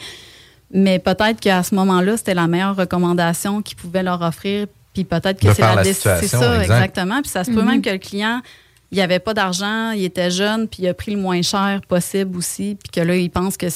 mais 0.71 0.99
peut-être 0.99 1.41
qu'à 1.41 1.63
ce 1.63 1.75
moment-là, 1.75 2.17
c'était 2.17 2.35
la 2.35 2.47
meilleure 2.47 2.77
recommandation 2.77 3.63
qu'ils 3.63 3.77
pouvaient 3.77 4.03
leur 4.03 4.23
offrir, 4.23 4.67
puis 4.95 5.05
peut-être 5.05 5.41
que 5.41 5.53
c'est 5.53 5.63
la, 5.63 5.75
la 5.75 5.85
situation, 5.85 6.41
ça, 6.41 6.63
exact. 6.63 6.75
exactement. 6.75 7.21
Puis 7.21 7.31
ça 7.31 7.45
se 7.45 7.51
peut 7.51 7.63
même 7.63 7.83
que 7.83 7.91
le 7.91 7.99
client, 7.99 8.41
il 8.91 9.01
avait 9.01 9.19
pas 9.19 9.35
d'argent, 9.35 9.91
il 9.91 10.05
était 10.05 10.31
jeune, 10.31 10.69
puis 10.69 10.85
il 10.85 10.89
a 10.89 10.95
pris 10.95 11.13
le 11.13 11.19
moins 11.19 11.43
cher 11.43 11.81
possible 11.87 12.39
aussi, 12.39 12.77
puis 12.83 12.91
que 12.91 13.07
là, 13.07 13.17
il 13.17 13.31
pense 13.31 13.57
que 13.57 13.69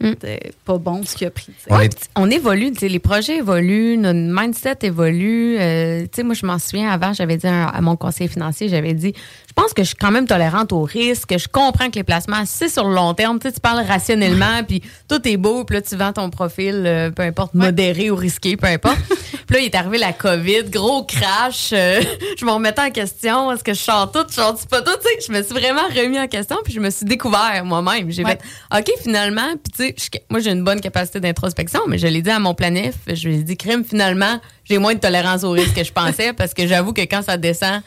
c'était 0.00 0.52
pas 0.64 0.78
bon 0.78 1.02
ce 1.04 1.14
qu'il 1.14 1.26
a 1.26 1.30
pris. 1.30 1.52
puis 1.66 1.88
on 2.16 2.30
évolue, 2.30 2.72
tu 2.72 2.80
sais, 2.80 2.88
les 2.88 2.98
projets 2.98 3.38
évoluent, 3.38 3.96
notre 3.98 4.18
mindset 4.18 4.78
évolue. 4.82 5.56
Euh, 5.58 6.02
tu 6.02 6.08
sais, 6.14 6.22
moi, 6.22 6.34
je 6.34 6.46
m'en 6.46 6.58
souviens, 6.58 6.88
avant, 6.90 7.12
j'avais 7.12 7.36
dit 7.36 7.46
à, 7.46 7.66
à 7.66 7.80
mon 7.80 7.96
conseiller 7.96 8.28
financier, 8.28 8.68
j'avais 8.68 8.94
dit, 8.94 9.14
je 9.50 9.54
pense 9.60 9.72
que 9.74 9.82
je 9.82 9.88
suis 9.88 9.96
quand 9.96 10.12
même 10.12 10.28
tolérante 10.28 10.72
au 10.72 10.82
risque, 10.82 11.36
je 11.36 11.48
comprends 11.48 11.90
que 11.90 11.96
les 11.96 12.04
placements, 12.04 12.44
c'est 12.46 12.68
sur 12.68 12.86
le 12.88 12.94
long 12.94 13.14
terme, 13.14 13.40
tu 13.40 13.48
sais, 13.48 13.52
tu 13.54 13.60
parles 13.60 13.84
rationnellement, 13.84 14.62
puis 14.66 14.80
tout 15.08 15.20
est 15.26 15.36
beau, 15.36 15.64
puis 15.64 15.74
là, 15.74 15.82
tu 15.82 15.96
vends 15.96 16.12
ton 16.12 16.30
profil, 16.30 16.84
euh, 16.86 17.10
peu 17.10 17.22
importe, 17.24 17.54
modéré 17.54 18.10
ou 18.12 18.14
risqué, 18.16 18.56
peu 18.56 18.68
importe. 18.68 18.98
puis 19.48 19.56
là, 19.56 19.58
il 19.58 19.64
est 19.64 19.74
arrivé 19.74 19.98
la 19.98 20.12
COVID, 20.12 20.70
gros 20.70 21.02
crash, 21.02 21.70
euh, 21.72 22.00
je 22.38 22.44
me 22.44 22.52
remettais 22.52 22.80
en 22.80 22.90
question, 22.90 23.50
est-ce 23.50 23.64
que 23.64 23.74
je 23.74 23.80
chante 23.80 24.12
tout, 24.12 24.24
je 24.30 24.34
chante 24.36 24.66
pas 24.68 24.82
tout, 24.82 24.92
tu 25.02 25.08
sais, 25.20 25.26
je 25.26 25.32
me 25.36 25.42
suis 25.42 25.52
vraiment 25.52 25.82
remis 25.88 26.20
en 26.20 26.28
question, 26.28 26.56
puis 26.62 26.72
je 26.72 26.78
me 26.78 26.90
suis 26.90 27.04
découvert 27.04 27.64
moi-même. 27.64 28.08
J'ai 28.12 28.22
Ouais. 28.24 28.38
fait, 28.70 28.78
OK, 28.78 28.92
finalement, 29.02 29.54
puis 29.64 29.92
tu 29.94 30.04
sais, 30.04 30.22
moi, 30.30 30.38
j'ai 30.38 30.52
une 30.52 30.62
bonne 30.62 30.80
capacité 30.80 31.18
d'introspection, 31.18 31.80
mais 31.88 31.98
je 31.98 32.06
l'ai 32.06 32.22
dit 32.22 32.30
à 32.30 32.38
mon 32.38 32.54
planif, 32.54 32.94
je 33.12 33.28
lui 33.28 33.34
ai 33.38 33.42
dit, 33.42 33.56
crime, 33.56 33.82
finalement, 33.84 34.38
j'ai 34.64 34.78
moins 34.78 34.94
de 34.94 35.00
tolérance 35.00 35.42
au 35.42 35.50
risque 35.50 35.74
que 35.74 35.82
je 35.82 35.92
pensais, 35.92 36.32
parce 36.34 36.54
que 36.54 36.68
j'avoue 36.68 36.92
que 36.92 37.00
quand 37.00 37.22
ça 37.22 37.36
descend, 37.36 37.82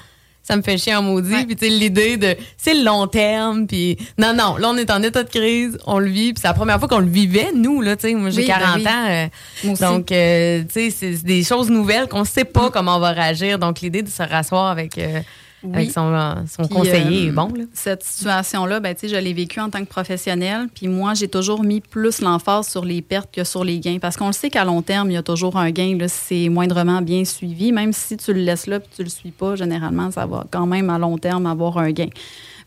ça 0.46 0.58
me 0.58 0.62
fait 0.62 0.78
chier 0.78 0.94
en 0.94 1.02
maudit. 1.02 1.46
Puis, 1.46 1.56
tu 1.56 1.66
sais, 1.66 1.72
l'idée 1.72 2.18
de, 2.18 2.36
c'est 2.58 2.74
le 2.74 2.84
long 2.84 3.08
terme. 3.08 3.66
Puis, 3.66 3.98
non, 4.18 4.34
non, 4.34 4.58
là, 4.58 4.70
on 4.70 4.76
est 4.78 4.92
en 4.92 5.02
état 5.02 5.24
de 5.24 5.30
crise, 5.30 5.78
on 5.88 6.00
le 6.00 6.08
vit. 6.10 6.34
Puis, 6.34 6.42
c'est 6.42 6.48
la 6.50 6.54
première 6.54 6.80
fois 6.80 6.88
qu'on 6.90 7.00
le 7.00 7.08
vivait, 7.10 7.52
nous, 7.56 7.82
là, 7.82 7.96
tu 7.96 8.10
sais. 8.10 8.14
Moi, 8.14 8.30
j'ai 8.30 8.42
Oui, 8.42 8.48
ben 8.48 8.60
40 8.60 8.76
oui. 8.78 8.88
ans. 8.88 9.06
euh, 9.10 9.28
Moi 9.64 9.74
aussi. 9.74 9.82
donc, 9.82 10.12
euh, 10.12 10.64
tu 10.64 10.68
sais, 10.74 10.90
c'est 10.92 11.24
des 11.24 11.44
choses 11.44 11.70
nouvelles 11.70 12.08
qu'on 12.10 12.26
sait 12.26 12.44
pas 12.46 12.70
comment 12.70 12.98
on 12.98 13.00
va 13.00 13.12
réagir. 13.12 13.58
Donc, 13.58 13.80
l'idée 13.82 14.02
de 14.02 14.10
se 14.10 14.22
rasseoir 14.22 14.68
avec, 14.68 14.98
euh, 14.98 15.22
Oui. 15.64 15.72
avec 15.74 15.92
son, 15.92 16.14
euh, 16.14 16.34
son 16.48 16.64
Puis, 16.64 16.76
conseiller 16.76 17.26
euh, 17.26 17.30
est 17.30 17.32
bon, 17.32 17.48
là. 17.56 17.64
Cette 17.74 18.04
situation-là, 18.04 18.80
ben, 18.80 18.96
je 19.02 19.16
l'ai 19.16 19.34
vécue 19.34 19.60
en 19.60 19.70
tant 19.70 19.80
que 19.80 19.90
professionnelle. 19.90 20.68
Puis 20.74 20.88
moi, 20.88 21.14
j'ai 21.14 21.28
toujours 21.28 21.64
mis 21.64 21.80
plus 21.82 22.22
l'emphase 22.22 22.68
sur 22.68 22.84
les 22.84 23.02
pertes 23.02 23.34
que 23.34 23.44
sur 23.44 23.64
les 23.64 23.80
gains. 23.80 24.00
Parce 24.02 24.18
qu'on 24.18 24.28
le 24.28 24.34
sait 24.34 24.50
qu'à 24.50 24.66
long 24.66 24.82
terme, 24.82 25.12
il 25.12 25.14
y 25.14 25.18
a 25.18 25.24
toujours 25.24 25.58
un 25.58 25.72
gain 25.72 25.98
là, 25.98 26.08
si 26.08 26.44
c'est 26.46 26.50
moindrement 26.50 27.02
bien 27.02 27.24
suivi. 27.26 27.72
Même 27.72 27.94
si 27.94 28.18
tu 28.18 28.34
le 28.34 28.42
laisses 28.42 28.68
là 28.68 28.80
puis 28.80 28.90
tu 28.96 29.04
le 29.04 29.10
suis 29.10 29.32
pas, 29.32 29.56
généralement, 29.56 30.12
ça 30.12 30.26
va 30.26 30.46
quand 30.52 30.66
même 30.66 30.90
à 30.90 30.98
long 30.98 31.18
terme 31.18 31.46
avoir 31.46 31.78
un 31.78 31.92
gain. 31.92 32.10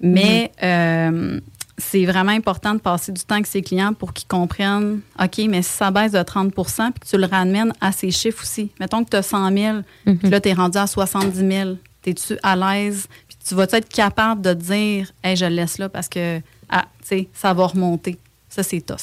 Mais 0.01 0.53
euh, 0.63 1.41
c'est 1.79 2.05
vraiment 2.07 2.33
important 2.33 2.75
de 2.75 2.81
passer 2.81 3.13
du 3.13 3.23
temps 3.23 3.35
avec 3.35 3.47
ses 3.47 3.63
clients 3.63 3.93
pour 3.93 4.13
qu'ils 4.13 4.29
comprennent, 4.29 5.01
OK, 5.23 5.41
mais 5.49 5.63
si 5.63 5.71
ça 5.71 5.91
baisse 5.91 6.13
de 6.13 6.19
30% 6.19 6.53
puis 6.93 7.01
que 7.01 7.07
tu 7.07 7.19
le 7.19 7.27
ramènes 7.27 7.73
à 7.81 7.93
ses 7.93 8.11
chiffres 8.11 8.43
aussi. 8.43 8.71
Mettons 8.81 9.05
que 9.05 9.11
tu 9.11 9.17
as 9.17 9.23
100 9.23 9.53
000, 9.53 9.79
puis 10.05 10.31
là, 10.31 10.41
tu 10.41 10.49
es 10.49 10.53
rendu 10.53 10.79
à 10.79 10.87
70 10.87 11.37
000. 11.37 11.77
Es-tu 12.07 12.39
à 12.43 12.57
l'aise? 12.57 13.07
Puis 13.29 13.37
tu 13.49 13.55
vas 13.55 13.67
être 13.73 13.89
capable 13.89 14.41
de 14.41 14.55
dire, 14.55 15.13
hey, 15.23 15.37
je 15.37 15.45
le 15.45 15.57
laisse 15.57 15.79
là 15.79 15.89
parce 15.89 16.09
que, 16.09 16.41
ah, 16.69 16.87
ça 17.35 17.53
va 17.53 17.67
remonter. 17.67 18.17
Ça, 18.49 18.63
c'est 18.63 18.81
tough. 18.81 18.97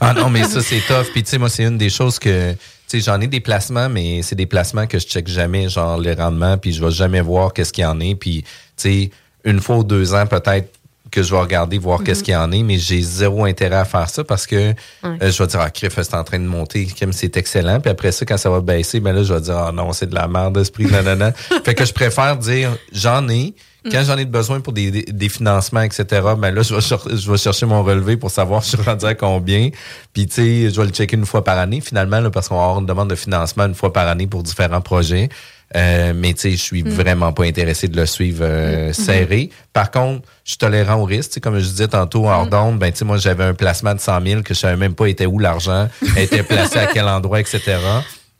Ah 0.00 0.14
non, 0.14 0.30
mais 0.30 0.44
ça, 0.44 0.62
c'est 0.62 0.80
tough. 0.80 1.10
Puis, 1.12 1.22
tu 1.22 1.30
sais, 1.30 1.38
moi, 1.38 1.50
c'est 1.50 1.64
une 1.64 1.76
des 1.76 1.90
choses 1.90 2.18
que. 2.18 2.52
Tu 2.52 2.58
sais, 2.98 3.00
j'en 3.00 3.20
ai 3.20 3.26
des 3.26 3.40
placements, 3.40 3.88
mais 3.88 4.22
c'est 4.22 4.34
des 4.34 4.46
placements 4.46 4.86
que 4.86 4.98
je 4.98 5.06
check 5.06 5.28
jamais, 5.28 5.68
genre 5.68 5.98
les 5.98 6.14
rendements, 6.14 6.56
puis 6.58 6.72
je 6.72 6.84
vais 6.84 6.90
jamais 6.90 7.20
voir 7.20 7.52
qu'est-ce 7.52 7.72
qu'il 7.72 7.82
y 7.82 7.86
en 7.86 8.00
est. 8.00 8.14
Puis, 8.14 8.42
tu 8.42 8.48
sais, 8.76 9.10
une 9.44 9.60
fois 9.60 9.78
ou 9.78 9.84
deux 9.84 10.14
ans, 10.14 10.26
peut-être 10.26 10.72
que 11.10 11.22
je 11.22 11.30
vais 11.34 11.40
regarder, 11.40 11.78
voir 11.78 12.02
qu'est-ce 12.02 12.22
qu'il 12.22 12.34
y 12.34 12.36
en 12.36 12.50
est, 12.52 12.62
mais 12.62 12.78
j'ai 12.78 13.02
zéro 13.02 13.44
intérêt 13.44 13.76
à 13.76 13.84
faire 13.84 14.08
ça 14.08 14.24
parce 14.24 14.46
que 14.46 14.74
euh, 15.04 15.16
je 15.20 15.42
vais 15.42 15.46
dire, 15.46 15.60
ah, 15.60 15.70
Criff, 15.70 15.94
c'est 16.00 16.14
en 16.14 16.24
train 16.24 16.38
de 16.38 16.44
monter, 16.44 16.88
c'est 17.12 17.36
excellent. 17.36 17.80
Puis 17.80 17.90
après 17.90 18.12
ça, 18.12 18.24
quand 18.24 18.36
ça 18.36 18.50
va 18.50 18.60
baisser, 18.60 19.00
ben 19.00 19.12
là, 19.12 19.22
je 19.22 19.32
vais 19.32 19.40
dire, 19.40 19.56
ah 19.56 19.72
non, 19.72 19.92
c'est 19.92 20.08
de 20.08 20.14
la 20.14 20.28
merde, 20.28 20.56
esprit, 20.58 20.86
nanana. 20.90 21.32
fait 21.32 21.74
que 21.74 21.84
je 21.84 21.92
préfère 21.92 22.36
dire, 22.36 22.70
j'en 22.92 23.28
ai. 23.28 23.54
Quand 23.90 24.04
j'en 24.04 24.18
ai 24.18 24.26
de 24.26 24.30
besoin 24.30 24.60
pour 24.60 24.74
des, 24.74 24.90
des, 24.90 25.02
des 25.04 25.28
financements, 25.30 25.80
etc., 25.80 26.04
ben 26.36 26.50
là, 26.54 26.60
je 26.60 26.74
vais, 26.74 27.16
je 27.16 27.30
vais 27.30 27.38
chercher 27.38 27.64
mon 27.64 27.82
relevé 27.82 28.18
pour 28.18 28.30
savoir 28.30 28.60
je 28.62 28.68
suis 28.68 28.82
rendu 28.82 29.06
à 29.06 29.14
combien. 29.14 29.70
Puis, 30.12 30.26
tu 30.26 30.34
sais, 30.34 30.70
je 30.70 30.78
vais 30.78 30.86
le 30.86 30.92
checker 30.92 31.16
une 31.16 31.24
fois 31.24 31.42
par 31.42 31.56
année, 31.56 31.80
finalement, 31.80 32.20
là, 32.20 32.30
parce 32.30 32.48
qu'on 32.48 32.56
va 32.56 32.64
avoir 32.64 32.80
une 32.80 32.86
demande 32.86 33.08
de 33.08 33.14
financement 33.14 33.64
une 33.64 33.74
fois 33.74 33.90
par 33.90 34.06
année 34.06 34.26
pour 34.26 34.42
différents 34.42 34.82
projets. 34.82 35.30
Euh, 35.76 36.12
mais, 36.16 36.34
tu 36.34 36.40
sais, 36.40 36.50
je 36.52 36.56
suis 36.56 36.82
vraiment 36.82 37.32
pas 37.32 37.44
intéressé 37.44 37.86
de 37.86 37.96
le 37.96 38.06
suivre 38.06 38.44
euh, 38.44 38.92
serré. 38.92 39.50
Par 39.72 39.90
contre, 39.90 40.26
je 40.44 40.50
suis 40.50 40.58
tolérant 40.58 40.96
au 40.96 41.04
risque. 41.04 41.30
Tu 41.30 41.34
sais, 41.34 41.40
Comme 41.40 41.58
je 41.58 41.68
disais 41.68 41.88
tantôt, 41.88 42.26
hors 42.26 42.46
d'onde, 42.46 42.78
ben, 42.78 42.90
tu 42.90 42.98
sais, 42.98 43.04
moi, 43.04 43.18
j'avais 43.18 43.44
un 43.44 43.54
placement 43.54 43.94
de 43.94 44.00
100 44.00 44.26
000 44.26 44.42
que 44.42 44.54
je 44.54 44.58
savais 44.58 44.76
même 44.76 44.94
pas 44.94 45.06
était 45.06 45.26
où 45.26 45.38
l'argent, 45.38 45.88
était 46.16 46.42
placé 46.42 46.78
à 46.78 46.86
quel 46.86 47.06
endroit, 47.06 47.40
etc. 47.40 47.78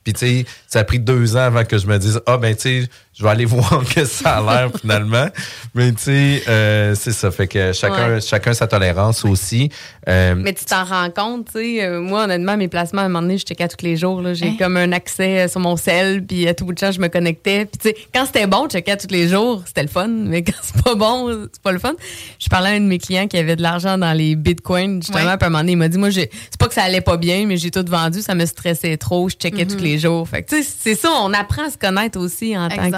Puis, 0.03 0.13
tu 0.13 0.19
sais, 0.19 0.45
ça 0.67 0.79
a 0.79 0.83
pris 0.83 0.99
deux 0.99 1.37
ans 1.37 1.41
avant 1.41 1.63
que 1.63 1.77
je 1.77 1.87
me 1.87 1.97
dise, 1.97 2.19
ah, 2.25 2.37
ben, 2.37 2.53
tu 2.55 2.83
sais, 2.83 2.89
je 3.21 3.25
vais 3.25 3.31
aller 3.31 3.45
voir 3.45 3.83
que 3.93 4.03
ça 4.03 4.37
a 4.37 4.41
l'air 4.41 4.71
finalement. 4.81 5.27
Mais, 5.75 5.91
tu 5.91 6.01
sais, 6.01 6.43
euh, 6.47 6.95
c'est 6.95 7.11
ça. 7.11 7.29
Fait 7.29 7.47
que 7.47 7.71
chacun, 7.71 8.15
Ouais. 8.15 8.21
chacun 8.21 8.53
sa 8.53 8.65
tolérance 8.65 9.23
aussi. 9.25 9.69
Euh, 10.09 10.33
Mais 10.35 10.53
tu 10.53 10.65
t'en 10.65 10.83
rends 10.83 11.11
compte, 11.11 11.45
tu 11.53 11.59
sais. 11.77 11.83
euh, 11.85 12.01
moi, 12.01 12.23
honnêtement, 12.23 12.57
mes 12.57 12.67
placements, 12.67 13.03
à 13.03 13.05
un 13.05 13.09
moment 13.09 13.21
donné, 13.21 13.37
je 13.37 13.45
checkais 13.45 13.67
tous 13.67 13.85
les 13.85 13.95
jours. 13.95 14.21
là. 14.23 14.33
J'ai 14.33 14.57
comme 14.57 14.75
un 14.75 14.91
accès 14.91 15.47
sur 15.47 15.59
mon 15.59 15.77
sel, 15.77 16.25
puis 16.25 16.47
à 16.47 16.55
tout 16.55 16.65
bout 16.65 16.73
de 16.73 16.79
champ, 16.79 16.91
je 16.91 16.99
me 16.99 17.09
connectais. 17.09 17.65
Puis, 17.65 17.77
tu 17.79 17.89
sais, 17.89 17.95
quand 18.13 18.25
c'était 18.25 18.47
bon, 18.47 18.63
je 18.65 18.77
checkais 18.77 18.97
tous 18.97 19.11
les 19.11 19.27
jours, 19.27 19.61
c'était 19.67 19.83
le 19.83 19.87
fun. 19.89 20.07
Mais 20.07 20.41
quand 20.41 20.53
c'est 20.63 20.81
pas 20.83 20.95
bon, 20.95 21.47
c'est 21.53 21.61
pas 21.61 21.71
le 21.71 21.79
fun. 21.79 21.93
Je 22.39 22.49
parlais 22.49 22.69
à 22.69 22.73
un 22.73 22.79
de 22.79 22.85
mes 22.85 22.97
clients 22.97 23.27
qui 23.27 23.37
avait 23.37 23.55
de 23.55 23.61
l'argent 23.61 23.97
dans 23.99 24.13
les 24.13 24.35
bitcoins, 24.35 25.03
justement. 25.03 25.17
Ouais. 25.29 25.37
Puis 25.37 25.43
à 25.43 25.47
un 25.47 25.49
moment 25.51 25.59
donné, 25.59 25.73
il 25.73 25.77
m'a 25.77 25.87
dit, 25.89 25.99
moi, 25.99 26.09
j'ai- 26.09 26.31
c'est 26.49 26.57
pas 26.59 26.67
que 26.67 26.73
ça 26.73 26.81
allait 26.83 27.01
pas 27.01 27.17
bien, 27.17 27.45
mais 27.45 27.57
j'ai 27.57 27.69
tout 27.69 27.85
vendu, 27.87 28.21
ça 28.21 28.33
me 28.33 28.45
stressait 28.47 28.97
trop. 28.97 29.29
Je 29.29 29.35
checkais 29.35 29.67
tous 29.67 29.77
les 29.77 29.99
jours. 29.99 30.27
Fait 30.27 30.41
que, 30.41 30.49
tu 30.49 30.63
sais, 30.63 30.69
c'est 30.79 30.95
ça, 30.95 31.09
on 31.21 31.31
apprend 31.33 31.67
à 31.67 31.69
se 31.69 31.77
connaître 31.77 32.19
aussi 32.19 32.57
en 32.57 32.67
tant 32.69 32.89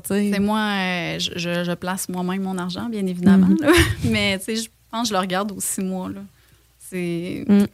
Tu 0.00 0.14
sais. 0.14 0.30
C'est 0.32 0.40
moi, 0.40 0.58
euh, 0.58 1.18
je, 1.18 1.74
place 1.74 2.08
moi-même 2.08 2.42
mon 2.42 2.58
argent, 2.58 2.88
bien 2.88 3.06
évidemment. 3.06 3.46
Mhm. 3.48 3.58
là. 3.60 3.72
Mais 4.04 4.38
tu 4.38 4.44
sais, 4.44 4.56
je 4.56 4.68
pense 4.90 5.02
que 5.02 5.08
je 5.08 5.14
le 5.14 5.20
regarde 5.20 5.52
aussi 5.52 5.80
moi. 5.82 6.08
Là. 6.08 6.20
C'est, 6.78 7.44
Mm. 7.48 7.66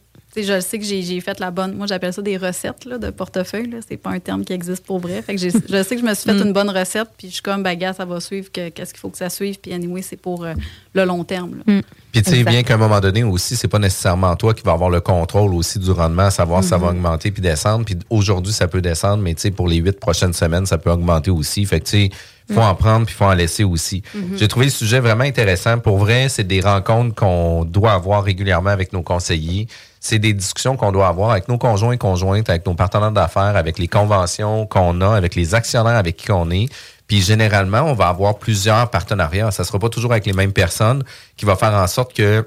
Je 0.43 0.59
sais 0.59 0.79
que 0.79 0.85
j'ai, 0.85 1.19
fait 1.21 1.39
la 1.39 1.51
bonne. 1.51 1.75
Moi, 1.75 1.87
j'appelle 1.87 2.13
ça 2.13 2.21
des 2.21 2.37
recettes 2.37 2.85
là, 2.85 2.97
de 2.97 3.09
portefeuille. 3.09 3.69
C'est 3.87 3.97
pas 3.97 4.11
un 4.11 4.19
terme 4.19 4.43
qui 4.43 4.53
existe 4.53 4.85
pour 4.85 4.99
vrai. 4.99 5.21
Fait 5.21 5.35
que 5.35 5.41
je 5.41 5.49
sais 5.49 5.59
que 5.95 6.01
je 6.01 6.05
me 6.05 6.13
suis 6.13 6.23
fait 6.29 6.33
Mm. 6.33 6.47
une 6.47 6.53
bonne 6.53 6.69
recette, 6.69 7.09
puis 7.17 7.27
je 7.27 7.33
suis 7.33 7.41
comme, 7.41 7.63
bagarre, 7.63 7.95
ça 7.95 8.05
va 8.05 8.19
suivre. 8.19 8.51
que- 8.51 8.69
Qu'est-ce 8.69 8.93
qu'il 8.93 8.99
faut 8.99 9.09
que 9.09 9.17
ça 9.17 9.29
suive? 9.29 9.59
Puis 9.59 9.73
anyway, 9.73 10.01
c'est 10.01 10.17
pour 10.17 10.43
euh, 10.45 10.53
le 10.93 11.05
long 11.05 11.23
terme. 11.23 11.61
là. 11.65 11.81
Puis 12.11 12.23
tu 12.23 12.31
sais, 12.31 12.43
bien 12.43 12.63
qu'à 12.63 12.73
un 12.73 12.77
moment 12.77 12.99
donné 12.99 13.23
aussi, 13.23 13.55
c'est 13.55 13.67
pas 13.67 13.77
nécessairement 13.79 14.35
toi 14.35 14.53
qui 14.53 14.63
va 14.63 14.71
avoir 14.71 14.89
le 14.89 14.99
contrôle 15.01 15.53
aussi 15.53 15.77
du 15.79 15.91
rendement, 15.91 16.29
savoir 16.31 16.63
si 16.63 16.69
ça 16.69 16.77
va 16.77 16.87
augmenter 16.87 17.29
puis 17.31 17.41
descendre. 17.41 17.85
Puis 17.85 17.97
aujourd'hui, 18.09 18.51
ça 18.53 18.67
peut 18.67 18.81
descendre, 18.81 19.21
mais 19.23 19.35
tu 19.35 19.41
sais, 19.41 19.51
pour 19.51 19.67
les 19.67 19.75
huit 19.77 19.99
prochaines 19.99 20.33
semaines, 20.33 20.65
ça 20.65 20.77
peut 20.79 20.89
augmenter 20.91 21.29
aussi. 21.31 21.65
Fait 21.65 21.79
que 21.79 21.85
tu 21.85 21.91
sais, 21.91 22.09
faut 22.51 22.61
en 22.61 22.73
prendre 22.73 23.05
puis 23.05 23.13
faut 23.13 23.25
en 23.25 23.33
laisser 23.33 23.63
aussi. 23.63 24.01
J'ai 24.35 24.47
trouvé 24.47 24.65
le 24.65 24.71
sujet 24.71 24.99
vraiment 24.99 25.23
intéressant. 25.23 25.77
Pour 25.77 25.99
vrai, 25.99 26.29
c'est 26.29 26.43
des 26.47 26.61
rencontres 26.61 27.13
qu'on 27.13 27.63
doit 27.63 27.91
avoir 27.93 28.23
régulièrement 28.23 28.71
avec 28.71 28.91
nos 28.91 29.03
conseillers. 29.03 29.67
C'est 29.99 30.19
des 30.19 30.33
discussions 30.33 30.77
qu'on 30.77 30.91
doit 30.91 31.07
avoir 31.07 31.31
avec 31.31 31.47
nos 31.49 31.57
conjoints 31.57 31.93
et 31.93 31.97
conjointes, 31.97 32.49
avec 32.49 32.65
nos 32.65 32.73
partenaires 32.73 33.11
d'affaires, 33.11 33.55
avec 33.55 33.77
les 33.79 33.87
conventions 33.87 34.65
qu'on 34.65 35.01
a, 35.01 35.15
avec 35.15 35.35
les 35.35 35.55
actionnaires 35.55 35.97
avec 35.97 36.15
qui 36.15 36.31
on 36.31 36.49
est. 36.51 36.67
Puis 37.07 37.21
généralement, 37.21 37.81
on 37.81 37.93
va 37.93 38.07
avoir 38.07 38.37
plusieurs 38.37 38.89
partenariats. 38.89 39.51
Ça 39.51 39.63
sera 39.63 39.79
pas 39.79 39.89
toujours 39.89 40.11
avec 40.11 40.25
les 40.25 40.33
mêmes 40.33 40.53
personnes 40.53 41.03
qui 41.35 41.45
va 41.45 41.55
faire 41.55 41.73
en 41.73 41.87
sorte 41.87 42.13
que 42.13 42.45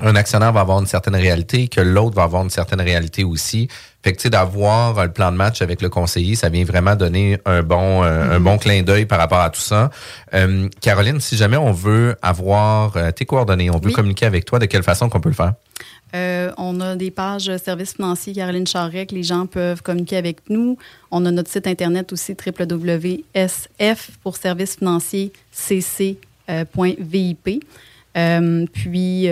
un 0.00 0.16
actionnaire 0.16 0.52
va 0.52 0.60
avoir 0.62 0.80
une 0.80 0.88
certaine 0.88 1.14
réalité, 1.14 1.68
que 1.68 1.80
l'autre 1.80 2.16
va 2.16 2.24
avoir 2.24 2.42
une 2.42 2.50
certaine 2.50 2.80
réalité 2.80 3.22
aussi. 3.22 3.68
Fait 4.02 4.10
que 4.12 4.16
tu 4.16 4.22
sais, 4.24 4.30
d'avoir 4.30 5.00
le 5.04 5.12
plan 5.12 5.30
de 5.30 5.36
match 5.36 5.62
avec 5.62 5.80
le 5.80 5.88
conseiller, 5.88 6.34
ça 6.34 6.48
vient 6.48 6.64
vraiment 6.64 6.96
donner 6.96 7.38
un 7.44 7.62
bon 7.62 8.02
euh, 8.02 8.36
un 8.36 8.40
bon 8.40 8.58
clin 8.58 8.82
d'œil 8.82 9.06
par 9.06 9.18
rapport 9.18 9.38
à 9.38 9.50
tout 9.50 9.60
ça. 9.60 9.90
Euh, 10.34 10.68
Caroline, 10.80 11.20
si 11.20 11.36
jamais 11.36 11.56
on 11.56 11.70
veut 11.70 12.16
avoir 12.22 12.96
euh, 12.96 13.12
tes 13.12 13.24
coordonnées, 13.24 13.70
on 13.70 13.78
veut 13.78 13.86
Oui. 13.86 13.92
communiquer 13.92 14.26
avec 14.26 14.44
toi, 14.46 14.58
de 14.58 14.66
quelle 14.66 14.82
façon 14.82 15.08
qu'on 15.08 15.20
peut 15.20 15.28
le 15.28 15.34
faire? 15.36 15.52
Euh, 16.14 16.52
on 16.58 16.80
a 16.80 16.94
des 16.94 17.10
pages 17.10 17.48
euh, 17.48 17.58
services 17.58 17.94
financiers 17.94 18.32
Caroline 18.32 18.66
Charret 18.66 19.06
que 19.06 19.14
les 19.14 19.24
gens 19.24 19.46
peuvent 19.46 19.82
communiquer 19.82 20.16
avec 20.16 20.48
nous. 20.48 20.78
On 21.10 21.26
a 21.26 21.30
notre 21.30 21.50
site 21.50 21.66
internet 21.66 22.12
aussi 22.12 22.34
www.sf 22.34 24.10
pour 24.22 24.36
services 24.36 24.76
financiers 24.76 25.32
cc.vip. 25.50 27.48
Euh, 28.16 28.66
puis 28.72 29.28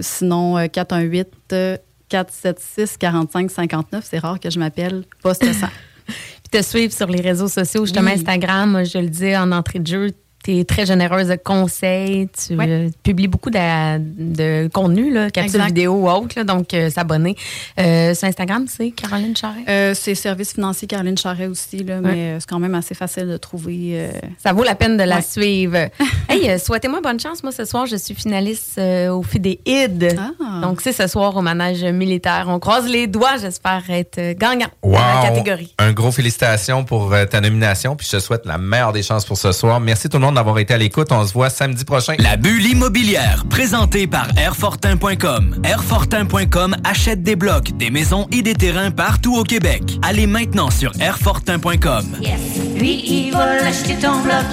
sinon 0.00 0.56
euh, 0.56 0.66
418 0.66 1.28
euh, 1.52 1.76
476 2.08 2.96
45 2.96 3.50
59, 3.50 4.06
c'est 4.08 4.18
rare 4.18 4.40
que 4.40 4.50
je 4.50 4.58
m'appelle 4.58 5.04
poste 5.22 5.44
100. 5.44 5.66
Puis 6.06 6.60
te 6.60 6.62
suivre 6.62 6.92
sur 6.92 7.06
les 7.06 7.20
réseaux 7.20 7.48
sociaux, 7.48 7.84
justement 7.84 8.10
Oui. 8.10 8.18
Instagram, 8.18 8.82
je 8.84 8.98
le 8.98 9.08
dis 9.08 9.36
en 9.36 9.52
entrée 9.52 9.78
de 9.78 9.86
jeu, 9.86 10.10
tu 10.44 10.58
es 10.58 10.64
très 10.64 10.86
généreuse 10.86 11.28
de 11.28 11.36
conseils, 11.36 12.28
tu 12.28 12.54
Ouais. 12.56 12.66
euh, 12.68 12.88
publies 13.02 13.28
beaucoup 13.28 13.50
de, 13.50 13.98
de 13.98 14.68
contenu, 14.68 15.12
là, 15.12 15.30
capsules 15.30 15.56
Exact. 15.56 15.66
vidéo 15.68 15.92
ou 15.94 16.08
autre, 16.10 16.34
là, 16.36 16.44
donc 16.44 16.74
euh, 16.74 16.90
s'abonner. 16.90 17.36
Euh, 17.80 18.14
sur 18.14 18.28
Instagram, 18.28 18.66
c'est 18.68 18.90
Caroline 18.90 19.36
Charret. 19.36 19.64
Euh, 19.68 19.94
c'est 19.94 20.14
services 20.14 20.52
financiers 20.54 20.88
Caroline 20.88 21.16
Charret 21.18 21.46
aussi, 21.46 21.78
là, 21.84 22.00
mais 22.00 22.36
c'est 22.40 22.48
quand 22.48 22.58
même 22.58 22.74
assez 22.74 22.94
facile 22.94 23.26
de 23.28 23.36
trouver. 23.36 23.92
euh, 23.94 24.10
Ça 24.42 24.52
vaut 24.52 24.64
la 24.64 24.74
peine 24.74 24.96
de 24.96 25.02
la 25.04 25.16
Ouais. 25.16 25.22
suivre. 25.22 25.88
Hey, 26.28 26.48
euh, 26.48 26.56
souhaitez-moi 26.58 27.00
bonne 27.02 27.20
chance. 27.20 27.42
Moi, 27.42 27.52
ce 27.52 27.64
soir, 27.66 27.84
je 27.86 27.96
suis 27.96 28.14
finaliste 28.14 28.78
euh, 28.78 29.10
au 29.10 29.22
FIDE-ID. 29.22 30.16
Ah. 30.18 30.60
Donc, 30.62 30.80
c'est 30.80 30.92
ce 30.92 31.06
soir 31.06 31.36
au 31.36 31.42
manège 31.42 31.84
militaire. 31.84 32.46
On 32.48 32.58
croise 32.58 32.88
les 32.88 33.06
doigts. 33.06 33.36
J'espère 33.38 33.82
être 33.90 34.32
gagnant 34.38 34.68
Wow! 34.82 34.92
dans 34.94 34.98
la 35.22 35.28
catégorie. 35.28 35.74
Un 35.78 35.92
gros 35.92 36.10
félicitations 36.10 36.84
pour 36.84 37.12
euh, 37.12 37.26
ta 37.26 37.40
nomination, 37.42 37.96
puis 37.96 38.06
je 38.10 38.16
te 38.16 38.20
souhaite 38.22 38.46
la 38.46 38.56
meilleure 38.56 38.92
des 38.92 39.02
chances 39.02 39.24
pour 39.26 39.36
ce 39.36 39.52
soir. 39.52 39.78
Merci 39.80 40.08
tout 40.08 40.16
le 40.18 40.24
monde 40.24 40.31
d'avoir 40.32 40.58
été 40.58 40.74
à 40.74 40.78
l'écoute. 40.78 41.08
On 41.10 41.26
se 41.26 41.32
voit 41.32 41.50
samedi 41.50 41.84
prochain. 41.84 42.14
La 42.18 42.36
bulle 42.36 42.64
immobilière, 42.66 43.44
présentée 43.48 44.06
par 44.06 44.28
Airfortin.com. 44.36 45.60
Airfortin.com 45.64 46.76
achète 46.84 47.22
des 47.22 47.36
blocs, 47.36 47.76
des 47.76 47.90
maisons 47.90 48.26
et 48.32 48.42
des 48.42 48.54
terrains 48.54 48.90
partout 48.90 49.36
au 49.36 49.44
Québec. 49.44 49.82
Allez 50.02 50.26
maintenant 50.26 50.70
sur 50.70 50.92
Airfortin.com. 51.00 52.16
Yes. 52.20 52.40
Lui, 52.76 53.02
il 53.06 53.32
va 53.32 53.44
acheter 53.64 53.96
ton 53.96 54.20
bloc. 54.22 54.44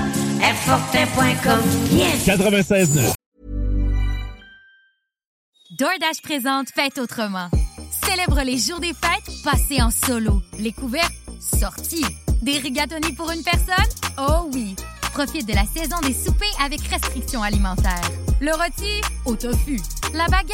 Airfortin.com. 0.41 1.59
Yes. 1.91 2.27
96.9. 2.27 3.13
DoorDash 5.77 6.21
présente 6.23 6.67
Fête 6.75 6.97
autrement. 6.97 7.49
Célèbre 8.05 8.41
les 8.43 8.57
jours 8.57 8.80
des 8.80 8.93
fêtes 8.93 9.43
passés 9.43 9.82
en 9.82 9.91
solo. 9.91 10.41
Les 10.59 10.71
couverts 10.71 11.09
sortis. 11.39 12.05
Des 12.41 12.57
rigatoni 12.57 13.13
pour 13.13 13.32
une 13.32 13.43
personne? 13.43 13.86
Oh 14.17 14.49
oui! 14.53 14.75
Profite 15.20 15.49
de 15.49 15.53
la 15.53 15.65
saison 15.65 15.99
des 16.07 16.13
soupers 16.13 16.47
avec 16.63 16.80
restrictions 16.88 17.43
alimentaires. 17.43 18.09
Le 18.39 18.53
rôti 18.53 19.01
au 19.26 19.36
tofu. 19.36 19.78
La 20.13 20.28
baguette 20.28 20.53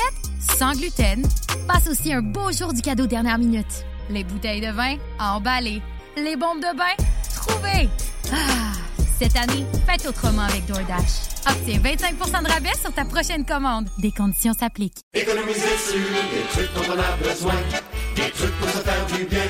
sans 0.57 0.71
gluten. 0.71 1.21
Passe 1.67 1.87
aussi 1.87 2.11
un 2.11 2.23
beau 2.23 2.51
jour 2.51 2.73
du 2.73 2.81
cadeau 2.81 3.05
dernière 3.05 3.37
minute. 3.37 3.85
Les 4.09 4.23
bouteilles 4.23 4.61
de 4.61 4.71
vin 4.71 4.95
emballées. 5.19 5.83
Les 6.17 6.35
bombes 6.35 6.61
de 6.61 6.75
bain 6.75 6.95
trouvées. 7.35 7.89
Ah! 8.33 8.73
Cette 9.19 9.37
année, 9.37 9.65
faites 9.87 10.07
autrement 10.07 10.41
avec 10.41 10.65
DoorDash. 10.65 11.29
Obtiens 11.47 11.79
25% 11.79 12.43
de 12.43 12.51
rabais 12.51 12.73
sur 12.81 12.91
ta 12.91 13.05
prochaine 13.05 13.45
commande. 13.45 13.87
Des 13.99 14.11
conditions 14.11 14.53
s'appliquent. 14.53 14.97
Économiser 15.13 15.77
sur 15.77 15.99
des 15.99 16.41
trucs 16.51 16.73
dont 16.73 16.91
on 16.91 16.99
a 16.99 17.29
besoin. 17.29 17.53
Des 18.15 18.31
trucs 18.31 18.57
pour 18.59 18.69
se 18.69 18.77
faire 18.77 19.05
du 19.07 19.25
bien. 19.25 19.49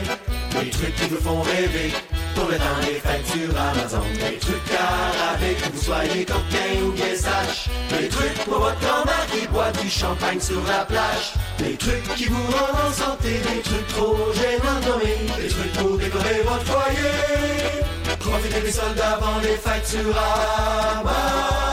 Des 0.60 0.70
trucs 0.70 0.96
qui 0.96 1.08
vous 1.10 1.22
font 1.22 1.42
rêver. 1.42 1.94
Pour 2.34 2.50
le 2.50 2.58
temps 2.58 2.80
des 2.82 3.00
fêtes 3.00 3.28
sur 3.28 3.50
Amazon. 3.58 4.04
Des 4.14 4.38
trucs 4.38 4.72
à 4.72 5.34
avec 5.34 5.62
que 5.62 5.70
vous 5.72 5.82
soyez 5.82 6.26
coquin 6.26 6.84
ou 6.84 6.92
bien 6.92 7.16
sage. 7.16 7.70
Des 7.90 8.10
trucs 8.10 8.38
pour 8.46 8.60
votre 8.60 8.80
grand-mère 8.80 9.28
qui 9.32 9.48
boit 9.48 9.72
du 9.72 9.90
champagne 9.90 10.40
sur 10.40 10.62
la 10.68 10.86
plage. 10.86 11.34
Des 11.60 11.76
trucs 11.78 12.16
qui 12.16 12.26
vous 12.26 12.46
rendent 12.52 12.90
en 12.90 12.92
santé. 12.92 13.40
Des 13.54 13.62
trucs 13.62 13.88
trop 13.88 14.18
gênants 14.34 14.80
de 14.82 14.88
nommer. 14.90 15.18
Des 15.42 15.48
trucs 15.48 15.74
pour 15.74 15.98
décorer 15.98 16.42
votre 16.44 16.66
foyer. 16.66 17.86
Profitez 18.20 18.62
des 18.62 18.72
soldes 18.72 19.00
avant 19.00 19.40
les 19.44 19.58
fêtes 19.58 19.88
sur 19.88 20.18
Amazon. 20.18 21.65